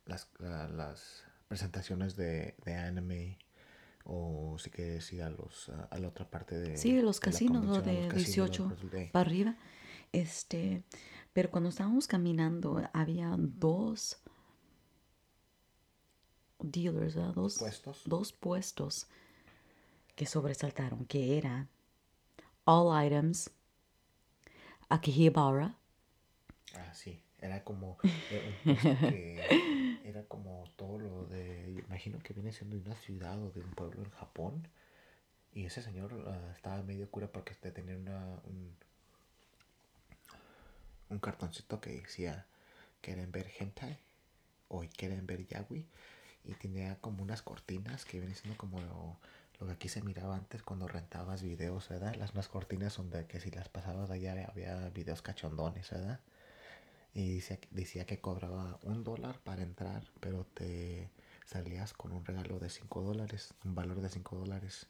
las 0.07 1.25
presentaciones 1.49 2.17
de, 2.17 2.55
de 2.65 2.75
anime, 2.75 3.39
o 4.05 4.57
si 4.59 4.71
quieres 4.71 5.13
ir 5.13 5.23
a, 5.23 5.31
los, 5.31 5.69
a, 5.91 5.99
la 5.99 6.09
otra 6.09 6.29
parte 6.31 6.57
de... 6.59 6.77
Sí, 6.77 7.01
los 7.01 7.21
de 7.21 7.27
la 7.27 7.33
casinos, 7.33 7.85
de 7.85 7.93
los 7.95 8.15
casinos, 8.15 8.15
18 8.15 8.69
los 8.69 8.91
de- 8.91 9.07
para 9.07 9.29
arriba. 9.29 9.57
Este, 10.13 10.83
pero 11.33 11.51
cuando 11.51 11.69
estábamos 11.71 12.07
caminando, 12.07 12.89
había 12.93 13.35
dos 13.37 14.19
dealers, 16.61 17.15
¿verdad? 17.15 17.35
Dos 17.35 17.59
Puestos. 17.59 18.03
Dos 18.07 18.33
puestos 18.33 19.07
que 20.15 20.27
sobresaltaron, 20.27 21.05
que 21.07 21.37
era 21.39 21.69
All 22.65 23.07
Items, 23.07 23.51
Akihabara, 24.89 25.77
Ah, 26.75 26.93
sí, 26.95 27.21
era 27.41 27.65
como 27.65 27.99
eh, 28.05 28.55
un 28.65 28.75
puesto 28.75 28.99
que 29.01 29.45
como 30.29 30.65
todo 30.77 30.99
lo 30.99 31.25
de, 31.27 31.83
imagino 31.87 32.19
que 32.21 32.35
viene 32.35 32.53
siendo 32.53 32.77
de 32.77 32.83
una 32.83 32.97
ciudad 32.97 33.41
o 33.43 33.51
de 33.51 33.61
un 33.61 33.71
pueblo 33.73 34.03
en 34.03 34.11
Japón. 34.11 34.69
Y 35.53 35.67
ese 35.67 35.83
señor 35.83 36.13
ah, 36.27 36.53
estaba 36.55 36.83
medio 36.83 37.11
cura 37.11 37.29
porque 37.29 37.55
tenía 37.55 37.97
una, 37.97 38.41
un, 38.45 38.77
un 41.09 41.19
cartoncito 41.19 41.81
que 41.81 42.01
decía 42.01 42.47
quieren 43.01 43.31
ver 43.33 43.51
hentai 43.59 43.99
o 44.69 44.85
quieren 44.97 45.27
ver 45.27 45.47
yaoi 45.47 45.87
y 46.45 46.55
tenía 46.55 46.97
como 47.01 47.23
unas 47.23 47.43
cortinas 47.43 48.05
que 48.05 48.19
vienen 48.19 48.37
siendo 48.37 48.57
como 48.57 48.81
lo, 48.81 49.19
lo 49.59 49.67
que 49.67 49.73
aquí 49.73 49.89
se 49.89 50.03
miraba 50.03 50.37
antes 50.37 50.63
cuando 50.63 50.87
rentabas 50.89 51.43
videos, 51.43 51.89
¿verdad? 51.89 52.15
Las 52.17 52.33
unas 52.33 52.49
cortinas 52.49 52.97
donde 52.97 53.27
que 53.27 53.41
si 53.41 53.51
las 53.51 53.69
pasabas 53.69 54.11
allá 54.11 54.33
había 54.49 54.89
videos 54.91 55.23
cachondones, 55.23 55.91
¿verdad? 55.91 56.21
Y 57.17 57.37
decía, 57.37 57.59
decía 57.71 58.05
que 58.07 58.21
cobraba 58.21 58.79
un 58.83 59.03
dólar 59.03 59.41
para 59.43 59.63
entrar, 59.63 60.05
pero 60.21 60.45
te 60.45 61.11
salías 61.47 61.95
con 61.95 62.13
un 62.13 62.25
regalo 62.27 62.59
de 62.59 62.69
5 62.69 63.03
dólares, 63.03 63.55
un 63.65 63.75
valor 63.75 64.03
de 64.03 64.11
5 64.11 64.37
dólares. 64.37 64.89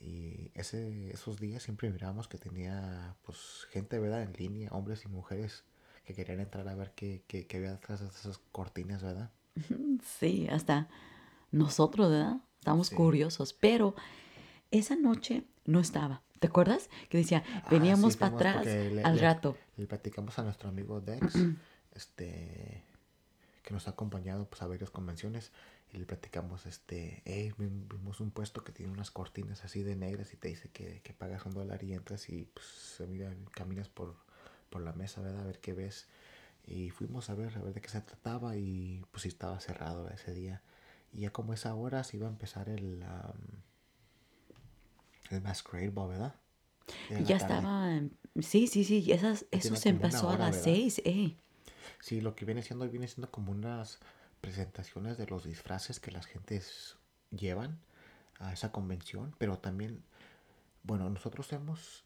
Y 0.00 0.50
ese, 0.54 1.12
esos 1.12 1.38
días 1.38 1.62
siempre 1.62 1.90
mirábamos 1.90 2.26
que 2.28 2.38
tenía 2.38 3.16
pues 3.22 3.66
gente, 3.70 3.98
¿verdad? 4.00 4.22
En 4.22 4.32
línea, 4.32 4.70
hombres 4.72 5.04
y 5.04 5.08
mujeres 5.08 5.64
que 6.04 6.14
querían 6.14 6.40
entrar 6.40 6.66
a 6.68 6.74
ver 6.74 6.92
qué, 6.96 7.22
qué, 7.28 7.46
qué 7.46 7.58
había 7.58 7.72
detrás 7.72 8.00
de 8.00 8.08
esas 8.08 8.38
cortinas, 8.50 9.02
¿verdad? 9.02 9.30
Sí, 10.18 10.48
hasta 10.50 10.88
nosotros, 11.52 12.10
¿verdad? 12.10 12.38
Estamos 12.58 12.88
Sí. 12.88 12.96
curiosos, 12.96 13.52
pero 13.52 13.94
esa 14.70 14.96
noche 14.96 15.44
no 15.64 15.80
estaba. 15.80 16.22
¿Te 16.40 16.48
acuerdas? 16.48 16.90
Que 17.08 17.18
decía, 17.18 17.44
Ah, 17.46 17.68
veníamos 17.70 18.14
sí, 18.14 18.18
para 18.18 18.34
atrás 18.34 18.64
le- 18.66 19.04
al 19.04 19.16
le- 19.16 19.22
rato. 19.22 19.56
Le 19.76 19.86
platicamos 19.86 20.38
a 20.38 20.42
nuestro 20.42 20.68
amigo 20.68 21.00
Dex, 21.00 21.20
este, 21.94 22.82
que 23.62 23.72
nos 23.72 23.86
ha 23.86 23.92
acompañado 23.92 24.46
pues, 24.48 24.60
a 24.62 24.66
varias 24.66 24.90
convenciones, 24.90 25.52
y 25.92 25.98
le 25.98 26.06
platicamos, 26.06 26.66
este, 26.66 27.22
hey, 27.26 27.52
vi- 27.58 27.68
vimos 27.68 28.20
un 28.20 28.30
puesto 28.30 28.64
que 28.64 28.72
tiene 28.72 28.90
unas 28.92 29.10
cortinas 29.10 29.62
así 29.64 29.82
de 29.82 29.94
negras 29.94 30.32
y 30.32 30.36
te 30.36 30.48
dice 30.48 30.68
que, 30.70 31.00
que 31.02 31.12
pagas 31.12 31.44
un 31.46 31.52
dólar 31.52 31.84
y 31.84 31.92
entras 31.92 32.28
y 32.28 32.44
pues 32.46 33.02
mira, 33.08 33.32
caminas 33.52 33.88
por, 33.88 34.16
por 34.70 34.82
la 34.82 34.92
mesa, 34.94 35.20
¿verdad? 35.20 35.42
A 35.42 35.46
ver 35.46 35.60
qué 35.60 35.74
ves. 35.74 36.08
Y 36.66 36.90
fuimos 36.90 37.28
a 37.28 37.34
ver, 37.34 37.56
a 37.58 37.60
ver 37.60 37.74
de 37.74 37.80
qué 37.80 37.88
se 37.88 38.00
trataba 38.00 38.56
y 38.56 39.04
pues 39.10 39.22
sí 39.22 39.28
estaba 39.28 39.60
cerrado 39.60 40.08
ese 40.08 40.32
día. 40.32 40.62
Y 41.12 41.20
ya 41.20 41.30
como 41.30 41.52
esa 41.52 41.74
hora 41.74 42.02
se 42.04 42.16
iba 42.16 42.26
a 42.26 42.30
empezar 42.30 42.68
el, 42.68 43.04
el 45.32 45.42
Masquerade 45.42 45.90
¿verdad? 45.90 46.34
Ya 47.26 47.36
estaba, 47.36 48.00
sí, 48.40 48.66
sí, 48.66 48.84
sí, 48.84 49.12
esas, 49.12 49.46
eso 49.50 49.76
se 49.76 49.90
empezó 49.90 50.30
a 50.30 50.36
las 50.36 50.56
¿verdad? 50.56 50.64
seis, 50.64 51.02
eh. 51.04 51.36
Sí, 52.00 52.20
lo 52.20 52.34
que 52.34 52.44
viene 52.44 52.62
siendo, 52.62 52.88
viene 52.88 53.06
siendo 53.08 53.30
como 53.30 53.52
unas 53.52 53.98
presentaciones 54.40 55.18
de 55.18 55.26
los 55.26 55.44
disfraces 55.44 56.00
que 56.00 56.10
las 56.10 56.26
gentes 56.26 56.96
llevan 57.30 57.78
a 58.40 58.52
esa 58.52 58.72
convención, 58.72 59.34
pero 59.38 59.58
también, 59.58 60.02
bueno, 60.82 61.08
nosotros 61.08 61.52
hemos 61.52 62.04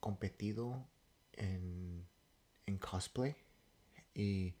competido 0.00 0.86
en, 1.32 2.06
en 2.66 2.78
cosplay 2.78 3.34
y 4.14 4.54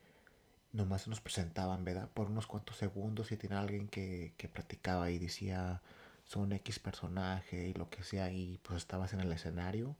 nomás 0.72 1.06
nos 1.06 1.20
presentaban, 1.20 1.84
¿verdad? 1.84 2.10
Por 2.12 2.26
unos 2.26 2.46
cuantos 2.48 2.76
segundos 2.76 3.30
y 3.30 3.36
tiene 3.36 3.56
alguien 3.56 3.86
que, 3.88 4.34
que 4.36 4.48
platicaba 4.48 5.10
y 5.10 5.18
decía 5.18 5.82
son 6.24 6.52
X 6.52 6.78
personaje 6.78 7.68
y 7.68 7.74
lo 7.74 7.90
que 7.90 8.02
sea 8.02 8.32
y 8.32 8.58
pues 8.62 8.78
estabas 8.78 9.12
en 9.12 9.20
el 9.20 9.32
escenario 9.32 9.96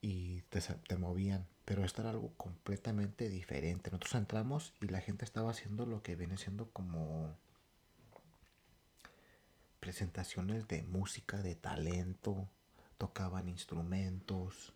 y 0.00 0.42
te, 0.42 0.60
te 0.60 0.96
movían. 0.96 1.46
Pero 1.64 1.84
esto 1.84 2.02
era 2.02 2.10
algo 2.10 2.32
completamente 2.36 3.28
diferente. 3.28 3.90
Nosotros 3.90 4.14
entramos 4.14 4.72
y 4.80 4.88
la 4.88 5.00
gente 5.00 5.24
estaba 5.24 5.50
haciendo 5.50 5.86
lo 5.86 6.02
que 6.02 6.16
viene 6.16 6.38
siendo 6.38 6.70
como 6.70 7.36
presentaciones 9.80 10.66
de 10.68 10.82
música, 10.82 11.38
de 11.38 11.54
talento, 11.54 12.48
tocaban 12.96 13.48
instrumentos, 13.48 14.72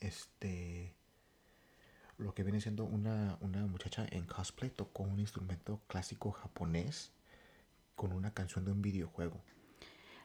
este, 0.00 0.94
lo 2.18 2.34
que 2.34 2.42
viene 2.42 2.60
siendo 2.60 2.84
una, 2.84 3.36
una 3.40 3.66
muchacha 3.66 4.06
en 4.10 4.26
cosplay 4.26 4.70
tocó 4.70 5.02
un 5.02 5.18
instrumento 5.18 5.80
clásico 5.88 6.32
japonés 6.32 7.10
con 7.94 8.12
una 8.12 8.32
canción 8.34 8.64
de 8.64 8.72
un 8.72 8.82
videojuego 8.82 9.42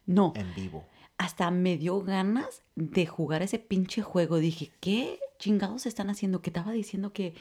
No, 0.06 0.34
en 0.36 0.54
vivo. 0.56 0.86
hasta 1.18 1.52
me 1.52 1.78
dio 1.78 2.02
ganas 2.02 2.64
de 2.76 3.06
jugar 3.06 3.42
ese 3.42 3.60
pinche 3.60 4.02
juego. 4.02 4.38
Dije, 4.38 4.72
¿qué 4.80 5.20
chingados 5.40 5.86
están 5.86 6.10
haciendo? 6.10 6.42
Que 6.42 6.50
estaba 6.50 6.72
diciendo 6.72 7.12
que 7.14 7.34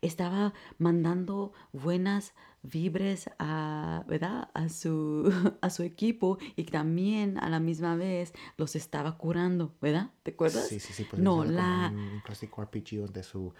estaba 0.00 0.52
mandando 0.78 1.52
buenas 1.72 2.32
vibres 2.64 3.28
a, 3.38 4.04
¿verdad? 4.06 4.48
A 4.54 4.68
su, 4.68 5.32
a 5.60 5.70
su 5.70 5.82
equipo 5.82 6.38
y 6.56 6.64
también 6.64 7.38
a 7.38 7.48
la 7.48 7.58
misma 7.60 7.96
vez 7.96 8.32
los 8.56 8.76
estaba 8.76 9.16
curando, 9.18 9.74
¿verdad? 9.80 10.10
¿Te 10.22 10.30
acuerdas? 10.32 10.66
Sí, 10.68 10.78
sí, 10.80 10.92
sí, 10.92 11.04
pues 11.04 11.20
no, 11.20 11.44
la... 11.44 11.90
un, 11.92 11.98
un 11.98 12.20
clásico 12.20 12.62
RPG 12.62 12.98
donde 13.00 13.22
su, 13.24 13.52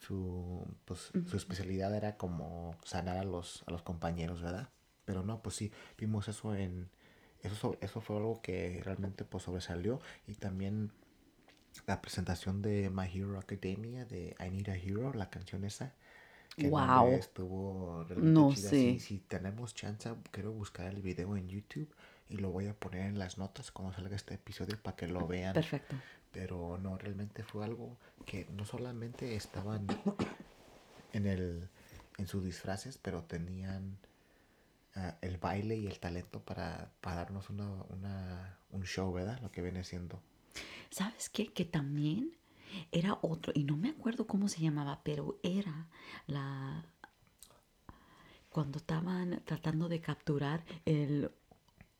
su, 0.00 0.64
pues, 0.84 1.10
su 1.26 1.36
especialidad 1.36 1.94
era 1.94 2.16
como 2.16 2.76
sanar 2.84 3.16
a 3.18 3.24
los, 3.24 3.64
a 3.66 3.72
los 3.72 3.82
compañeros, 3.82 4.40
¿verdad? 4.42 4.68
Pero 5.04 5.22
no, 5.22 5.42
pues 5.42 5.56
sí, 5.56 5.72
vimos 5.98 6.28
eso 6.28 6.54
en... 6.54 6.88
Eso, 7.42 7.54
so- 7.56 7.78
eso 7.80 8.00
fue 8.00 8.16
algo 8.16 8.40
que 8.42 8.80
realmente 8.84 9.24
pues 9.24 9.44
sobresalió 9.44 10.00
y 10.26 10.34
también 10.36 10.92
la 11.86 12.00
presentación 12.00 12.62
de 12.62 12.90
My 12.90 13.06
Hero 13.12 13.38
Academia 13.38 14.04
de 14.04 14.36
I 14.40 14.50
Need 14.50 14.68
a 14.70 14.76
Hero, 14.76 15.12
la 15.14 15.30
canción 15.30 15.64
esa. 15.64 15.92
que 16.56 16.68
Wow. 16.70 17.18
estuvo 17.18 18.04
realmente 18.04 18.34
No 18.34 18.54
chida. 18.54 18.70
sé. 18.70 18.76
Si, 18.76 19.00
si 19.00 19.18
tenemos 19.20 19.74
chance, 19.74 20.10
quiero 20.32 20.52
buscar 20.52 20.86
el 20.86 21.02
video 21.02 21.36
en 21.36 21.48
YouTube 21.48 21.88
y 22.30 22.36
lo 22.38 22.50
voy 22.50 22.68
a 22.68 22.74
poner 22.78 23.02
en 23.06 23.18
las 23.18 23.38
notas 23.38 23.70
cuando 23.72 23.94
salga 23.94 24.16
este 24.16 24.34
episodio 24.34 24.78
para 24.82 24.96
que 24.96 25.08
lo 25.08 25.26
vean. 25.26 25.54
Perfecto. 25.54 25.96
Pero 26.32 26.78
no, 26.78 26.98
realmente 26.98 27.42
fue 27.44 27.64
algo 27.64 27.96
que 28.26 28.46
no 28.52 28.64
solamente 28.64 29.36
estaban 29.36 29.86
en 31.12 31.26
el 31.26 31.68
en 32.18 32.26
sus 32.28 32.44
disfraces, 32.44 32.98
pero 32.98 33.24
tenían 33.24 33.98
ah, 34.96 35.18
el 35.22 35.38
baile 35.38 35.76
y 35.76 35.86
el 35.86 35.98
talento 36.00 36.44
para, 36.44 36.92
para 37.00 37.16
darnos 37.16 37.50
una, 37.50 37.66
una, 37.90 38.58
un 38.70 38.84
show, 38.84 39.12
¿verdad? 39.12 39.40
Lo 39.40 39.50
que 39.50 39.62
viene 39.62 39.84
siendo. 39.84 40.22
¿Sabes 40.90 41.28
qué? 41.28 41.52
Que 41.52 41.64
también 41.64 42.36
era 42.92 43.18
otro, 43.22 43.52
y 43.54 43.64
no 43.64 43.76
me 43.76 43.90
acuerdo 43.90 44.26
cómo 44.26 44.48
se 44.48 44.60
llamaba, 44.60 45.02
pero 45.04 45.38
era 45.42 45.88
la... 46.26 46.84
Cuando 48.50 48.78
estaban 48.78 49.42
tratando 49.44 49.88
de 49.88 50.00
capturar 50.00 50.64
el, 50.84 51.30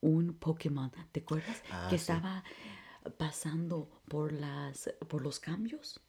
un 0.00 0.34
Pokémon, 0.34 0.92
¿te 1.12 1.20
acuerdas? 1.20 1.62
Ah, 1.70 1.86
que 1.90 1.98
sí. 1.98 2.02
estaba 2.02 2.44
pasando 3.18 3.90
por, 4.08 4.32
las, 4.32 4.90
por 5.08 5.22
los 5.22 5.40
cambios, 5.40 6.00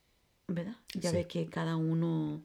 ¿verdad? 0.47 0.77
Ya 0.93 1.11
Sí. 1.11 1.17
ve 1.17 1.27
que 1.27 1.49
cada 1.49 1.77
uno... 1.77 2.43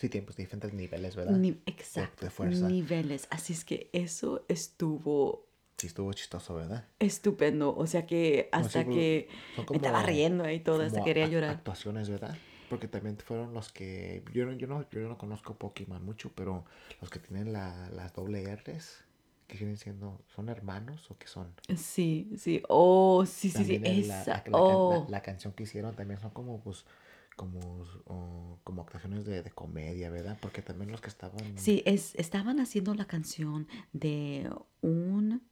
Sí, 0.00 0.08
tiene 0.08 0.24
pues, 0.26 0.36
diferentes 0.38 0.72
niveles, 0.72 1.14
¿verdad? 1.14 1.36
ni- 1.36 1.60
exacto, 1.66 2.24
de 2.24 2.30
fuerza. 2.30 2.68
niveles. 2.68 3.28
Así 3.30 3.52
es 3.52 3.66
que 3.66 3.90
eso 3.92 4.46
estuvo 4.48 5.46
Sí, 5.76 5.88
estuvo 5.88 6.10
chistoso, 6.14 6.54
¿verdad? 6.54 6.86
estupendo. 6.98 7.76
O 7.76 7.86
sea 7.86 8.06
que 8.06 8.48
No, 8.52 8.58
sí, 8.60 8.64
hasta 8.64 8.84
pues, 8.84 8.96
que 8.96 9.28
me 9.70 9.76
estaba 9.76 10.02
riendo 10.02 10.44
ahí 10.44 10.60
todo, 10.60 10.80
hasta 10.82 11.04
quería 11.04 11.26
llorar. 11.26 11.50
Actuaciones, 11.50 12.08
¿verdad? 12.08 12.34
Porque 12.70 12.88
también 12.88 13.18
fueron 13.18 13.52
los 13.52 13.70
que. 13.72 14.22
Yo 14.32 14.46
no, 14.46 14.52
yo 14.52 14.66
no, 14.66 14.88
yo 14.90 15.00
no 15.00 15.18
conozco 15.18 15.54
Pokémon 15.56 16.02
mucho, 16.02 16.30
pero 16.34 16.64
los 17.02 17.10
que 17.10 17.18
tienen 17.18 17.52
la, 17.52 17.90
las 17.90 18.14
doble 18.14 18.44
R's, 18.56 19.04
que 19.48 19.58
vienen 19.58 19.76
siendo. 19.76 20.18
¿Son 20.34 20.48
hermanos 20.48 21.10
o 21.10 21.18
qué 21.18 21.26
son? 21.26 21.52
Sí, 21.76 22.30
sí, 22.38 22.62
oh, 22.68 23.26
sí, 23.26 23.50
sí, 23.50 23.64
sí, 23.64 23.74
También 23.74 23.84
el- 23.84 24.08
la, 24.08 24.20
esa, 24.20 24.32
la- 24.32 24.50
la 24.50 24.58
oh, 24.60 25.06
la 25.08 25.22
canción 25.22 25.52
que 25.52 25.64
hicieron 25.64 25.94
también 25.94 26.20
son 26.20 26.30
como, 26.30 26.58
pues. 26.60 26.84
Como, 27.36 27.84
como 28.64 28.82
actuaciones 28.82 29.24
de, 29.24 29.42
de 29.42 29.50
comedia, 29.50 30.10
¿verdad? 30.10 30.36
Porque 30.42 30.60
también 30.60 30.90
los 30.90 31.00
que 31.00 31.08
estaban. 31.08 31.56
sí, 31.56 31.82
es, 31.86 32.14
estaban 32.16 32.60
haciendo 32.60 32.94
la 32.94 33.06
canción 33.06 33.66
de 33.92 34.50
un 34.82 35.42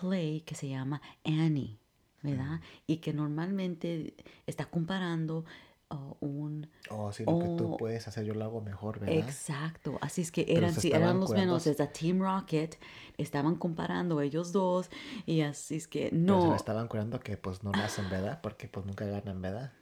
play 0.00 0.42
que 0.42 0.54
se 0.54 0.68
llama 0.68 1.00
Annie, 1.24 1.78
¿verdad? 2.22 2.60
Y 2.86 2.98
que 2.98 3.12
normalmente 3.12 4.14
está 4.46 4.66
comparando 4.66 5.44
uh, 5.90 6.14
un, 6.20 6.68
Oh, 6.90 7.12
sí, 7.12 7.24
lo 7.24 7.38
que 7.38 7.48
tú 7.48 7.76
puedes 7.76 8.06
hacer, 8.08 8.24
yo 8.24 8.34
lo 8.34 8.44
hago 8.44 8.60
mejor, 8.60 9.00
¿verdad? 9.00 9.16
exacto, 9.16 9.98
así 10.00 10.22
es 10.22 10.30
que 10.30 10.44
eran, 10.48 10.74
sí, 10.74 10.92
eran 10.92 11.20
los 11.20 11.30
menos, 11.30 11.66
es 11.66 11.76
Team 11.92 12.20
Rocket, 12.20 12.78
estaban 13.16 13.56
comparando 13.56 14.20
ellos 14.20 14.52
dos, 14.52 14.90
y 15.26 15.40
así 15.42 15.76
es 15.76 15.88
que 15.88 16.10
Pero 16.10 16.40
se 16.40 16.48
no, 16.48 16.54
estaban 16.54 16.88
curando 16.88 17.20
que 17.20 17.36
pues 17.36 17.62
no 17.64 17.72
nacen, 17.72 18.08
¿verdad? 18.10 18.40
Porque 18.42 18.68
pues 18.68 18.86
nunca 18.86 19.04
ganan, 19.06 19.40
¿verdad? 19.40 19.72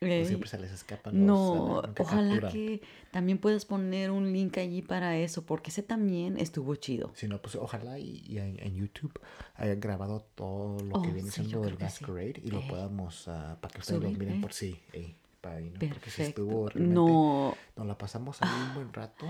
O 0.00 0.06
eh, 0.06 0.24
siempre 0.26 0.48
se 0.48 0.58
les 0.58 0.70
escapan 0.72 1.14
los... 1.16 1.24
No. 1.26 1.82
Nunca 1.82 2.02
ojalá 2.02 2.28
capturan. 2.40 2.52
que 2.52 2.82
también 3.10 3.38
puedas 3.38 3.64
poner 3.64 4.10
un 4.10 4.32
link 4.32 4.58
allí 4.58 4.82
para 4.82 5.16
eso, 5.16 5.46
porque 5.46 5.70
ese 5.70 5.82
también 5.82 6.36
estuvo 6.38 6.74
chido. 6.76 7.12
Si 7.14 7.26
no, 7.28 7.40
pues 7.40 7.54
ojalá 7.54 7.98
y, 7.98 8.22
y 8.26 8.38
en, 8.38 8.74
YouTube 8.74 9.18
hayan 9.54 9.80
grabado 9.80 10.26
todo 10.34 10.80
lo 10.80 11.00
que 11.02 11.08
Oh, 11.08 11.12
viene 11.12 11.30
sí, 11.30 11.44
siendo 11.44 11.64
el 11.64 11.76
que 11.76 11.88
sí. 11.88 12.04
Masquerade 12.04 12.40
y 12.42 12.50
lo 12.50 12.58
Eh. 12.60 12.66
podamos, 12.68 13.28
ah, 13.28 13.56
para 13.60 13.72
que 13.72 13.80
ustedes 13.80 14.00
lo 14.02 14.08
Subir, 14.08 14.18
miren 14.18 14.38
eh. 14.38 14.42
por 14.42 14.52
sí. 14.52 14.78
ey, 14.92 15.16
para 15.40 15.56
ahí, 15.56 15.66
¿no? 15.66 15.78
Porque 15.78 15.88
Perfecto. 15.88 16.22
estuvo 16.42 16.68
realmente... 16.68 16.94
No, 16.94 17.56
Nos 17.76 17.86
la 17.86 17.96
pasamos 17.96 18.42
ahí 18.42 18.48
un 18.68 18.74
buen 18.74 18.92
rato 18.92 19.26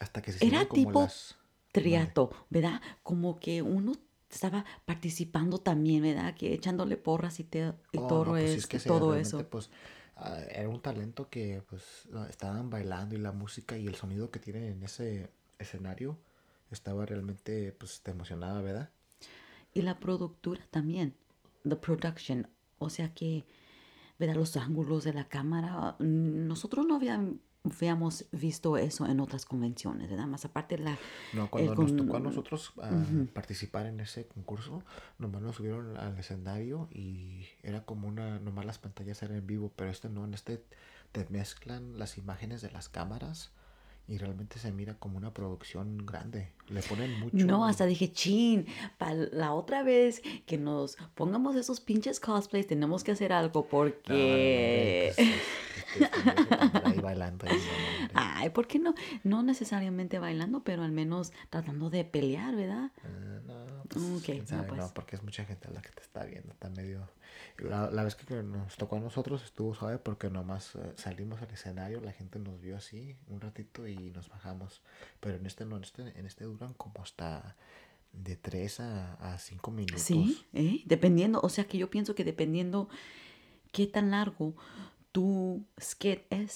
hasta 0.00 0.20
que 0.22 0.32
se 0.32 0.46
Era 0.46 0.66
como 0.66 0.74
tipo 0.88 1.00
las... 1.02 1.36
triato, 1.72 2.30
¿verdad? 2.50 2.80
Como 3.02 3.38
que 3.38 3.62
uno 3.62 3.92
estaba 4.30 4.64
participando 4.84 5.58
también, 5.58 6.02
¿verdad? 6.02 6.34
Que 6.34 6.52
echándole 6.52 6.96
porras 6.96 7.40
y, 7.40 7.44
te, 7.44 7.72
y 7.92 7.98
Oh, 7.98 8.02
no, 8.02 8.08
todo, 8.08 8.24
pues 8.24 8.40
sí, 8.40 8.46
es, 8.46 8.56
es 8.58 8.66
que 8.66 8.78
sí, 8.78 8.88
todo 8.88 9.14
eso. 9.14 9.38
Pues, 9.48 9.70
ah, 10.16 10.38
era 10.50 10.68
un 10.68 10.80
talento 10.80 11.28
que 11.30 11.62
pues 11.68 11.82
estaban 12.28 12.70
bailando 12.70 13.14
y 13.14 13.18
la 13.18 13.32
música 13.32 13.76
y 13.78 13.86
el 13.86 13.94
sonido 13.94 14.30
que 14.30 14.38
tienen 14.40 14.64
en 14.64 14.82
ese 14.82 15.30
escenario 15.58 16.18
estaba 16.70 17.06
realmente 17.06 17.72
pues 17.72 18.00
te 18.02 18.10
emocionaba, 18.10 18.60
¿verdad? 18.60 18.90
Y 19.74 19.82
la 19.82 19.98
productura 20.00 20.66
también, 20.70 21.14
the 21.68 21.76
production, 21.76 22.48
o 22.78 22.90
sea 22.90 23.12
que, 23.14 23.44
¿verdad? 24.18 24.36
Los 24.36 24.56
ángulos 24.56 25.04
de 25.04 25.12
la 25.12 25.28
cámara, 25.28 25.96
mm, 25.98 26.46
nosotros 26.46 26.86
no 26.86 26.96
habían- 26.96 27.40
habíamos 27.74 28.26
visto 28.32 28.76
eso 28.76 29.06
en 29.06 29.20
otras 29.20 29.44
convenciones, 29.44 30.10
¿verdad? 30.10 30.26
Más 30.26 30.44
aparte 30.44 30.78
la... 30.78 30.96
No, 31.32 31.50
cuando 31.50 31.72
el 31.72 31.78
nos 31.78 31.96
tocó 31.96 32.16
a 32.16 32.20
nosotros 32.20 32.72
ah, 32.82 32.90
participar 33.32 33.86
en 33.86 34.00
ese 34.00 34.26
concurso, 34.26 34.82
nomás 35.18 35.42
nos 35.42 35.56
subieron 35.56 35.96
al 35.96 36.18
escenario 36.18 36.88
y 36.92 37.46
era 37.62 37.84
como 37.84 38.08
una, 38.08 38.38
nomás 38.38 38.64
las 38.64 38.78
pantallas 38.78 39.22
eran 39.22 39.36
en 39.36 39.46
vivo, 39.46 39.72
pero 39.76 39.90
este 39.90 40.08
no, 40.08 40.24
en 40.24 40.34
este 40.34 40.62
te 41.12 41.26
mezclan 41.30 41.98
las 41.98 42.18
imágenes 42.18 42.60
de 42.62 42.70
las 42.70 42.88
cámaras 42.88 43.52
y 44.08 44.18
realmente 44.18 44.58
se 44.58 44.70
mira 44.70 44.94
como 44.94 45.16
una 45.16 45.34
producción 45.34 45.98
grande. 46.06 46.52
Le 46.68 46.80
ponen 46.82 47.18
mucho. 47.18 47.44
No, 47.44 47.64
hasta 47.64 47.86
dije, 47.86 48.12
chin, 48.12 48.66
para 48.98 49.14
la 49.14 49.52
otra 49.52 49.82
vez 49.82 50.22
que 50.46 50.58
nos 50.58 50.96
pongamos 51.14 51.56
esos 51.56 51.80
pinches 51.80 52.20
cosplays, 52.20 52.66
tenemos 52.66 53.02
que 53.02 53.12
hacer 53.12 53.32
algo 53.32 53.66
No, 53.70 53.84
no, 53.84 54.16
no, 54.16 54.24
ahí 56.84 57.00
bailando. 57.00 57.46
Ay, 58.14 58.50
¿por 58.50 58.66
qué 58.66 58.78
no? 58.78 58.94
No 59.24 59.42
necesariamente 59.42 60.18
bailando, 60.18 60.62
pero 60.62 60.82
al 60.82 60.92
menos 60.92 61.32
tratando 61.50 61.90
de 61.90 62.04
pelear, 62.04 62.54
¿verdad? 62.54 62.90
Ah, 63.04 63.40
no, 63.46 63.82
pues, 63.88 64.04
no, 64.52 64.66
pues. 64.66 64.80
no, 64.80 64.94
porque 64.94 65.16
es 65.16 65.22
mucha 65.22 65.44
gente 65.44 65.68
la 65.70 65.80
que 65.80 65.90
te 65.90 66.02
está 66.02 66.24
viendo, 66.24 66.52
está 66.52 66.68
medio... 66.70 67.08
La, 67.58 67.90
la 67.90 68.02
vez 68.02 68.14
que 68.14 68.42
nos 68.42 68.76
tocó 68.76 68.96
a 68.96 69.00
nosotros 69.00 69.42
estuvo 69.42 69.74
suave 69.74 69.98
porque 69.98 70.28
nomás 70.28 70.74
eh, 70.74 70.92
salimos 70.96 71.40
al 71.40 71.50
escenario, 71.50 72.00
la 72.00 72.12
gente 72.12 72.38
nos 72.38 72.60
vio 72.60 72.76
así 72.76 73.16
un 73.28 73.40
ratito 73.40 73.86
y 73.86 74.10
nos 74.10 74.28
bajamos. 74.28 74.82
Pero 75.20 75.36
en 75.36 75.46
este 75.46 75.64
no, 75.64 75.76
en 75.76 75.84
este, 75.84 76.18
en 76.18 76.26
este 76.26 76.44
duran 76.44 76.74
como 76.74 77.02
hasta 77.02 77.56
de 78.12 78.36
3 78.36 78.80
a, 78.80 79.34
a 79.34 79.38
5 79.38 79.70
minutos. 79.70 80.02
Sí, 80.02 80.44
¿eh? 80.52 80.82
dependiendo, 80.86 81.40
o 81.42 81.48
sea 81.48 81.64
que 81.64 81.78
yo 81.78 81.90
pienso 81.90 82.14
que 82.14 82.24
dependiendo 82.24 82.88
qué 83.72 83.86
tan 83.86 84.10
largo 84.10 84.54
tu 85.16 85.64
skit 85.80 86.20
es. 86.30 86.52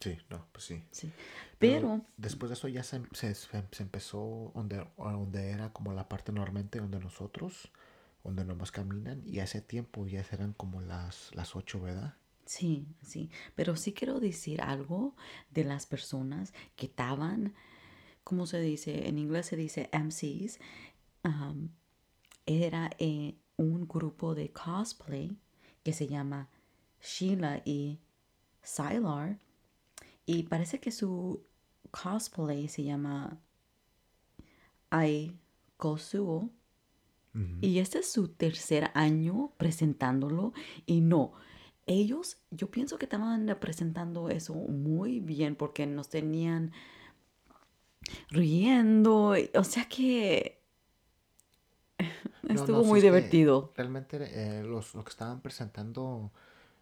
Sí, 0.00 0.18
no, 0.30 0.46
pues 0.52 0.64
sí. 0.64 0.82
Sí. 0.90 1.12
Pero 1.58 1.90
Pero, 1.90 2.02
después 2.16 2.50
de 2.50 2.54
eso 2.54 2.68
ya 2.68 2.82
se, 2.84 3.02
se- 3.12 3.34
se- 3.36 3.66
empezó 3.82 4.52
donde, 4.54 4.86
donde 4.98 5.50
era 5.50 5.72
como 5.72 5.92
la 5.92 6.08
parte 6.08 6.32
normalmente 6.32 6.80
donde 6.80 7.00
nosotros, 7.00 7.70
donde 8.24 8.44
nomás 8.44 8.72
caminan, 8.72 9.22
y 9.26 9.40
a 9.40 9.44
ese 9.44 9.60
tiempo 9.62 10.06
ya 10.06 10.24
eran 10.32 10.52
como 10.54 10.80
las, 10.82 11.30
las 11.34 11.56
8, 11.56 11.80
¿verdad? 11.82 12.16
sí, 12.46 12.86
sí. 13.02 13.30
Pero 13.54 13.76
sí 13.76 13.92
quiero 13.92 14.20
decir 14.20 14.62
algo 14.62 15.14
de 15.50 15.64
las 15.64 15.86
personas 15.86 16.52
que 16.76 16.86
estaban, 16.86 17.54
¿cómo 18.24 18.46
se 18.46 18.60
dice? 18.60 19.08
En 19.08 19.18
inglés 19.18 19.46
se 19.46 19.56
dice 19.56 19.88
MCs. 19.92 20.60
um, 21.24 21.70
era 22.46 22.90
eh, 22.98 23.36
un 23.56 23.88
grupo 23.88 24.34
de 24.34 24.52
cosplay 24.52 25.36
que 25.84 25.92
se 25.94 26.08
llama 26.08 26.48
Sheila 27.02 27.62
y 27.64 27.98
Sylar. 28.62 29.38
Y 30.24 30.44
parece 30.44 30.80
que 30.80 30.92
su 30.92 31.44
cosplay 31.90 32.68
se 32.68 32.84
llama 32.84 33.40
Ai 34.90 35.38
Kosuo. 35.76 36.50
Y 37.62 37.78
este 37.78 38.00
es 38.00 38.12
su 38.12 38.28
tercer 38.28 38.90
año 38.92 39.54
presentándolo. 39.56 40.52
Y 40.84 41.00
no, 41.00 41.32
ellos, 41.86 42.36
yo 42.50 42.70
pienso 42.70 42.98
que 42.98 43.06
estaban 43.06 43.46
presentando 43.58 44.28
eso 44.28 44.52
muy 44.54 45.18
bien 45.18 45.56
porque 45.56 45.86
nos 45.86 46.10
tenían 46.10 46.72
riendo. 48.28 49.34
O 49.54 49.64
sea 49.64 49.86
que 49.88 50.60
estuvo 52.50 52.82
no, 52.82 52.84
muy 52.84 52.98
es 52.98 53.02
que 53.02 53.10
divertido. 53.10 53.72
Realmente 53.76 54.18
eh, 54.20 54.62
los, 54.62 54.94
los 54.94 55.02
que 55.02 55.10
estaban 55.10 55.40
presentando 55.40 56.32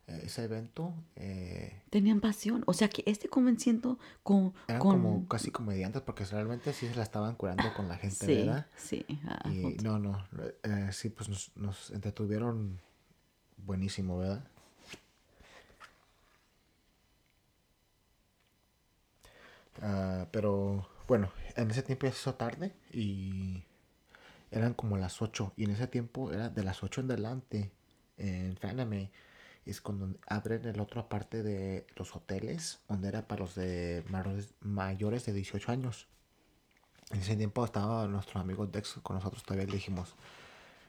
ese 0.07 0.45
evento 0.45 0.95
eh, 1.17 1.83
Tenían 1.91 2.21
pasión. 2.21 2.63
O 2.67 2.73
sea 2.73 2.89
que 2.89 3.03
este 3.07 3.29
convenciendo 3.29 3.99
con... 4.23 4.55
eran 4.67 4.81
con... 4.81 4.91
como 4.93 5.29
casi 5.29 5.51
comediantes 5.51 6.03
porque 6.03 6.25
realmente 6.25 6.73
sí 6.73 6.89
se 6.89 6.95
la 6.97 7.03
estaban 7.03 7.35
curando 7.37 7.73
con 7.75 7.89
la 7.89 7.97
gente, 7.97 8.27
sí, 8.27 8.35
¿verdad? 8.35 8.67
sí. 8.77 9.07
ah, 9.27 9.49
Y 9.49 9.77
no, 9.83 9.99
no, 9.99 10.25
eh, 10.65 10.91
sí, 10.93 11.11
pues 11.11 11.29
nos, 11.29 11.53
nos 11.57 11.91
entretuvieron 11.91 12.81
buenísimo, 13.57 14.19
¿verdad? 14.19 14.45
Ah, 19.83 20.27
pero 20.31 20.87
bueno, 21.09 21.31
en 21.57 21.71
ese 21.71 21.83
tiempo 21.83 22.07
ya 22.07 22.13
se 22.13 22.19
hizo 22.21 22.35
tarde 22.35 22.73
y 22.93 23.65
eran 24.51 24.75
como 24.75 24.97
las 24.97 25.23
8 25.23 25.53
y 25.57 25.65
en 25.65 25.71
ese 25.71 25.87
tiempo 25.87 26.33
era 26.33 26.49
de 26.49 26.65
las 26.65 26.83
8 26.83 27.01
en 27.03 27.11
adelante 27.11 27.71
en 28.19 28.57
Faname 28.57 29.11
es 29.67 29.81
cuando 29.81 30.17
abren 30.27 30.65
el 30.67 30.81
otro 30.81 31.09
parte 31.09 31.43
de 31.43 31.87
los 31.97 32.15
hoteles 32.17 32.81
donde 32.89 33.09
era 33.09 33.29
para 33.29 33.43
los 33.43 33.55
de 33.55 34.05
mayores, 34.61 35.27
de 35.27 35.33
18 35.33 35.73
años. 35.73 36.09
En 37.11 37.21
ese 37.21 37.37
tiempo 37.37 37.65
estaba 37.65 38.07
nuestro 38.07 38.41
amigo 38.41 38.67
Dex 38.67 39.01
con 39.03 39.17
nosotros, 39.17 39.43
todavía 39.43 39.67
le 39.67 39.75
dijimos, 39.75 40.15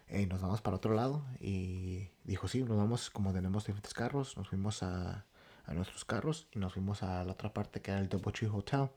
"Ey, 0.08 0.26
nos 0.28 0.42
vamos 0.42 0.62
para 0.62 0.78
otro 0.78 0.94
lado. 0.94 1.24
Y 1.40 2.10
dijo, 2.24 2.48
sí, 2.48 2.64
nos 2.64 2.78
vamos, 2.78 3.10
como 3.10 3.34
tenemos 3.34 3.66
diferentes 3.66 3.94
carros, 3.94 4.38
nos 4.38 4.50
fuimos 4.50 4.84
a, 4.84 5.26
a 5.66 5.74
nuestros 5.74 6.06
carros 6.06 6.48
y 6.52 6.60
nos 6.60 6.74
fuimos 6.74 7.04
a 7.04 7.24
la 7.24 7.32
otra 7.34 7.54
parte 7.54 7.82
que 7.82 7.92
era 7.92 8.00
el 8.00 8.10
Tree 8.10 8.48
Hotel. 8.48 8.90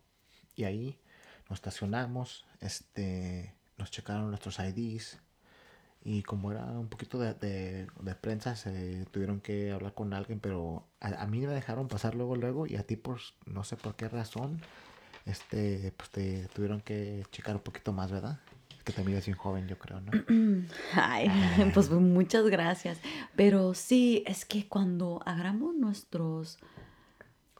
Y 0.56 0.64
ahí 0.64 1.00
nos 1.48 1.58
estacionamos, 1.58 2.44
este, 2.60 3.54
nos 3.76 3.90
checaron 3.90 4.28
nuestros 4.28 4.58
IDs. 4.58 5.18
Y 6.06 6.22
como 6.22 6.52
era 6.52 6.64
un 6.66 6.88
poquito 6.88 7.18
de, 7.18 7.32
de- 7.34 7.86
de 8.00 8.14
prensa, 8.14 8.56
se 8.56 9.06
tuvieron 9.10 9.40
que 9.40 9.72
hablar 9.72 9.94
con 9.94 10.12
alguien, 10.12 10.38
pero 10.38 10.86
a, 11.00 11.22
a 11.22 11.26
mí 11.26 11.40
me 11.40 11.46
dejaron 11.54 11.88
pasar 11.88 12.14
luego, 12.14 12.36
luego, 12.36 12.66
y 12.66 12.76
a 12.76 12.82
ti 12.86 12.96
por 12.96 13.20
no 13.46 13.64
sé 13.64 13.76
por 13.76 13.96
qué 13.96 14.08
razón, 14.08 14.60
este, 15.24 15.92
pues 15.96 16.10
te 16.10 16.46
tuvieron 16.54 16.82
que 16.82 17.24
checar 17.32 17.56
un 17.56 17.62
poquito 17.62 17.92
más, 17.94 18.12
¿verdad? 18.12 18.38
Que 18.84 18.92
te 18.92 19.02
miras 19.02 19.24
bien 19.24 19.38
joven, 19.38 19.66
yo 19.66 19.78
creo, 19.78 20.00
¿no? 20.02 20.12
Ay, 20.94 21.28
pues 21.72 21.88
muchas 21.90 22.44
gracias. 22.48 22.98
Pero 23.34 23.72
sí, 23.72 24.22
es 24.26 24.44
que 24.44 24.68
cuando 24.68 25.22
agarramos 25.24 25.74
nuestros, 25.74 26.58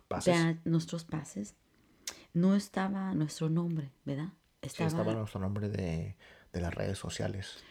Pases. 0.06 0.56
nuestros 0.66 1.04
pases, 1.04 1.54
no 2.34 2.54
estaba 2.54 3.14
nuestro 3.14 3.48
nombre, 3.48 3.90
¿verdad? 4.04 4.28
Sí, 4.62 4.68
Estaba, 4.68 4.88
estaba 4.88 5.12
nuestro 5.14 5.40
nombre 5.40 5.68
de, 5.70 6.16
de 6.52 6.60
las 6.60 6.74
redes 6.74 6.98
sociales. 6.98 7.64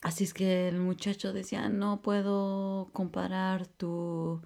Así 0.00 0.24
es 0.24 0.32
que 0.34 0.68
el 0.68 0.78
muchacho 0.78 1.32
decía, 1.32 1.68
no 1.68 2.00
puedo 2.02 2.88
comparar 2.92 3.66
tu. 3.66 4.40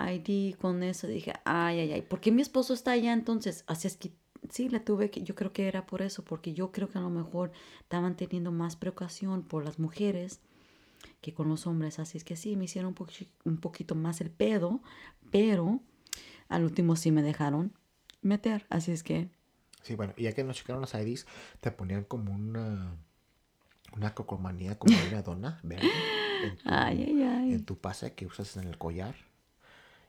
ID 0.00 0.54
con 0.60 0.82
eso. 0.84 1.06
Dije, 1.08 1.32
ay, 1.44 1.80
ay, 1.80 1.92
ay, 1.92 2.02
¿por 2.02 2.20
qué 2.20 2.30
mi 2.30 2.42
esposo 2.42 2.72
está 2.74 2.92
allá 2.92 3.12
entonces? 3.12 3.64
Así 3.66 3.88
es 3.88 3.96
que 3.96 4.12
sí, 4.50 4.68
le 4.68 4.78
tuve 4.78 5.10
que, 5.10 5.22
yo 5.24 5.34
creo 5.34 5.52
que 5.52 5.66
era 5.66 5.86
por 5.86 6.02
eso, 6.02 6.22
porque 6.24 6.54
yo 6.54 6.70
creo 6.70 6.88
que 6.88 6.98
a 6.98 7.00
lo 7.00 7.10
mejor 7.10 7.50
estaban 7.80 8.16
teniendo 8.16 8.52
más 8.52 8.76
precaución 8.76 9.42
por 9.42 9.64
las 9.64 9.80
mujeres 9.80 10.40
que 11.20 11.34
con 11.34 11.48
los 11.48 11.66
hombres. 11.66 11.98
Así 11.98 12.16
es 12.18 12.22
que 12.24 12.36
sí, 12.36 12.54
me 12.54 12.66
hicieron 12.66 12.90
un, 12.90 12.94
pochi- 12.94 13.28
un 13.44 13.58
poquito 13.58 13.96
más 13.96 14.20
el 14.20 14.30
pedo, 14.30 14.80
pero 15.32 15.80
al 16.48 16.62
último 16.62 16.94
sí 16.94 17.10
me 17.10 17.22
dejaron 17.22 17.72
meter. 18.22 18.66
Así 18.70 18.92
es 18.92 19.02
que, 19.02 19.28
Sí, 19.82 19.94
bueno, 19.96 20.12
y 20.16 20.24
ya 20.24 20.32
que 20.32 20.44
nos 20.44 20.56
checaron 20.58 20.82
los 20.82 20.94
IDs, 20.94 21.26
te 21.60 21.70
ponían 21.72 22.04
como 22.04 22.32
una, 22.32 22.94
una 23.96 24.14
cocomanía, 24.14 24.78
como 24.78 24.96
una 25.10 25.22
dona 25.22 25.60
verde 25.62 25.88
en 26.42 26.56
tu, 26.56 26.68
ay, 26.68 27.04
ay, 27.08 27.22
ay. 27.22 27.52
en 27.54 27.64
tu 27.64 27.78
pase 27.78 28.14
que 28.14 28.26
usas 28.26 28.56
en 28.56 28.64
el 28.64 28.78
collar. 28.78 29.14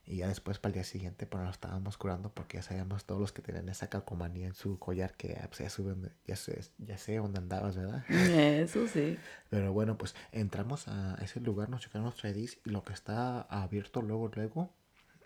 Y 0.05 0.17
ya 0.17 0.27
después 0.27 0.57
para 0.57 0.71
el 0.71 0.73
día 0.73 0.83
siguiente, 0.83 1.27
pues 1.27 1.43
nos 1.43 1.53
estábamos 1.53 1.95
curando 1.97 2.31
porque 2.33 2.57
ya 2.57 2.63
sabíamos 2.63 3.05
todos 3.05 3.21
los 3.21 3.31
que 3.31 3.43
tenían 3.43 3.69
esa 3.69 3.89
calcomanía 3.89 4.47
en 4.47 4.55
su 4.55 4.79
collar 4.79 5.13
que 5.15 5.37
ah, 5.39 5.47
pues, 5.47 5.59
ya, 5.59 5.95
ya, 6.25 6.35
sé, 6.35 6.61
ya 6.79 6.97
sé 6.97 7.17
dónde 7.17 7.37
andabas, 7.37 7.77
¿verdad? 7.77 8.03
Eso 8.09 8.87
sí. 8.87 9.19
Pero 9.51 9.71
bueno, 9.71 9.99
pues 9.99 10.15
entramos 10.31 10.87
a 10.87 11.15
ese 11.21 11.39
lugar, 11.41 11.69
nos 11.69 11.81
checaron 11.81 12.05
los 12.05 12.23
IDs 12.23 12.57
y 12.65 12.71
lo 12.71 12.83
que 12.83 12.93
está 12.93 13.41
abierto 13.41 14.01
luego, 14.01 14.31
luego, 14.33 14.73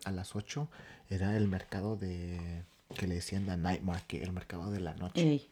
a 0.03 0.11
las 0.11 0.35
8, 0.35 0.69
era 1.09 1.37
el 1.37 1.47
mercado 1.47 1.95
de, 1.95 2.65
que 2.97 3.07
le 3.07 3.15
decían 3.15 3.45
the 3.45 3.55
night 3.55 3.83
market, 3.83 4.21
el 4.21 4.33
mercado 4.33 4.69
de 4.69 4.81
la 4.81 4.95
noche. 4.95 5.21
Ey, 5.21 5.47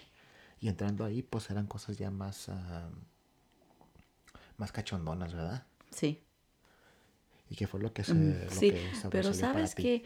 Y 0.62 0.70
entrando 0.70 1.04
ahí, 1.04 1.22
pues 1.24 1.50
eran 1.50 1.68
cosas 1.68 1.98
ya 1.98 2.12
más, 2.12 2.48
ah, 2.48 2.90
más 4.58 4.72
cachondonas, 4.72 5.34
¿verdad? 5.34 5.66
sí. 5.90 6.22
¿Y 7.50 7.56
qué 7.56 7.68
fue 7.68 7.82
lo 7.82 7.92
que 7.92 8.06
se, 8.06 8.14
Mm, 8.14 8.46
lo 8.46 8.50
sí, 8.50 8.72
que 8.72 8.92
pero 9.10 9.34
sabes 9.34 9.76
que 9.76 10.06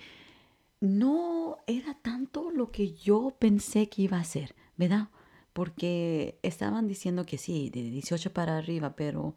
no 0.80 1.58
era 1.68 1.94
tanto 1.94 2.50
lo 2.50 2.72
que 2.72 2.94
yo 2.94 3.36
pensé 3.38 3.88
que 3.88 4.02
iba 4.04 4.18
a 4.18 4.24
ser, 4.24 4.56
¿verdad? 4.78 5.10
Porque 5.54 6.40
estaban 6.42 6.88
diciendo 6.88 7.26
que 7.26 7.38
sí, 7.38 7.70
de 7.70 7.84
18 7.84 8.34
para 8.34 8.58
arriba, 8.58 8.96
pero 8.96 9.36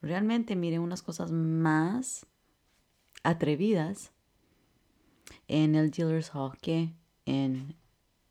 realmente 0.00 0.56
miré 0.56 0.78
unas 0.78 1.02
cosas 1.02 1.30
más 1.30 2.24
atrevidas 3.22 4.12
en 5.46 5.74
el 5.74 5.90
Dealer's 5.90 6.34
Hall 6.34 6.56
que 6.58 6.94
en 7.26 7.76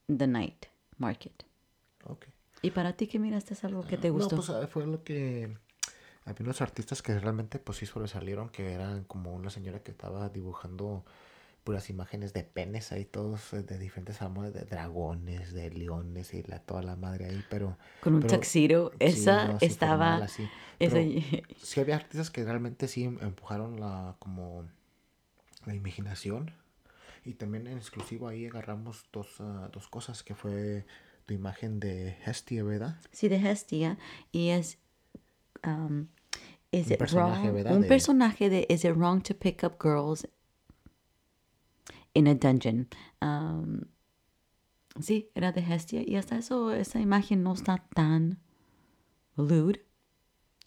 The 0.07 0.25
Night 0.27 0.65
Market. 0.97 1.45
¿Y 2.62 2.72
para 2.72 2.93
ti 2.93 3.07
qué 3.07 3.20
miraste 3.20 3.53
es 3.53 3.64
algo 3.64 3.84
que 3.86 3.97
te 3.97 4.09
gustó? 4.09 4.36
No, 4.36 4.41
pues 4.43 4.49
ah, 4.51 4.68
fue 4.68 4.86
lo 4.86 5.03
que... 5.03 5.57
Había 6.26 6.43
unos 6.43 6.62
artistas 6.62 7.01
que 7.01 7.18
realmente 7.20 7.57
pues 7.57 7.80
sí 7.80 7.88
sobresalieron, 7.88 8.49
que 8.49 8.74
eran 8.74 9.03
como 9.05 9.34
una 9.34 9.49
señora 9.49 9.80
que 9.82 9.89
estaba 9.91 10.30
dibujando 10.30 11.03
puras 11.64 11.89
imágenes 11.89 12.34
de 12.34 12.43
penes 12.43 12.91
ahí 12.91 13.05
todos 13.05 13.53
eh, 13.53 13.64
de 13.64 13.78
diferentes 13.80 14.22
amores, 14.22 14.53
de 14.53 14.62
dragones, 14.62 15.53
de 15.53 15.70
leones 15.72 16.34
y 16.36 16.43
la, 16.43 16.59
toda 16.59 16.84
la 16.84 16.95
madre 16.95 17.26
ahí, 17.26 17.43
pero... 17.49 17.78
Con 18.01 18.16
un 18.16 18.22
pero- 18.22 18.34
sí, 18.99 19.24
esa 19.24 19.47
no, 19.47 19.59
sí, 19.59 19.66
estaba... 19.66 19.97
formal, 19.97 20.24
así. 20.24 20.47
esa- 20.80 20.95
Pero 20.95 21.45
sí 21.64 21.80
había 21.80 21.95
artistas 21.95 22.30
que 22.30 22.43
realmente 22.43 22.88
sí 22.88 23.03
em- 23.03 23.18
empujaron 23.22 23.80
la 23.80 24.16
como 24.20 24.66
la 25.66 25.74
imaginación 25.76 26.51
y 27.26 27.34
también 27.36 27.68
en 27.68 27.78
exclusivo 27.78 28.28
ahí 28.28 28.47
agarramos 28.47 29.05
dos, 29.12 29.28
ah, 29.39 29.70
dos 29.72 29.88
cosas 29.88 30.24
que 30.24 30.34
fue 30.36 30.86
tu 31.32 31.36
imagen 31.36 31.79
de 31.79 32.17
Hestia, 32.25 32.61
¿verdad? 32.63 32.97
Sí, 33.13 33.29
de 33.29 33.38
Hestia. 33.38 33.97
Y 34.34 34.49
es. 34.49 34.77
um, 35.65 36.07
is 36.71 36.88
Un 36.88 36.93
it 36.93 36.99
personaje, 36.99 37.47
wrong- 37.47 37.53
¿verdad? 37.53 37.75
Un 37.75 37.82
De- 37.84 37.88
personaje 37.88 38.49
de 38.49 38.65
Is 38.69 38.84
it 38.84 38.93
wrong 38.95 39.21
to 39.23 39.34
pick 39.34 39.63
up 39.63 39.77
girls 39.82 40.27
in 42.13 42.27
a 42.27 42.36
dungeon? 42.36 42.88
Um, 43.21 43.84
sí, 44.99 45.29
era 45.36 45.51
de 45.53 45.61
Hestia. 45.61 46.01
Y 46.05 46.17
hasta 46.17 46.38
eso, 46.38 46.73
esa 46.73 46.99
imagen 46.99 47.43
no 47.43 47.53
está 47.53 47.77
tan 47.95 48.39
lewd. 49.38 49.77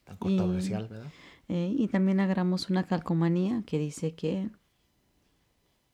Tan 0.04 0.16
controversial, 0.16 0.88
¿verdad? 0.88 1.10
Eh, 1.48 1.74
y 1.76 1.88
también 1.88 2.20
agarramos 2.20 2.70
una 2.70 2.84
calcomanía 2.86 3.62
que 3.66 3.78
dice 3.78 4.14
que. 4.14 4.48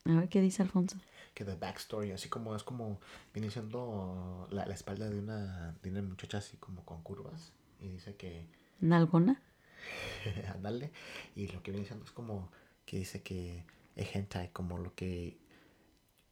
A 0.05 0.13
ver 0.15 0.29
qué 0.29 0.39
dice 0.41 0.61
Alfonso. 0.63 0.97
Que 1.33 1.45
the 1.45 1.55
backstory, 1.55 2.11
así 2.11 2.29
como 2.29 2.55
es 2.55 2.63
como 2.63 2.99
viene 3.33 3.49
siendo 3.49 4.47
la, 4.51 4.65
la 4.65 4.73
espalda 4.73 5.09
de 5.09 5.19
una, 5.19 5.75
de 5.81 5.89
una 5.89 6.01
muchacha 6.01 6.39
así 6.39 6.57
como 6.57 6.83
con 6.85 7.01
curvas 7.03 7.53
y 7.79 7.87
dice 7.89 8.15
que 8.15 8.47
¿Nalgona? 8.79 9.41
Andale. 10.53 10.91
Y 11.35 11.47
lo 11.47 11.61
que 11.63 11.71
viene 11.71 11.83
diciendo 11.83 12.05
es 12.05 12.11
como 12.11 12.51
que 12.85 12.97
dice 12.97 13.21
que 13.21 13.65
es 13.95 14.15
hentai, 14.15 14.49
como 14.49 14.77
lo 14.77 14.93
que 14.95 15.37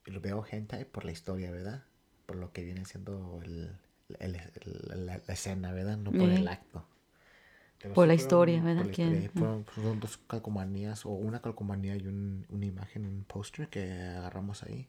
lo 0.06 0.20
veo 0.22 0.43
hentai 0.50 0.86
por 0.86 1.06
la 1.06 1.12
historia, 1.12 1.52
¿verdad? 1.52 1.84
Por 2.26 2.36
lo 2.38 2.52
que 2.52 2.64
viene 2.64 2.86
siendo 2.86 3.39
el, 3.43 3.76
el- 4.20 4.36
el- 4.36 5.06
la, 5.06 5.18
la 5.26 5.34
escena, 5.34 5.72
¿verdad? 5.72 5.97
No 5.97 6.12
por 6.12 6.30
el 6.30 6.47
acto. 6.47 6.86
Pero 7.82 7.93
Por 7.93 8.07
la 8.07 8.13
historia, 8.13 8.61
¿verdad? 8.61 8.84
por 8.84 8.86
la 8.88 8.91
historia. 8.91 9.32
Fueron, 9.34 9.65
fueron 9.65 9.99
dos 9.99 10.17
calcomanías, 10.27 11.05
o 11.05 11.09
una 11.09 11.41
calcomanía 11.41 11.95
y 11.95 12.07
un, 12.07 12.45
una 12.49 12.65
imagen, 12.65 13.05
un 13.05 13.23
póster 13.23 13.69
que 13.69 13.91
agarramos 13.91 14.63
ahí. 14.63 14.88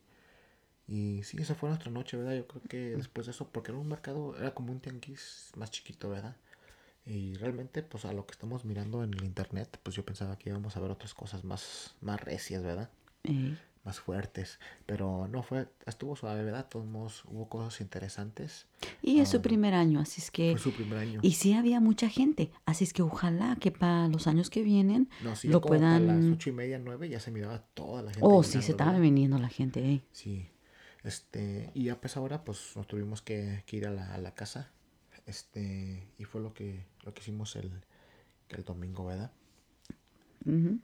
Y 0.89 1.23
sí, 1.23 1.37
esa 1.41 1.55
fue 1.55 1.69
nuestra 1.69 1.93
noche, 1.93 2.17
¿verdad? 2.17 2.35
Yo 2.35 2.49
creo 2.49 2.63
que 2.69 2.97
después 2.97 3.27
de 3.27 3.31
eso, 3.31 3.49
porque 3.49 3.71
era 3.71 3.79
un 3.81 3.87
mercado, 3.87 4.37
era 4.37 4.53
como 4.55 4.73
un 4.73 4.81
tianguis 4.81 5.53
más 5.57 5.71
chiquito, 5.71 6.11
¿verdad? 6.11 6.37
Y 7.07 7.35
realmente, 7.35 7.83
pues 7.83 8.05
a 8.05 8.13
lo 8.13 8.27
que 8.27 8.33
estamos 8.33 8.65
mirando 8.65 9.05
en 9.05 9.15
el 9.15 9.25
internet, 9.25 9.79
pues 9.83 9.95
yo 9.95 10.05
pensaba 10.05 10.37
que 10.37 10.51
íbamos 10.51 10.77
a 10.77 10.81
ver 10.81 10.91
otras 10.91 11.15
cosas 11.15 11.45
más, 11.45 11.95
más 12.01 12.21
recias, 12.21 12.63
¿verdad? 12.65 12.91
Ey. 13.23 13.57
Más 13.83 13.99
fuertes. 13.99 14.61
Pero 14.85 15.27
no 15.29 15.43
fue, 15.43 15.69
estuvo 15.87 16.15
suave, 16.15 16.45
¿verdad? 16.45 16.69
Todos 16.69 16.87
modos, 16.87 17.25
hubo 17.27 17.49
cosas 17.49 17.81
interesantes. 17.81 18.67
Y 19.03 19.21
es 19.21 19.31
su 19.31 19.39
Ah, 19.39 19.43
primer 19.43 19.73
año, 19.75 20.01
así 20.01 20.21
es 20.21 20.31
que... 20.31 20.53
Fue 20.53 20.61
su 20.61 20.73
primer 20.73 20.99
año. 20.99 21.21
Y 21.23 21.33
sí 21.33 21.55
había 21.55 21.81
mucha 21.81 22.09
gente, 22.11 22.51
así 22.67 22.85
es 22.85 22.93
que 22.93 23.03
ojalá 23.03 23.57
que 23.59 23.71
para 23.71 24.09
los 24.09 24.27
años 24.27 24.51
que 24.51 24.63
vienen 24.63 25.09
no, 25.23 25.35
sí, 25.35 25.49
lo 25.49 25.63
como 25.63 25.77
para 25.79 25.99
las 25.99 26.17
puedan... 26.17 26.33
ocho 26.35 26.51
y 26.51 26.53
media, 26.53 26.79
nueve, 26.79 27.09
ya 27.09 27.21
se 27.21 27.31
miraba 27.31 27.59
toda 27.73 28.03
la 28.03 28.11
gente. 28.11 28.27
Oh, 28.29 28.43
sí, 28.43 28.61
se 28.61 28.73
estaba 28.73 28.99
viniendo 28.99 29.39
la 29.39 29.49
gente, 29.49 29.83
ey. 29.83 30.03
Sí. 30.13 30.51
Este, 31.03 31.71
y 31.73 31.85
ya 31.85 31.99
pues 31.99 32.19
ahora 32.19 32.45
pues 32.45 32.77
nos 32.77 32.87
tuvimos 32.87 33.23
que, 33.23 33.63
que 33.65 33.79
ir 33.79 33.87
a 33.87 33.91
la, 33.91 34.13
a 34.15 34.19
la 34.19 34.35
casa. 34.35 34.71
Este, 35.25 36.07
y 36.19 36.25
fue 36.25 36.43
lo 36.43 36.53
que, 36.53 36.85
lo 37.05 37.15
que 37.15 37.21
hicimos 37.21 37.57
el, 37.57 37.71
el 38.51 38.65
domingo, 38.65 39.07
¿verdad? 39.07 39.33
Ujú. 40.45 40.79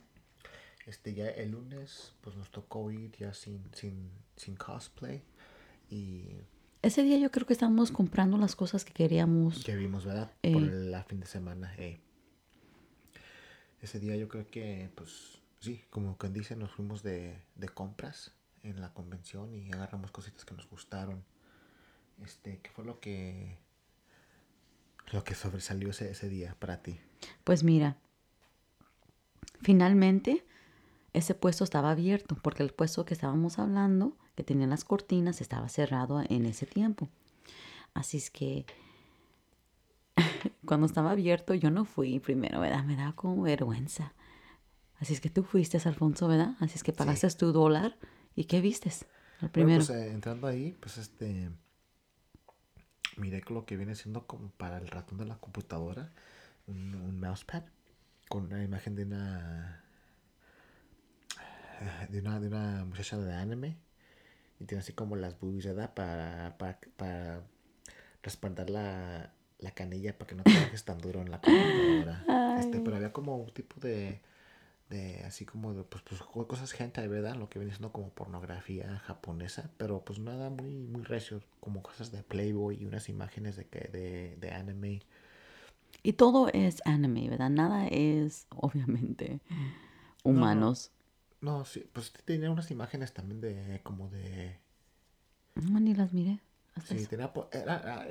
Este, 0.87 1.15
ya 1.15 1.29
el 1.29 1.51
lunes 1.51 2.15
pues 2.21 2.37
nos 2.37 2.51
tocó 2.51 2.91
ir 2.91 3.11
ya 3.19 3.35
sin, 3.35 3.63
sin, 3.75 4.11
sin 4.37 4.57
cosplay. 4.57 5.23
Y 5.91 6.29
Ese 6.83 7.03
día 7.03 7.19
yo 7.19 7.31
creo 7.31 7.47
que 7.47 7.53
estábamos 7.53 7.91
comprando 7.91 8.39
las 8.39 8.55
cosas 8.57 8.85
que 8.85 8.93
queríamos. 8.93 9.65
ya 9.65 9.75
vimos, 9.75 10.05
¿verdad? 10.05 10.33
Eh. 10.43 10.53
Por 10.53 10.63
el 10.63 10.91
la 10.93 11.03
fin 11.05 11.21
de 11.21 11.27
semana. 11.27 11.75
eh. 11.77 12.01
Ese 13.83 14.01
día 14.01 14.17
yo 14.17 14.29
creo 14.29 14.49
que 14.49 14.91
pues 14.95 15.39
sí, 15.61 15.85
como 15.91 16.17
quien 16.17 16.33
dice, 16.33 16.57
nos 16.57 16.71
fuimos 16.71 17.03
de, 17.03 17.37
de 17.57 17.69
compras 17.69 18.33
en 18.63 18.81
la 18.81 18.93
convención 18.95 19.55
y 19.55 19.71
agarramos 19.73 20.11
cositas 20.13 20.45
que 20.45 20.55
nos 20.55 20.69
gustaron. 20.69 21.25
Este, 22.25 22.59
¿qué 22.63 22.71
fue 22.71 22.85
lo 22.85 22.99
que 23.01 23.59
lo 25.13 25.23
que 25.23 25.35
sobresalió 25.35 25.91
ese, 25.91 26.11
ese 26.11 26.29
día 26.29 26.57
para 26.59 26.83
ti? 26.83 26.99
Pues 27.45 27.63
mira, 27.63 27.97
finalmente 29.63 30.45
ese 31.17 31.35
puesto 31.35 31.65
estaba 31.65 31.91
abierto, 31.91 32.37
porque 32.43 32.63
el 32.63 32.73
puesto 32.73 33.07
que 33.07 33.15
estábamos 33.15 33.59
hablando, 33.59 34.17
que 34.35 34.45
tenía 34.45 34.67
las 34.67 34.85
cortinas, 34.85 35.41
estaba 35.41 35.69
cerrado 35.71 36.23
en 36.29 36.45
ese 36.45 36.67
tiempo. 36.67 37.09
Así 37.95 38.19
es 38.19 38.31
que 38.31 38.67
cuando 40.67 40.87
estaba 40.87 41.13
abierto 41.13 41.55
yo 41.55 41.71
no 41.71 41.87
fui 41.87 42.21
primero, 42.21 42.61
¿verdad? 42.61 42.85
Me 42.85 42.97
da 42.97 43.13
como 43.13 43.43
vergüenza. 43.43 44.13
Así 44.99 45.15
es 45.15 45.21
que 45.21 45.31
tú 45.31 45.43
fuiste, 45.43 45.79
Alfonso, 45.89 46.29
¿verdad? 46.29 46.55
Así 46.61 46.75
es 46.75 46.83
que 46.83 46.93
pagaste 46.93 47.29
tu 47.31 47.53
dólar. 47.53 47.97
¿Y 48.35 48.45
qué 48.45 48.61
vistes? 48.61 49.07
El 49.41 49.49
Bueno, 49.49 49.77
pues 49.77 49.91
eh, 49.91 50.13
entrando 50.13 50.47
ahí, 50.47 50.77
pues 50.81 50.99
este 50.99 51.51
miré 53.17 53.43
lo 53.49 53.65
que 53.65 53.79
viene 53.79 53.95
siendo 53.95 54.27
como 54.27 54.51
para 54.51 54.77
el 54.77 54.89
ratón 54.89 55.17
de 55.17 55.25
la 55.25 55.39
computadora, 55.39 56.13
un, 56.67 56.95
un 56.95 57.19
mousepad 57.19 57.63
con 58.29 58.45
una 58.45 58.63
imagen 58.63 58.95
de 58.95 59.05
una 59.05 59.86
de 62.11 62.21
una 62.21 62.41
de 62.41 62.49
una 62.49 62.85
muchacha 62.85 63.19
de 63.19 63.33
anime 63.35 63.77
y 64.61 64.65
tiene 64.67 64.81
así 64.83 64.93
como 64.95 65.17
las 65.17 65.39
boobies, 65.41 65.67
¿verdad? 65.67 65.95
Para, 65.95 66.57
para, 66.59 66.81
para 66.97 67.43
respaldar 68.23 68.71
la, 68.71 69.33
la 69.59 69.71
canilla 69.73 70.19
para 70.19 70.29
que 70.29 70.35
no 70.37 70.47
te 70.47 70.59
dejes 70.59 70.85
tan 70.85 70.99
duro 70.99 71.23
en 71.23 71.31
la 71.31 71.43
computadora. 71.43 72.29
Este, 72.57 72.81
pero 72.81 72.97
había 72.97 73.13
como 73.13 73.37
un 73.39 73.53
tipo 73.53 73.81
de 73.81 74.21
de 74.91 75.23
así 75.25 75.47
como 75.47 75.75
de 75.75 75.85
pues, 75.85 76.03
pues 76.05 76.23
co- 76.23 76.47
cosas 76.49 76.79
hentai, 76.81 77.09
¿verdad? 77.09 77.37
Lo 77.37 77.49
que 77.49 77.59
viene 77.59 77.73
siendo 77.75 77.93
como 77.93 78.11
pornografía 78.11 78.99
japonesa, 79.01 79.71
pero 79.79 80.05
pues 80.05 80.19
nada 80.21 80.51
muy 80.51 80.71
muy 80.77 81.03
recio, 81.05 81.43
como 81.61 81.83
cosas 81.83 82.13
de 82.13 82.23
Playboy 82.23 82.77
y 82.83 82.87
unas 82.87 83.09
imágenes 83.09 83.57
de 83.57 83.67
que 83.67 83.81
de, 83.91 84.37
de 84.41 84.53
anime. 84.53 85.03
Y 86.03 86.13
todo 86.15 86.49
es 86.53 86.83
anime, 86.85 87.29
¿verdad? 87.29 87.51
Nada 87.51 87.89
es, 87.89 88.47
obviamente, 88.51 89.41
humanos. 90.25 90.93
No, 91.47 91.65
sí, 91.65 91.81
pues 91.93 92.13
tenía 92.25 92.51
unas 92.51 92.71
imágenes 92.71 93.13
también 93.15 93.41
de 93.41 93.81
como 93.85 94.09
de 94.09 94.59
No, 95.57 95.81
ni 95.81 95.95
las 95.95 96.13
miré. 96.13 96.39
hasta 96.75 96.95
sí, 96.95 97.07
tenía 97.07 97.33
po- 97.33 97.49
era, 97.53 97.77
era, 97.81 98.07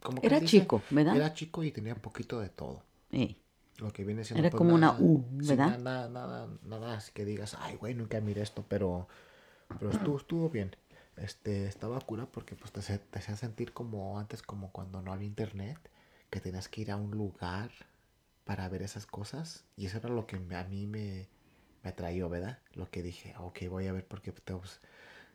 como 0.00 0.20
que 0.20 0.28
Era 0.28 0.40
dice, 0.40 0.60
chico, 0.60 0.80
¿verdad? 0.90 1.16
Era 1.16 1.34
chico 1.34 1.62
y 1.64 1.70
tenía 1.72 1.94
poquito 1.96 2.40
de 2.40 2.48
todo. 2.48 2.82
Ey. 3.12 3.36
Lo 3.78 3.92
que 3.92 4.04
viene 4.04 4.24
siendo 4.24 4.42
Era 4.42 4.50
pues, 4.50 4.60
como 4.60 4.74
una 4.74 4.92
U, 5.00 5.24
sí, 5.42 5.56
¿verdad? 5.56 5.78
nada, 5.78 6.08
nada, 6.08 6.48
nada 6.64 6.94
así 6.96 7.12
que 7.12 7.24
digas, 7.24 7.56
ay, 7.60 7.76
güey, 7.76 7.94
nunca 7.94 8.20
miré 8.20 8.42
esto, 8.42 8.64
pero, 8.68 9.08
pero 9.78 9.90
estuvo, 9.92 10.18
estuvo 10.18 10.50
bien. 10.50 10.76
Este, 11.16 11.66
estaba 11.66 12.00
cura 12.00 12.26
porque 12.26 12.56
pues 12.56 12.72
te, 12.72 12.98
te 12.98 13.18
hacía 13.18 13.36
sentir 13.36 13.72
como 13.72 14.18
antes, 14.18 14.42
como 14.42 14.72
cuando 14.72 15.02
no 15.02 15.12
había 15.12 15.26
internet, 15.28 15.78
que 16.30 16.40
tenías 16.40 16.68
que 16.68 16.82
ir 16.82 16.90
a 16.92 16.96
un 16.96 17.12
lugar 17.12 17.70
para 18.44 18.68
ver 18.68 18.82
esas 18.82 19.06
cosas. 19.06 19.64
Y 19.76 19.86
eso 19.86 19.98
era 19.98 20.08
lo 20.10 20.26
que 20.26 20.38
me- 20.38 20.56
a 20.56 20.64
mí 20.64 20.86
me, 20.86 21.28
me 21.84 21.90
atraía, 21.90 22.26
¿verdad? 22.28 22.58
Lo 22.74 22.90
que 22.90 23.02
dije, 23.02 23.34
ok, 23.38 23.60
voy 23.70 23.86
a 23.88 23.92
ver 23.92 24.06
porque 24.06 24.32
pues, 24.32 24.80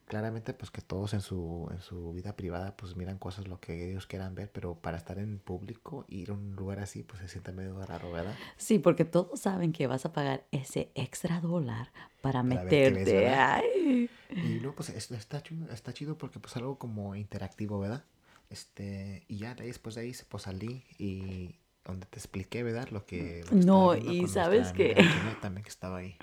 claramente 0.08 0.54
pues 0.54 0.72
que 0.72 0.82
todos 0.82 1.14
en 1.14 1.22
su, 1.22 1.70
en 1.72 1.82
su 1.82 2.14
vida 2.14 2.36
privada 2.36 2.76
pues 2.78 2.96
miran 2.96 3.18
cosas 3.20 3.48
lo 3.48 3.60
que 3.60 3.90
ellos 3.92 4.08
quieran 4.08 4.36
ver, 4.36 4.52
pero 4.52 4.76
para 4.76 4.98
estar 4.98 5.20
en 5.20 5.40
público, 5.40 6.06
ir 6.10 6.32
a 6.32 6.34
un 6.34 6.56
lugar 6.56 6.80
así 6.80 7.04
pues 7.04 7.22
se 7.22 7.28
siente 7.30 7.52
medio 7.54 7.86
raro, 7.86 8.12
¿verdad? 8.12 8.40
Sí, 8.58 8.80
porque 8.80 9.06
todos 9.06 9.40
saben 9.42 9.72
que 9.74 9.88
vas 9.88 10.06
a 10.06 10.14
pagar 10.14 10.46
ese 10.52 10.92
extra 10.96 11.40
dólar 11.42 11.92
para, 12.22 12.44
Para 12.48 12.64
ves, 12.64 12.66
meterte. 12.66 13.14
¿verdad? 13.14 13.62
Ay. 13.64 14.10
Y 14.42 14.60
no, 14.62 14.74
pues 14.76 14.90
es- 14.90 15.12
está 15.12 15.42
chido, 15.44 15.72
está 15.72 15.94
chido 15.94 16.18
porque 16.18 16.40
pues 16.40 16.56
algo 16.58 16.78
como 16.80 17.16
interactivo, 17.16 17.80
¿verdad? 17.80 18.06
Este, 18.50 19.24
y 19.28 19.38
ya 19.38 19.54
de 19.56 19.64
ahí, 19.64 19.68
después 19.68 19.96
de 19.96 20.02
ahí 20.02 20.14
pues 20.30 20.44
salí 20.44 20.84
y 20.98 21.56
donde 21.90 22.06
te 22.08 22.18
expliqué, 22.18 22.64
¿verdad? 22.64 22.90
Lo 22.90 23.06
que... 23.06 23.44
lo 23.46 23.50
que 23.50 23.56
No, 23.66 23.96
y 23.96 24.28
¿sabes 24.28 24.70
amiga 24.70 24.96
Jeanette 24.96 25.42
también 25.42 25.64
que 25.64 25.70
estaba 25.70 25.98
ahí. 25.98 26.18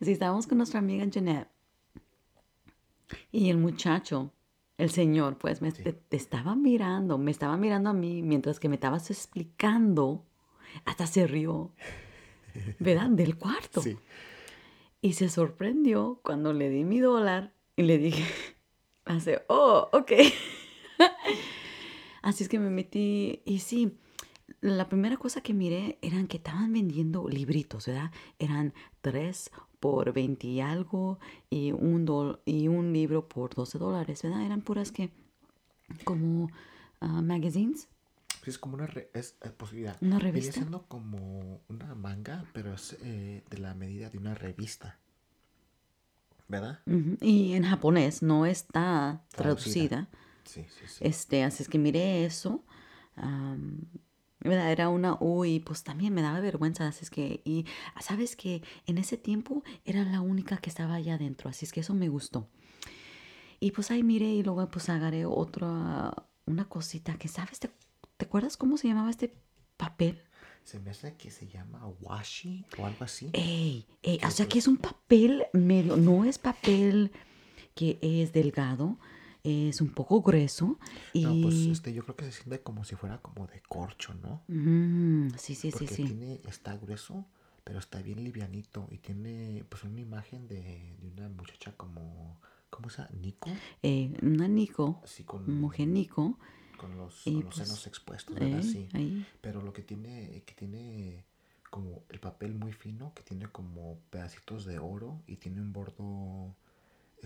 Sí, 0.00 0.12
estábamos 0.12 0.46
con 0.46 0.58
nuestra 0.58 0.80
amiga 0.80 1.04
Jeanette. 1.06 1.48
Y 3.32 3.50
el 3.50 3.58
muchacho, 3.58 4.32
el 4.78 4.90
señor, 4.90 5.38
pues, 5.38 5.62
me, 5.62 5.70
Sí. 5.70 5.82
te, 5.82 5.92
te 5.92 6.16
estaba 6.16 6.54
mirando, 6.54 7.18
me 7.18 7.30
estaba 7.30 7.56
mirando 7.56 7.90
a 7.90 7.92
mí 7.92 8.22
mientras 8.22 8.60
que 8.60 8.68
me 8.68 8.74
estabas 8.76 9.10
explicando. 9.10 10.24
Hasta 10.84 11.06
se 11.06 11.26
rió, 11.26 11.72
¿verdad? 12.80 13.10
Del 13.10 13.36
cuarto. 13.36 13.80
Sí. 13.82 13.96
Y 15.00 15.12
se 15.12 15.28
sorprendió 15.28 16.20
cuando 16.24 16.52
le 16.52 16.70
di 16.70 16.82
mi 16.84 16.98
dólar 16.98 17.52
y 17.76 17.82
le 17.82 17.98
dije, 17.98 18.24
hace, 19.04 19.42
oh, 19.48 19.88
ok. 19.92 20.12
Así 22.22 22.42
es 22.44 22.48
que 22.48 22.58
me 22.58 22.70
metí 22.70 23.42
y 23.44 23.58
sí, 23.58 23.98
la 24.60 24.88
primera 24.88 25.16
cosa 25.16 25.40
que 25.42 25.54
miré 25.54 25.98
eran 26.02 26.26
que 26.26 26.36
estaban 26.38 26.72
vendiendo 26.72 27.28
libritos, 27.28 27.86
¿verdad? 27.86 28.10
Eran 28.38 28.74
tres 29.00 29.50
por 29.80 30.12
20 30.12 30.46
y 30.46 30.60
algo 30.60 31.18
y 31.50 31.72
un, 31.72 32.06
dol- 32.06 32.40
y 32.44 32.68
un 32.68 32.92
libro 32.92 33.28
por 33.28 33.54
12 33.54 33.78
dólares, 33.78 34.22
¿verdad? 34.22 34.42
Eran 34.44 34.60
puras 34.62 34.92
que, 34.92 35.10
como 36.04 36.50
ah, 37.00 37.22
magazines. 37.22 37.88
Sí, 38.42 38.50
es 38.50 38.58
como 38.58 38.74
una 38.74 38.86
re- 38.86 39.10
es, 39.14 39.36
es 39.42 39.52
posibilidad. 39.52 39.96
¿Una 40.02 40.16
Viene 40.18 40.32
revista? 40.32 40.52
siendo 40.52 40.86
como 40.86 41.60
una 41.68 41.94
manga, 41.94 42.44
pero 42.52 42.74
es 42.74 42.96
eh, 43.02 43.42
de 43.48 43.58
la 43.58 43.74
medida 43.74 44.10
de 44.10 44.18
una 44.18 44.34
revista. 44.34 44.98
¿Verdad? 46.46 46.80
Y 47.22 47.54
en 47.54 47.64
japonés 47.64 48.22
no 48.22 48.44
está 48.44 49.24
Traducida. 49.30 49.88
traducida. 49.88 50.08
Sí, 50.44 50.66
sí, 50.68 50.86
sí. 50.86 51.04
Este, 51.04 51.42
así 51.42 51.62
es 51.62 51.68
que 51.70 51.78
miré 51.78 52.26
eso. 52.26 52.62
¿Verdad? 54.44 54.70
Era 54.70 54.88
una 54.88 55.16
U 55.20 55.44
y 55.44 55.60
pues 55.60 55.82
también 55.82 56.14
me 56.14 56.22
daba 56.22 56.40
vergüenza. 56.40 56.86
Así 56.86 57.04
es 57.04 57.10
que, 57.10 57.40
y 57.44 57.64
sabes 58.00 58.36
que 58.36 58.62
en 58.86 58.98
ese 58.98 59.16
tiempo 59.16 59.62
era 59.84 60.04
la 60.04 60.20
única 60.20 60.58
que 60.58 60.70
estaba 60.70 60.94
allá 60.94 61.14
adentro. 61.14 61.50
Así 61.50 61.64
es 61.64 61.72
que 61.72 61.80
eso 61.80 61.94
me 61.94 62.08
gustó. 62.08 62.48
Y 63.60 63.70
pues 63.70 63.90
ahí 63.90 64.02
miré 64.02 64.26
y 64.26 64.42
luego 64.42 64.68
pues 64.68 64.88
agarré 64.88 65.24
otra, 65.26 66.14
una 66.46 66.68
cosita 66.68 67.16
que, 67.16 67.28
¿sabes? 67.28 67.58
¿Te, 67.58 67.70
te 68.16 68.26
acuerdas 68.26 68.56
cómo 68.56 68.76
se 68.76 68.88
llamaba 68.88 69.10
este 69.10 69.34
papel? 69.76 70.22
Se 70.64 70.78
me 70.80 70.90
hace 70.90 71.14
que 71.16 71.30
se 71.30 71.46
llama 71.46 71.86
washi 72.00 72.64
o 72.78 72.86
algo 72.86 73.04
así. 73.04 73.30
Ey, 73.32 73.86
ey, 74.02 74.16
o 74.16 74.20
¿Qué 74.20 74.30
sea 74.30 74.48
que 74.48 74.58
es 74.58 74.68
un 74.68 74.78
papel 74.78 75.44
medio, 75.52 75.96
no 75.96 76.24
es 76.24 76.38
papel 76.38 77.12
que 77.74 77.98
es 78.00 78.32
delgado, 78.32 78.98
es 79.44 79.80
un 79.80 79.90
poco 79.90 80.22
grueso 80.22 80.78
y... 81.12 81.24
No, 81.24 81.34
pues 81.42 81.54
este, 81.66 81.92
yo 81.92 82.02
creo 82.02 82.16
que 82.16 82.24
se 82.24 82.32
siente 82.32 82.62
como 82.62 82.84
si 82.84 82.96
fuera 82.96 83.18
como 83.18 83.46
de 83.46 83.60
corcho, 83.68 84.14
¿no? 84.14 84.42
Mm, 84.48 85.28
sí, 85.38 85.54
sí, 85.54 85.70
Porque 85.70 85.86
sí, 85.88 85.96
sí. 85.96 86.04
tiene, 86.04 86.40
está 86.48 86.76
grueso, 86.76 87.24
pero 87.64 87.78
está 87.78 88.00
bien 88.02 88.22
livianito 88.24 88.86
y 88.90 88.98
tiene 88.98 89.64
pues 89.68 89.84
una 89.84 90.00
imagen 90.00 90.48
de, 90.48 90.96
de 91.00 91.08
una 91.08 91.28
muchacha 91.28 91.72
como, 91.76 92.40
¿cómo 92.70 92.88
se 92.90 92.98
llama? 93.02 93.10
Nico, 93.20 93.50
Eh, 93.82 94.12
una 94.22 94.48
Nico, 94.48 95.00
así 95.04 95.24
con, 95.24 95.44
mujer 95.60 95.88
Nico, 95.88 96.38
con 96.76 96.96
los, 96.96 97.26
y 97.26 97.32
con 97.34 97.44
los 97.44 97.54
pues, 97.54 97.66
senos 97.68 97.86
expuestos, 97.86 98.34
¿verdad? 98.34 98.60
eh, 98.60 98.62
Sí. 98.62 98.88
ahí. 98.92 99.26
Pero 99.40 99.62
lo 99.62 99.72
que 99.72 99.82
tiene, 99.82 100.42
que 100.46 100.54
tiene 100.54 101.24
como 101.70 102.02
el 102.08 102.20
papel 102.20 102.54
muy 102.54 102.72
fino, 102.72 103.12
que 103.14 103.22
tiene 103.22 103.46
como 103.48 103.98
pedacitos 104.10 104.64
de 104.64 104.78
oro 104.78 105.22
y 105.26 105.36
tiene 105.36 105.60
un 105.60 105.72
bordo 105.72 106.04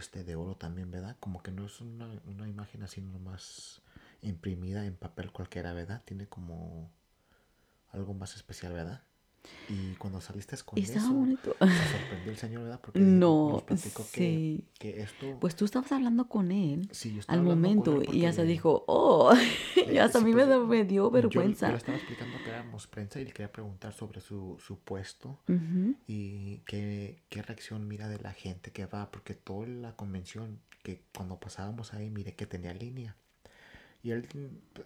este 0.00 0.24
de 0.24 0.36
oro 0.36 0.56
también, 0.56 0.90
¿verdad? 0.90 1.16
Como 1.20 1.42
que 1.42 1.50
no 1.50 1.66
es 1.66 1.80
una, 1.80 2.08
una 2.26 2.48
imagen 2.48 2.82
así 2.82 3.00
nomás 3.00 3.82
imprimida 4.22 4.84
en 4.86 4.96
papel 4.96 5.32
cualquiera, 5.32 5.72
¿verdad? 5.72 6.02
Tiene 6.04 6.26
como 6.26 6.90
algo 7.90 8.14
más 8.14 8.36
especial, 8.36 8.72
¿verdad? 8.72 9.02
Y 9.70 9.94
cuando 9.96 10.18
saliste 10.22 10.56
con 10.64 10.78
Y 10.78 10.82
estaba 10.82 11.04
eso, 11.04 11.12
bonito. 11.14 11.54
se 11.60 11.98
sorprendió 11.98 12.32
el 12.32 12.38
señor, 12.38 12.62
¿verdad? 12.62 12.80
Porque 12.80 12.98
No, 13.00 13.50
nos 13.52 13.62
platicó 13.64 14.02
sí. 14.02 14.64
que, 14.78 14.92
que 14.92 15.02
esto... 15.02 15.36
Pues 15.40 15.56
tú 15.56 15.66
estabas 15.66 15.92
hablando 15.92 16.26
con 16.26 16.50
él 16.52 16.88
sí, 16.90 17.14
yo 17.14 17.20
al 17.26 17.42
momento 17.42 18.00
él 18.00 18.08
y 18.14 18.20
ya 18.20 18.32
se 18.32 18.38
porque- 18.38 18.50
dijo, 18.52 18.84
oh, 18.86 19.30
Eh, 19.76 19.92
ya 19.94 20.04
hasta 20.04 20.18
a 20.18 20.20
sí, 20.22 20.24
mí 20.26 20.30
me, 20.34 20.44
pues, 20.46 20.48
da- 20.48 20.64
me 20.66 20.84
dio 20.84 21.04
yo- 21.04 21.10
vergüenza. 21.10 21.66
Yo, 21.66 21.72
le 21.72 21.78
estaba 21.78 21.98
explicando 21.98 22.36
que 22.42 22.48
éramos 22.50 22.86
prensa 22.86 23.20
y 23.20 23.24
le 23.26 23.32
quería 23.32 23.52
preguntar 23.52 23.92
sobre 23.92 24.20
su, 24.22 24.56
su 24.58 24.78
puesto 24.78 25.38
Ujú. 25.48 25.94
y 26.06 26.58
qué, 26.66 27.22
qué 27.28 27.42
reacción 27.42 27.86
mira 27.86 28.08
de 28.08 28.18
la 28.20 28.32
gente 28.32 28.70
que 28.72 28.86
va, 28.86 29.10
porque 29.10 29.34
toda 29.34 29.66
la 29.66 29.94
convención, 29.96 30.60
que 30.82 31.02
cuando 31.14 31.38
pasábamos 31.38 31.92
ahí, 31.92 32.08
miré 32.08 32.34
que 32.34 32.46
tenía 32.46 32.72
línea. 32.72 33.16
Y 34.02 34.12
él, 34.12 34.26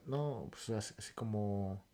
no, 0.07 0.49
pues 0.51 0.71
así, 0.71 0.95
así 0.99 1.13
como 1.15 1.85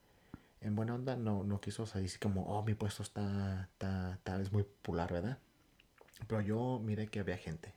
en 0.61 0.74
buena 0.76 0.94
onda, 0.94 1.16
no, 1.16 1.44
no 1.44 1.61
quiso 1.61 1.86
salir 1.86 2.09
así 2.09 2.18
como, 2.18 2.44
oh, 2.46 2.62
mi 2.64 2.74
puesto 2.74 3.02
está, 3.02 3.64
está, 3.72 4.14
está- 4.14 4.40
es 4.40 4.52
muy 4.52 4.62
popular, 4.64 5.12
¿verdad? 5.12 5.38
Pero 6.28 6.40
yo 6.42 6.80
miré 6.84 7.09
que 7.09 7.20
había 7.20 7.36
gente. 7.38 7.74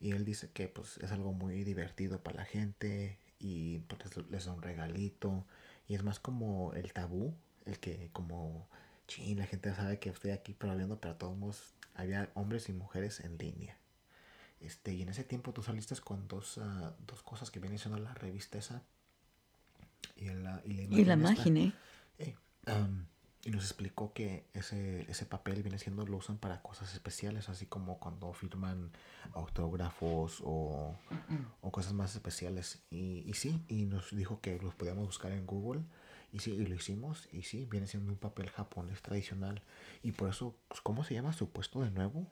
Y 0.00 0.12
él 0.12 0.24
dice 0.24 0.50
que 0.52 0.68
pues 0.68 0.98
es 0.98 1.12
algo 1.12 1.32
muy 1.32 1.64
divertido 1.64 2.22
para 2.22 2.38
la 2.38 2.44
gente 2.44 3.18
y 3.38 3.80
pues 3.80 4.16
les, 4.30 4.46
da 4.46 4.52
un 4.52 4.62
regalito. 4.62 5.46
Y 5.88 5.94
es 5.94 6.02
más 6.04 6.20
como 6.20 6.72
el 6.74 6.92
tabú, 6.92 7.34
el 7.66 7.78
que 7.80 8.10
como, 8.12 8.68
ching, 9.08 9.38
la 9.38 9.46
gente 9.46 9.74
sabe 9.74 9.98
que 10.00 10.10
estoy 10.10 10.32
aquí 10.32 10.54
pero 10.54 10.76
viendo, 10.76 11.00
pero 11.00 11.16
todos 11.16 11.74
había 11.94 12.30
hombres 12.34 12.68
y 12.68 12.72
mujeres 12.72 13.20
en 13.20 13.38
línea. 13.38 13.76
Este, 14.60 14.94
y 14.94 15.02
en 15.02 15.08
ese 15.10 15.24
tiempo 15.24 15.52
tú 15.52 15.62
saliste 15.62 15.96
con 16.02 16.28
dos, 16.28 16.58
ah, 16.58 16.94
dos 17.06 17.22
cosas 17.22 17.50
que 17.50 17.60
viene 17.60 17.78
siendo 17.78 17.98
la 18.00 18.14
revista 18.14 18.58
esa 18.58 18.82
y 20.16 20.26
la, 20.26 20.62
y 20.64 20.86
la 20.86 20.98
Y 20.98 21.04
la 21.04 21.14
imagen 21.14 21.14
imaginé. 21.14 21.72
Eh, 22.18 22.34
y 23.44 23.50
nos 23.50 23.64
explicó 23.64 24.12
que 24.12 24.46
ese, 24.54 25.10
ese 25.10 25.26
papel 25.26 25.62
viene 25.62 25.78
siendo, 25.78 26.06
lo 26.06 26.18
usan 26.18 26.38
para 26.38 26.62
cosas 26.62 26.92
especiales, 26.94 27.48
así 27.48 27.66
como 27.66 27.98
cuando 27.98 28.32
firman 28.34 28.92
autógrafos 29.32 30.40
o, 30.44 30.96
o 31.60 31.72
cosas 31.72 31.92
más 31.92 32.14
especiales. 32.14 32.82
Y, 32.90 33.24
y 33.26 33.34
sí, 33.34 33.64
y 33.68 33.86
nos 33.86 34.14
dijo 34.14 34.40
que 34.40 34.58
los 34.60 34.74
podíamos 34.74 35.06
buscar 35.06 35.32
en 35.32 35.46
Google. 35.46 35.82
Y 36.32 36.38
sí, 36.38 36.52
y 36.52 36.66
lo 36.66 36.74
hicimos. 36.76 37.28
Y 37.32 37.42
sí, 37.42 37.66
viene 37.66 37.86
siendo 37.88 38.12
un 38.12 38.18
papel 38.18 38.48
japonés 38.48 39.02
tradicional. 39.02 39.62
Y 40.02 40.12
por 40.12 40.30
eso, 40.30 40.54
pues, 40.68 40.80
¿cómo 40.80 41.02
se 41.04 41.14
llama 41.14 41.32
su 41.32 41.50
puesto 41.50 41.82
de 41.82 41.90
nuevo? 41.90 42.26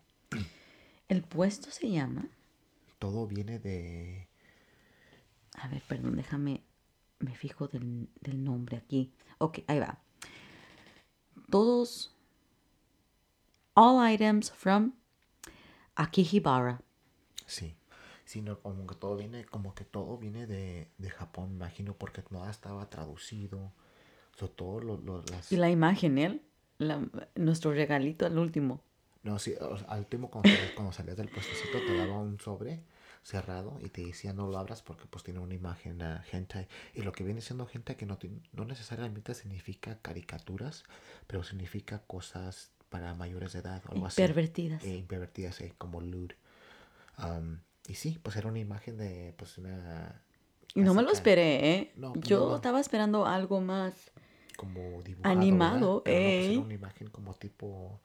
El 1.08 1.22
puesto 1.22 1.72
se 1.72 1.90
llama, 1.90 2.28
Todo 3.00 3.26
viene 3.26 3.58
de... 3.58 4.28
a 5.54 5.66
ver, 5.66 5.82
perdón, 5.88 6.16
déjame, 6.16 6.62
me 7.20 7.34
fijo 7.36 7.68
del, 7.68 8.08
del 8.20 8.42
nombre 8.44 8.76
aquí. 8.76 9.12
Ok, 9.38 9.60
ahí 9.66 9.78
va. 9.78 9.98
Todos, 11.50 12.14
all 13.74 14.12
items 14.12 14.50
from 14.52 14.92
Akihibara. 15.96 16.80
Sí. 17.46 17.74
Sino 18.24 18.60
como 18.60 18.86
que 18.86 18.94
todo 18.94 19.16
viene, 19.16 19.44
como 19.44 19.74
que 19.74 19.84
todo 19.84 20.16
viene 20.16 20.46
de, 20.46 20.88
de 20.98 21.10
Japón, 21.10 21.50
me 21.50 21.54
imagino, 21.56 21.94
porque 21.94 22.22
nada 22.30 22.48
estaba 22.50 22.88
traducido. 22.88 23.72
So, 24.38 24.48
todo 24.48 24.80
lo, 24.80 24.96
lo- 24.98 25.22
las... 25.32 25.50
Y 25.50 25.56
la 25.56 25.68
imagen, 25.68 26.16
él, 26.18 26.42
la- 26.78 27.04
nuestro 27.34 27.72
regalito 27.72 28.26
al 28.26 28.38
último. 28.38 28.82
No, 29.24 29.38
sí, 29.38 29.54
al 29.88 29.98
último 29.98 30.30
cuando, 30.30 30.48
cuando 30.76 30.92
salías 30.92 31.16
del 31.16 31.28
puestecito 31.28 31.78
te 31.84 31.94
daba 31.94 32.18
un 32.18 32.38
sobre 32.38 32.84
cerrado 33.22 33.78
y 33.82 33.90
te 33.90 34.04
decía 34.04 34.32
no 34.32 34.46
lo 34.46 34.58
abras 34.58 34.82
porque 34.82 35.04
pues 35.06 35.24
tiene 35.24 35.40
una 35.40 35.54
imagen 35.54 36.02
uh, 36.02 36.20
hentai. 36.32 36.68
Y 36.94 37.02
lo 37.02 37.12
que 37.12 37.24
viene 37.24 37.40
siendo 37.40 37.68
hentai 37.72 37.96
que 37.96 38.06
no, 38.06 38.18
no 38.52 38.64
necesariamente 38.64 39.34
significa 39.34 39.98
caricaturas, 40.00 40.84
pero 41.26 41.42
significa 41.42 42.00
cosas 42.06 42.72
para 42.88 43.14
mayores 43.14 43.52
de 43.52 43.60
edad 43.60 43.82
o 43.88 43.92
algo 43.92 44.06
así. 44.06 44.20
Pervertidas. 44.20 44.84
Eh, 44.84 45.04
pervertidas, 45.08 45.60
eh, 45.60 45.74
como 45.78 46.00
lewd. 46.00 46.32
Um, 47.18 47.58
y 47.86 47.94
sí, 47.94 48.18
pues 48.22 48.36
era 48.36 48.48
una 48.48 48.58
imagen 48.58 48.96
de 48.96 49.34
pues 49.36 49.58
una... 49.58 50.22
No 50.74 50.94
me 50.94 51.02
lo 51.02 51.10
esperé, 51.10 51.74
¿eh? 51.74 51.92
No, 51.96 52.12
pues, 52.12 52.26
Yo 52.26 52.50
no, 52.50 52.56
estaba 52.56 52.80
esperando 52.80 53.26
algo 53.26 53.60
más. 53.60 54.12
Como 54.56 55.02
dibujado, 55.02 55.34
Animado, 55.34 56.02
¿verdad? 56.02 56.04
Pero 56.04 56.18
no, 56.18 56.24
pues, 56.24 56.46
ey. 56.46 56.54
era 56.54 56.64
una 56.64 56.74
imagen 56.74 57.10
como 57.10 57.34
tipo... 57.34 58.00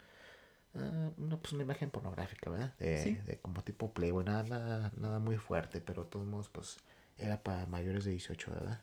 ah, 0.76 1.12
no, 1.18 1.40
pues 1.40 1.54
una 1.54 1.64
imagen 1.64 1.90
pornográfica, 1.90 2.50
¿verdad? 2.50 2.76
De, 2.78 3.04
Sí. 3.04 3.16
de 3.26 3.38
como 3.40 3.64
tipo 3.64 3.94
Playboy, 3.94 4.24
nada, 4.26 4.44
nada, 4.44 4.92
nada 4.98 5.20
muy 5.20 5.38
fuerte, 5.38 5.82
pero 5.82 6.04
de 6.04 6.10
todos 6.10 6.28
modos, 6.28 6.50
pues 6.50 6.78
era 7.18 7.42
para 7.44 7.66
mayores 7.66 8.06
de 8.06 8.12
18, 8.12 8.52
¿verdad? 8.52 8.82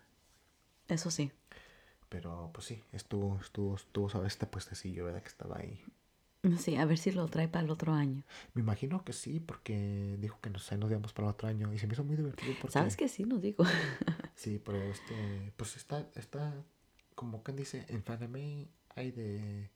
Eso 0.88 1.10
sí. 1.10 1.32
Pero 2.08 2.50
pues 2.52 2.66
sí, 2.66 2.82
estuvo, 2.92 3.38
estuvo, 3.40 3.76
estuvo, 3.76 4.08
¿sabes? 4.08 4.32
Este 4.34 4.46
puestecillo, 4.46 5.04
¿verdad? 5.04 5.22
Que 5.22 5.28
estaba 5.28 5.58
ahí. 5.58 5.82
Sí, 6.58 6.74
a 6.76 6.84
ver 6.84 6.98
si 6.98 7.12
lo 7.12 7.28
trae 7.28 7.46
para 7.46 7.64
el 7.64 7.70
otro 7.70 7.92
año. 7.92 8.24
Me 8.52 8.62
imagino 8.62 9.04
que 9.04 9.12
sí, 9.12 9.38
porque 9.38 10.16
dijo 10.18 10.40
que 10.40 10.50
nos, 10.50 10.70
nos 10.72 11.12
para 11.12 11.28
el 11.28 11.34
otro 11.34 11.48
año 11.48 11.72
y 11.72 11.78
se 11.78 11.86
me 11.86 11.92
hizo 11.94 12.02
muy 12.02 12.16
divertido 12.16 12.52
porque... 12.60 12.72
¿Sabes 12.72 12.96
que 12.96 13.08
sí? 13.08 13.24
Nos 13.24 13.40
digo. 13.40 13.64
Sí, 14.34 14.60
pero 14.64 14.82
este, 14.82 15.52
pues 15.56 15.76
está, 15.76 16.08
está, 16.16 16.64
como 17.14 17.44
quien 17.44 17.56
dice, 17.56 17.84
en 17.88 18.02
Faname 18.02 18.66
hay 18.96 19.12
de, 19.12 19.70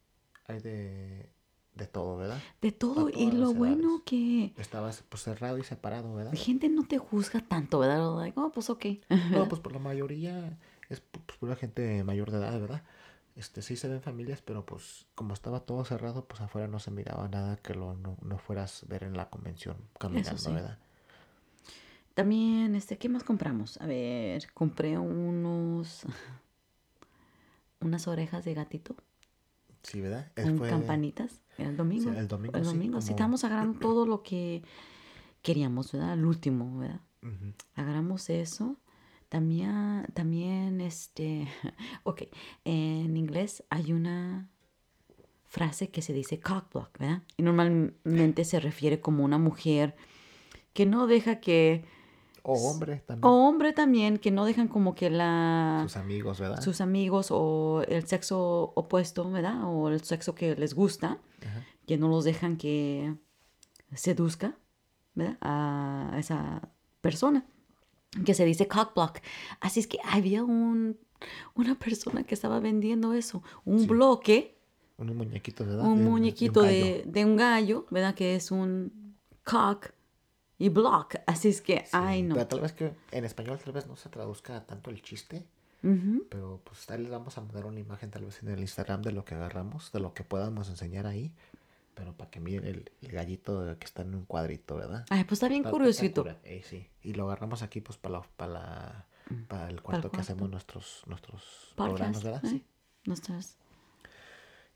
hay 0.46 0.58
de, 0.60 1.30
de 1.76 1.86
todo, 1.86 2.16
¿verdad? 2.16 2.38
De 2.62 2.72
todo. 2.72 3.10
Y 3.10 3.30
lo 3.32 3.52
bueno 3.52 4.02
que 4.04 4.52
Estaba 4.58 4.90
pues 5.08 5.22
cerrado 5.22 5.58
y 5.58 5.64
separado, 5.64 6.14
¿verdad? 6.14 6.32
la 6.32 6.38
gente 6.38 6.68
no 6.68 6.84
te 6.86 6.98
juzga 6.98 7.40
tanto, 7.40 7.78
¿verdad? 7.78 8.16
Like, 8.16 8.38
oh, 8.40 8.50
pues 8.50 8.70
ok. 8.70 8.86
No, 9.30 9.44
pues 9.48 9.60
por 9.60 9.72
la 9.72 9.78
mayoría 9.78 10.58
es 10.88 11.02
pu- 11.02 11.20
pues, 11.26 11.38
pura 11.38 11.56
gente 11.56 12.02
mayor 12.04 12.30
de 12.30 12.38
edad, 12.38 12.58
¿verdad? 12.60 12.82
Este, 13.36 13.60
sí 13.60 13.76
se 13.76 13.88
ven 13.88 14.00
familias, 14.00 14.40
pero 14.42 14.64
pues 14.64 15.06
como 15.14 15.34
estaba 15.34 15.60
todo 15.60 15.84
cerrado, 15.84 16.24
pues 16.24 16.40
afuera 16.40 16.68
no 16.68 16.78
se 16.78 16.90
miraba 16.90 17.28
nada 17.28 17.56
que 17.56 17.74
lo 17.74 17.94
no, 17.94 18.16
no 18.22 18.38
fueras 18.38 18.84
ver 18.88 19.04
en 19.04 19.14
la 19.16 19.28
convención 19.28 19.76
caminando, 19.98 20.38
sí. 20.38 20.52
¿verdad? 20.52 20.78
También, 22.14 22.74
este, 22.74 22.96
¿qué 22.96 23.08
más 23.08 23.24
compramos? 23.24 23.78
A 23.80 23.86
ver, 23.86 24.50
compré 24.54 24.96
unos. 24.98 26.02
unas 27.80 28.06
orejas 28.08 28.44
de 28.44 28.54
gatito 28.54 28.96
Sí, 29.82 30.00
¿verdad? 30.00 30.30
con 30.34 30.44
Él 30.52 30.58
fue- 30.58 30.68
campanitas. 30.68 31.40
El 31.58 31.76
domingo. 31.76 32.10
el 32.12 32.28
domingo, 32.28 32.56
El 32.58 32.64
sí, 32.64 32.70
domingo. 32.72 33.00
Sí, 33.00 33.06
como- 33.08 33.16
estábamos 33.16 33.44
agarrando 33.44 33.78
todo 33.80 34.06
lo 34.06 34.22
que 34.22 34.62
queríamos, 35.42 35.92
¿verdad? 35.92 36.14
El 36.14 36.24
último, 36.24 36.78
¿verdad? 36.78 37.00
Ujú. 37.22 37.52
Agarramos 37.74 38.28
eso. 38.30 38.76
También, 39.28 40.06
también, 40.14 40.80
este, 40.80 41.48
ok, 42.04 42.22
en 42.64 43.16
inglés 43.16 43.64
hay 43.70 43.92
una 43.92 44.48
frase 45.48 45.88
que 45.90 46.02
se 46.02 46.12
dice 46.12 46.38
cockblock, 46.40 46.98
¿verdad? 46.98 47.22
Y 47.36 47.42
normalmente 47.42 48.44
se 48.44 48.60
refiere 48.60 49.00
como 49.00 49.24
una 49.24 49.38
mujer 49.38 49.96
que 50.74 50.86
no 50.86 51.06
deja 51.06 51.40
que, 51.40 51.84
O 52.48 52.52
hombre 52.70 53.02
también. 53.06 53.24
o 53.24 53.48
hombre 53.48 53.72
también, 53.72 54.18
que 54.18 54.30
no 54.30 54.44
dejan 54.44 54.68
como 54.68 54.94
que 54.94 55.10
la, 55.10 55.80
Sus 55.82 55.96
amigos, 55.96 56.38
¿verdad? 56.38 56.60
sus 56.62 56.80
amigos 56.80 57.28
o 57.30 57.82
el 57.88 58.06
sexo 58.06 58.72
opuesto, 58.76 59.28
¿verdad? 59.30 59.64
O 59.64 59.88
el 59.88 60.00
sexo 60.02 60.34
que 60.34 60.54
les 60.54 60.74
gusta, 60.74 61.18
Ajá. 61.44 61.64
que 61.86 61.96
no 61.98 62.06
los 62.08 62.22
dejan 62.24 62.56
que 62.56 63.14
seduzca, 63.94 64.56
¿verdad? 65.14 65.38
A 65.40 66.14
esa 66.18 66.68
persona 67.00 67.44
que 68.24 68.34
se 68.34 68.44
dice 68.44 68.66
cockblock. 68.68 69.18
Así 69.60 69.80
es 69.80 69.86
que 69.86 69.98
había 70.04 70.44
un, 70.44 70.96
una 71.54 71.74
persona 71.78 72.22
que 72.24 72.34
estaba 72.34 72.60
vendiendo 72.60 73.12
eso, 73.12 73.42
un 73.64 73.80
Sí. 73.80 73.86
bloque, 73.86 74.56
Unos 74.98 75.14
muñequitos, 75.16 75.66
¿verdad? 75.66 75.84
un 75.84 75.96
De- 75.98 76.04
de 76.04 76.10
muñequito 76.10 76.60
gallo. 76.62 76.72
de, 76.72 77.04
de 77.06 77.24
un 77.24 77.36
gallo, 77.36 77.86
¿verdad? 77.90 78.14
Que 78.14 78.36
es 78.36 78.50
un 78.50 79.14
cock 79.44 79.90
y 80.58 80.68
block. 80.68 81.16
Así 81.26 81.48
es 81.48 81.60
que, 81.60 81.80
Sí, 81.80 81.90
ay 81.92 82.22
no. 82.22 82.34
Pero 82.34 82.46
tal 82.48 82.60
vez 82.60 82.72
que 82.72 82.92
en 83.12 83.24
español 83.24 83.58
tal 83.62 83.72
vez 83.72 83.86
no 83.86 83.96
se 83.96 84.08
traduzca 84.08 84.64
tanto 84.66 84.90
el 84.90 85.02
chiste, 85.02 85.44
Ujú. 85.82 86.24
pero 86.30 86.60
pues 86.64 86.88
ahí 86.90 87.02
les 87.02 87.10
vamos 87.10 87.36
a 87.38 87.40
mandar 87.42 87.66
una 87.66 87.80
imagen 87.80 88.10
tal 88.10 88.24
vez 88.24 88.42
en 88.42 88.48
el 88.48 88.60
Instagram 88.60 89.02
de 89.02 89.12
lo 89.12 89.24
que 89.24 89.34
agarramos, 89.34 89.92
de 89.92 90.00
lo 90.00 90.14
que 90.14 90.24
podamos 90.24 90.68
enseñar 90.68 91.06
ahí. 91.06 91.32
Pero 91.94 92.12
para 92.14 92.30
que 92.30 92.40
miren 92.40 92.66
el, 92.66 92.90
el 93.00 93.08
gallito 93.10 93.74
que 93.78 93.84
está 93.86 94.02
en 94.02 94.14
un 94.14 94.24
cuadrito, 94.26 94.76
¿verdad? 94.76 95.06
Ay, 95.08 95.24
pues 95.24 95.34
está 95.38 95.48
bien 95.48 95.60
Está- 95.62 95.70
curiosito. 95.70 96.26
está 96.26 96.40
eh, 96.44 96.62
sí. 96.62 96.86
Y 97.02 97.14
lo 97.14 97.24
agarramos 97.24 97.62
aquí 97.62 97.80
pues 97.80 97.96
para, 97.96 98.18
la, 98.18 98.22
para, 98.36 98.52
la- 98.52 99.06
para 99.48 99.68
el 99.70 99.80
cuarto 99.80 100.10
que 100.10 100.16
cuarto. 100.16 100.20
hacemos 100.20 100.50
nuestros, 100.50 101.02
nuestros 101.06 101.72
programas, 101.74 102.18
Podcast, 102.18 102.24
¿verdad? 102.24 102.44
¿eh? 102.44 102.48
Sí. 102.50 102.64
Nuestras... 103.06 103.56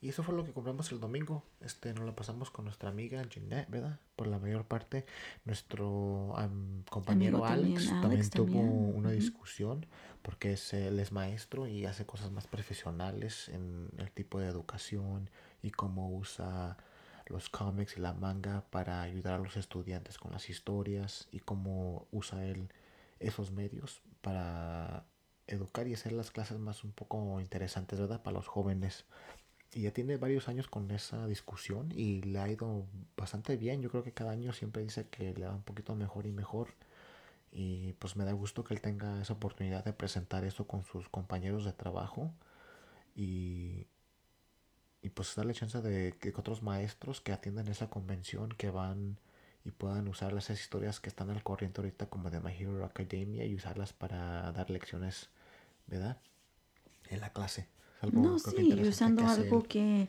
Y 0.02 0.08
eso 0.08 0.22
fue 0.22 0.34
lo 0.34 0.44
que 0.44 0.52
compramos 0.52 0.90
el 0.92 1.00
domingo. 1.00 1.42
Este, 1.60 1.92
nos 1.92 2.04
lo 2.04 2.16
pasamos 2.16 2.50
con 2.50 2.64
nuestra 2.64 2.88
amiga 2.88 3.22
Jeanette, 3.28 3.68
¿verdad? 3.68 4.00
Por 4.16 4.28
la 4.28 4.38
mayor 4.38 4.64
parte. 4.64 5.04
Nuestro 5.44 6.34
am, 6.36 6.84
compañero 6.88 7.40
también, 7.40 7.76
Alex, 7.76 7.88
también, 8.00 8.30
tuvo 8.30 8.44
también, 8.46 8.92
una 8.96 9.10
discusión 9.10 9.86
porque 10.22 10.52
es, 10.52 10.72
él 10.72 10.98
es 11.00 11.12
maestro 11.12 11.66
y 11.66 11.86
hace 11.86 12.06
cosas 12.06 12.30
más 12.30 12.46
profesionales 12.46 13.48
en 13.50 13.90
el 13.98 14.10
tipo 14.10 14.40
de 14.40 14.46
educación 14.46 15.28
y 15.62 15.70
cómo 15.70 16.10
usa 16.10 16.78
los 17.26 17.48
cómics 17.48 17.96
y 17.96 18.00
la 18.00 18.12
manga 18.12 18.64
para 18.70 19.02
ayudar 19.02 19.34
a 19.34 19.38
los 19.38 19.56
estudiantes 19.56 20.18
con 20.18 20.32
las 20.32 20.50
historias 20.50 21.28
y 21.30 21.40
cómo 21.40 22.06
usa 22.10 22.44
él 22.44 22.72
esos 23.20 23.52
medios 23.52 24.02
para 24.20 25.04
educar 25.46 25.86
y 25.88 25.94
hacer 25.94 26.12
las 26.12 26.30
clases 26.30 26.58
más 26.58 26.84
un 26.84 26.92
poco 26.92 27.40
interesantes, 27.40 27.98
¿verdad? 27.98 28.22
Para 28.22 28.36
los 28.36 28.46
jóvenes. 28.46 29.04
Y 29.72 29.82
ya 29.82 29.92
tiene 29.92 30.16
varios 30.16 30.48
años 30.48 30.66
con 30.68 30.90
esa 30.90 31.26
discusión 31.26 31.92
y 31.92 32.22
le 32.22 32.40
ha 32.40 32.48
ido 32.48 32.86
bastante 33.16 33.56
bien. 33.56 33.82
Yo 33.82 33.90
creo 33.90 34.02
que 34.02 34.12
cada 34.12 34.32
año 34.32 34.52
siempre 34.52 34.82
dice 34.82 35.08
que 35.08 35.32
le 35.34 35.46
va 35.46 35.54
un 35.54 35.62
poquito 35.62 35.94
mejor 35.94 36.26
y 36.26 36.32
mejor. 36.32 36.74
Y 37.52 37.94
pues 37.94 38.16
me 38.16 38.24
da 38.24 38.32
gusto 38.32 38.64
que 38.64 38.74
él 38.74 38.80
tenga 38.80 39.20
esa 39.22 39.34
oportunidad 39.34 39.84
de 39.84 39.92
presentar 39.92 40.44
eso 40.44 40.66
con 40.66 40.84
sus 40.84 41.08
compañeros 41.08 41.64
de 41.64 41.72
trabajo. 41.72 42.32
Y, 43.14 43.86
y 45.02 45.10
pues 45.10 45.34
darle 45.34 45.54
chance 45.54 45.80
de 45.80 46.12
que 46.18 46.32
otros 46.36 46.62
maestros 46.62 47.20
que 47.20 47.32
atiendan 47.32 47.68
esa 47.68 47.88
convención 47.90 48.50
que 48.50 48.70
van 48.70 49.18
y 49.64 49.70
puedan 49.70 50.08
usar 50.08 50.36
esas 50.36 50.60
historias 50.60 51.00
que 51.00 51.08
están 51.08 51.30
al 51.30 51.42
corriente 51.42 51.80
ahorita 51.80 52.06
como 52.06 52.30
de 52.30 52.40
My 52.40 52.52
Hero 52.58 52.84
Academia 52.84 53.44
y 53.44 53.54
usarlas 53.54 53.92
para 53.92 54.52
dar 54.52 54.70
lecciones, 54.70 55.30
¿verdad? 55.86 56.18
En 57.10 57.20
la 57.20 57.32
clase. 57.32 57.68
Algo, 58.02 58.22
No, 58.22 58.38
sí, 58.38 58.56
y 58.78 58.88
usando 58.88 59.22
que 59.22 59.28
algo 59.28 59.62
que 59.62 60.08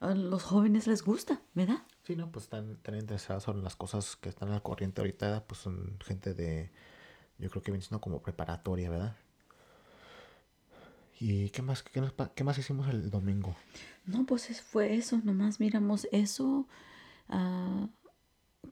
a 0.00 0.14
los 0.14 0.42
jóvenes 0.42 0.86
les 0.86 1.02
gusta, 1.02 1.40
¿verdad? 1.54 1.82
Sí, 2.04 2.14
no, 2.14 2.30
pues 2.30 2.44
están, 2.44 2.72
están 2.72 2.96
interesados 2.96 3.48
en 3.48 3.64
las 3.64 3.74
cosas 3.76 4.16
que 4.16 4.28
están 4.28 4.50
al 4.52 4.62
corriente 4.62 5.00
ahorita, 5.00 5.44
pues 5.46 5.60
son 5.60 5.98
gente 6.04 6.34
de, 6.34 6.70
yo 7.38 7.50
creo 7.50 7.62
que 7.62 7.72
viene 7.72 7.82
siendo 7.82 8.00
como 8.00 8.22
preparatoria, 8.22 8.90
¿verdad? 8.90 9.16
¿Y 11.18 11.48
qué 11.50 11.62
más, 11.62 11.82
qué, 11.82 12.00
nos 12.00 12.12
qué 12.34 12.44
más 12.44 12.58
hicimos 12.58 12.88
el 12.88 13.10
domingo? 13.10 13.56
No, 14.04 14.24
pues 14.26 14.50
es- 14.50 14.60
fue 14.60 14.94
eso, 14.94 15.18
nomás 15.24 15.60
miramos 15.60 16.06
eso, 16.12 16.68
ah, 17.28 17.88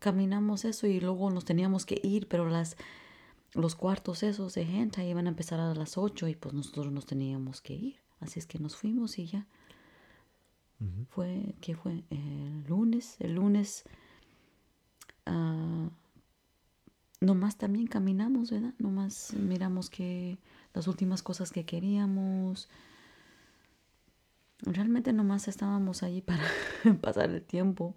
caminamos 0.00 0.64
eso 0.64 0.86
y 0.86 1.00
luego 1.00 1.30
nos 1.30 1.44
teníamos 1.44 1.86
que 1.86 2.00
ir, 2.02 2.28
pero 2.28 2.48
las 2.48 2.76
los 3.55 3.76
cuartos 3.76 4.22
esos 4.24 4.55
de 4.55 4.66
gente 4.66 5.07
iban 5.07 5.26
a 5.26 5.30
empezar 5.30 5.61
a 5.61 5.74
las 5.74 5.98
8 5.98 6.28
y 6.28 6.36
pues 6.36 6.55
nosotros 6.55 6.92
nos 6.92 7.07
teníamos 7.07 7.61
que 7.62 7.74
ir. 7.74 8.03
Así 8.25 8.41
es 8.41 8.47
que 8.47 8.59
nos 8.59 8.75
fuimos 8.75 9.18
y 9.18 9.27
ya. 9.27 9.47
Ujú. 10.81 11.05
Fue, 11.11 11.55
¿qué 11.61 11.75
fue? 11.77 12.05
El 12.09 12.64
lunes, 12.66 13.16
el 13.20 13.35
lunes, 13.35 13.85
ah, 15.27 15.91
nomás 17.20 17.59
también 17.59 17.87
caminamos, 17.87 18.51
¿verdad? 18.51 18.72
Nomás 18.79 19.35
miramos 19.35 19.91
que 19.91 20.39
las 20.72 20.89
últimas 20.89 21.22
cosas 21.22 21.53
que 21.53 21.66
queríamos. 21.66 22.68
Realmente 24.61 25.12
nomás 25.12 25.47
estábamos 25.47 26.03
allí 26.03 26.22
para 26.22 26.45
pasar 27.03 27.29
el 27.31 27.43
tiempo. 27.43 27.95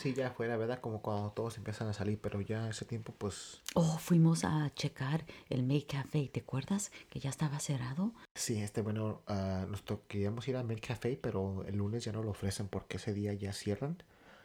Sí, 0.00 0.14
ya 0.14 0.30
fuera, 0.30 0.56
¿verdad? 0.56 0.80
Como 0.80 1.02
cuando 1.02 1.30
todos 1.32 1.58
empiezan 1.58 1.86
a 1.88 1.92
salir, 1.92 2.18
pero 2.18 2.40
ya 2.40 2.70
ese 2.70 2.86
tiempo, 2.86 3.12
pues, 3.18 3.60
Oh, 3.74 3.98
fuimos 3.98 4.44
a 4.44 4.72
checar 4.74 5.26
el 5.50 5.62
Make 5.62 5.86
Café, 5.88 6.26
¿te 6.32 6.40
acuerdas? 6.40 6.90
Que 7.10 7.20
ya 7.20 7.28
estaba 7.28 7.60
cerrado. 7.60 8.14
sí, 8.34 8.62
este, 8.62 8.80
bueno, 8.80 9.20
ah, 9.26 9.66
nosotros 9.68 10.00
queríamos 10.08 10.48
ir 10.48 10.56
a 10.56 10.62
Milk 10.62 10.86
Café, 10.86 11.18
pero 11.20 11.64
el 11.66 11.76
lunes 11.76 12.02
ya 12.02 12.12
no 12.12 12.22
lo 12.22 12.30
ofrecen 12.30 12.68
porque 12.68 12.96
ese 12.96 13.12
día 13.12 13.34
ya 13.34 13.52
cierran 13.52 14.02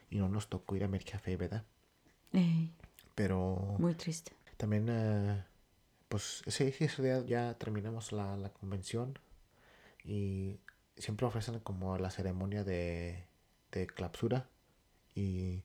y 0.10 0.18
no 0.18 0.28
nos 0.28 0.50
tocó 0.50 0.76
ir 0.76 0.84
a 0.84 0.90
Milk 0.90 1.10
Café, 1.10 1.38
¿verdad? 1.38 1.64
Ey, 2.34 2.74
Pero... 3.16 3.76
muy 3.80 3.94
triste. 3.96 4.34
También, 4.58 4.88
eh, 4.90 5.42
pues 6.10 6.44
sí, 6.48 6.74
ese 6.80 7.02
día 7.02 7.24
ya 7.26 7.54
terminamos 7.58 8.12
la, 8.12 8.36
la 8.36 8.50
convención 8.50 9.18
y 10.04 10.60
siempre 10.98 11.26
ofrecen 11.26 11.60
como 11.62 11.98
la 11.98 12.10
ceremonia 12.12 12.66
de, 12.66 13.26
de 13.72 13.88
clausura 13.88 14.50
y, 15.16 15.64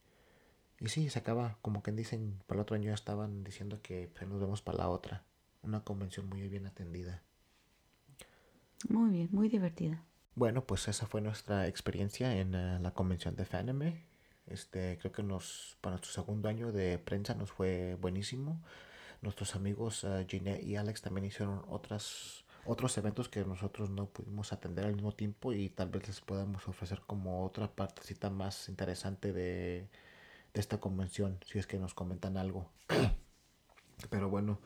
y 0.78 0.88
sí, 0.88 1.10
se 1.10 1.18
acaba, 1.18 1.58
como 1.60 1.82
que 1.82 1.92
dicen, 1.92 2.42
para 2.46 2.58
el 2.58 2.62
otro 2.62 2.76
año 2.76 2.86
ya 2.86 2.94
estaban 2.94 3.44
diciendo 3.44 3.80
que 3.82 4.10
pues, 4.14 4.28
nos 4.28 4.40
vemos 4.40 4.62
para 4.62 4.78
la 4.78 4.88
otra. 4.88 5.24
Una 5.62 5.84
convención 5.84 6.28
muy 6.28 6.48
bien 6.48 6.66
atendida. 6.66 7.22
Muy 8.88 9.10
bien, 9.10 9.28
muy 9.30 9.48
divertida. 9.48 10.02
Bueno, 10.34 10.64
pues 10.64 10.88
esa 10.88 11.06
fue 11.06 11.20
nuestra 11.20 11.66
experiencia 11.66 12.34
en 12.38 12.54
eh, 12.54 12.78
la 12.80 12.92
convención 12.92 13.36
de 13.36 13.44
Fanime. 13.44 14.06
Este, 14.46 14.98
creo 14.98 15.12
que 15.12 15.22
nos, 15.22 15.76
para 15.80 15.96
nuestro 15.96 16.12
segundo 16.12 16.48
año 16.48 16.72
de 16.72 16.98
prensa 16.98 17.34
nos 17.34 17.52
fue 17.52 17.96
buenísimo. 18.00 18.62
Nuestros 19.20 19.54
amigos 19.54 20.04
eh, 20.04 20.26
Ginette 20.28 20.62
y 20.62 20.76
Alex 20.76 21.02
también 21.02 21.26
hicieron 21.26 21.62
otras, 21.68 22.44
otros 22.70 22.96
eventos 22.98 23.28
que 23.28 23.44
nosotros 23.44 23.90
no 23.90 24.06
pudimos 24.06 24.52
atender 24.52 24.84
al 24.86 24.94
mismo 24.94 25.12
tiempo 25.12 25.52
y 25.52 25.68
tal 25.70 25.88
vez 25.90 26.06
les 26.06 26.20
podamos 26.20 26.66
ofrecer 26.68 27.00
como 27.06 27.44
otra 27.44 27.68
partecita 27.70 28.30
más 28.30 28.68
interesante 28.68 29.32
de, 29.32 29.88
de 30.54 30.60
esta 30.60 30.78
convención, 30.78 31.38
si 31.46 31.58
es 31.58 31.66
que 31.66 31.78
nos 31.78 31.94
comentan 31.94 32.36
algo. 32.36 32.70
Pero 34.10 34.28
bueno, 34.30 34.58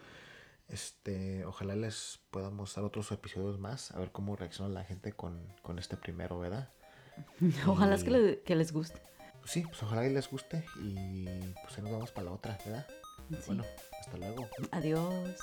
este, 0.68 1.44
ojalá 1.44 1.74
les 1.76 2.20
podamos 2.30 2.74
dar 2.74 2.84
otros 2.84 3.10
episodios 3.12 3.58
más, 3.58 3.90
a 3.92 3.98
ver 3.98 4.12
cómo 4.12 4.36
reacciona 4.36 4.70
la 4.72 4.84
gente 4.84 5.12
con, 5.12 5.40
con 5.62 5.78
este 5.78 5.96
primero, 5.96 6.38
¿verdad? 6.38 6.70
Ojalá 7.66 7.94
es 7.94 8.04
que, 8.04 8.10
le- 8.10 8.40
que 8.42 8.54
les 8.56 8.72
guste. 8.72 9.00
Sí, 9.44 9.62
pues 9.62 9.82
ojalá 9.82 10.06
y 10.06 10.12
les 10.12 10.30
guste 10.30 10.64
y 10.80 11.24
pues 11.62 11.76
ahí 11.76 11.82
nos 11.82 11.92
vamos 11.92 12.10
para 12.12 12.24
la 12.26 12.32
otra, 12.32 12.58
¿verdad? 12.64 12.86
Sí. 13.30 13.36
Bueno, 13.46 13.64
hasta 14.00 14.16
luego. 14.16 14.48
Adiós. 14.72 15.38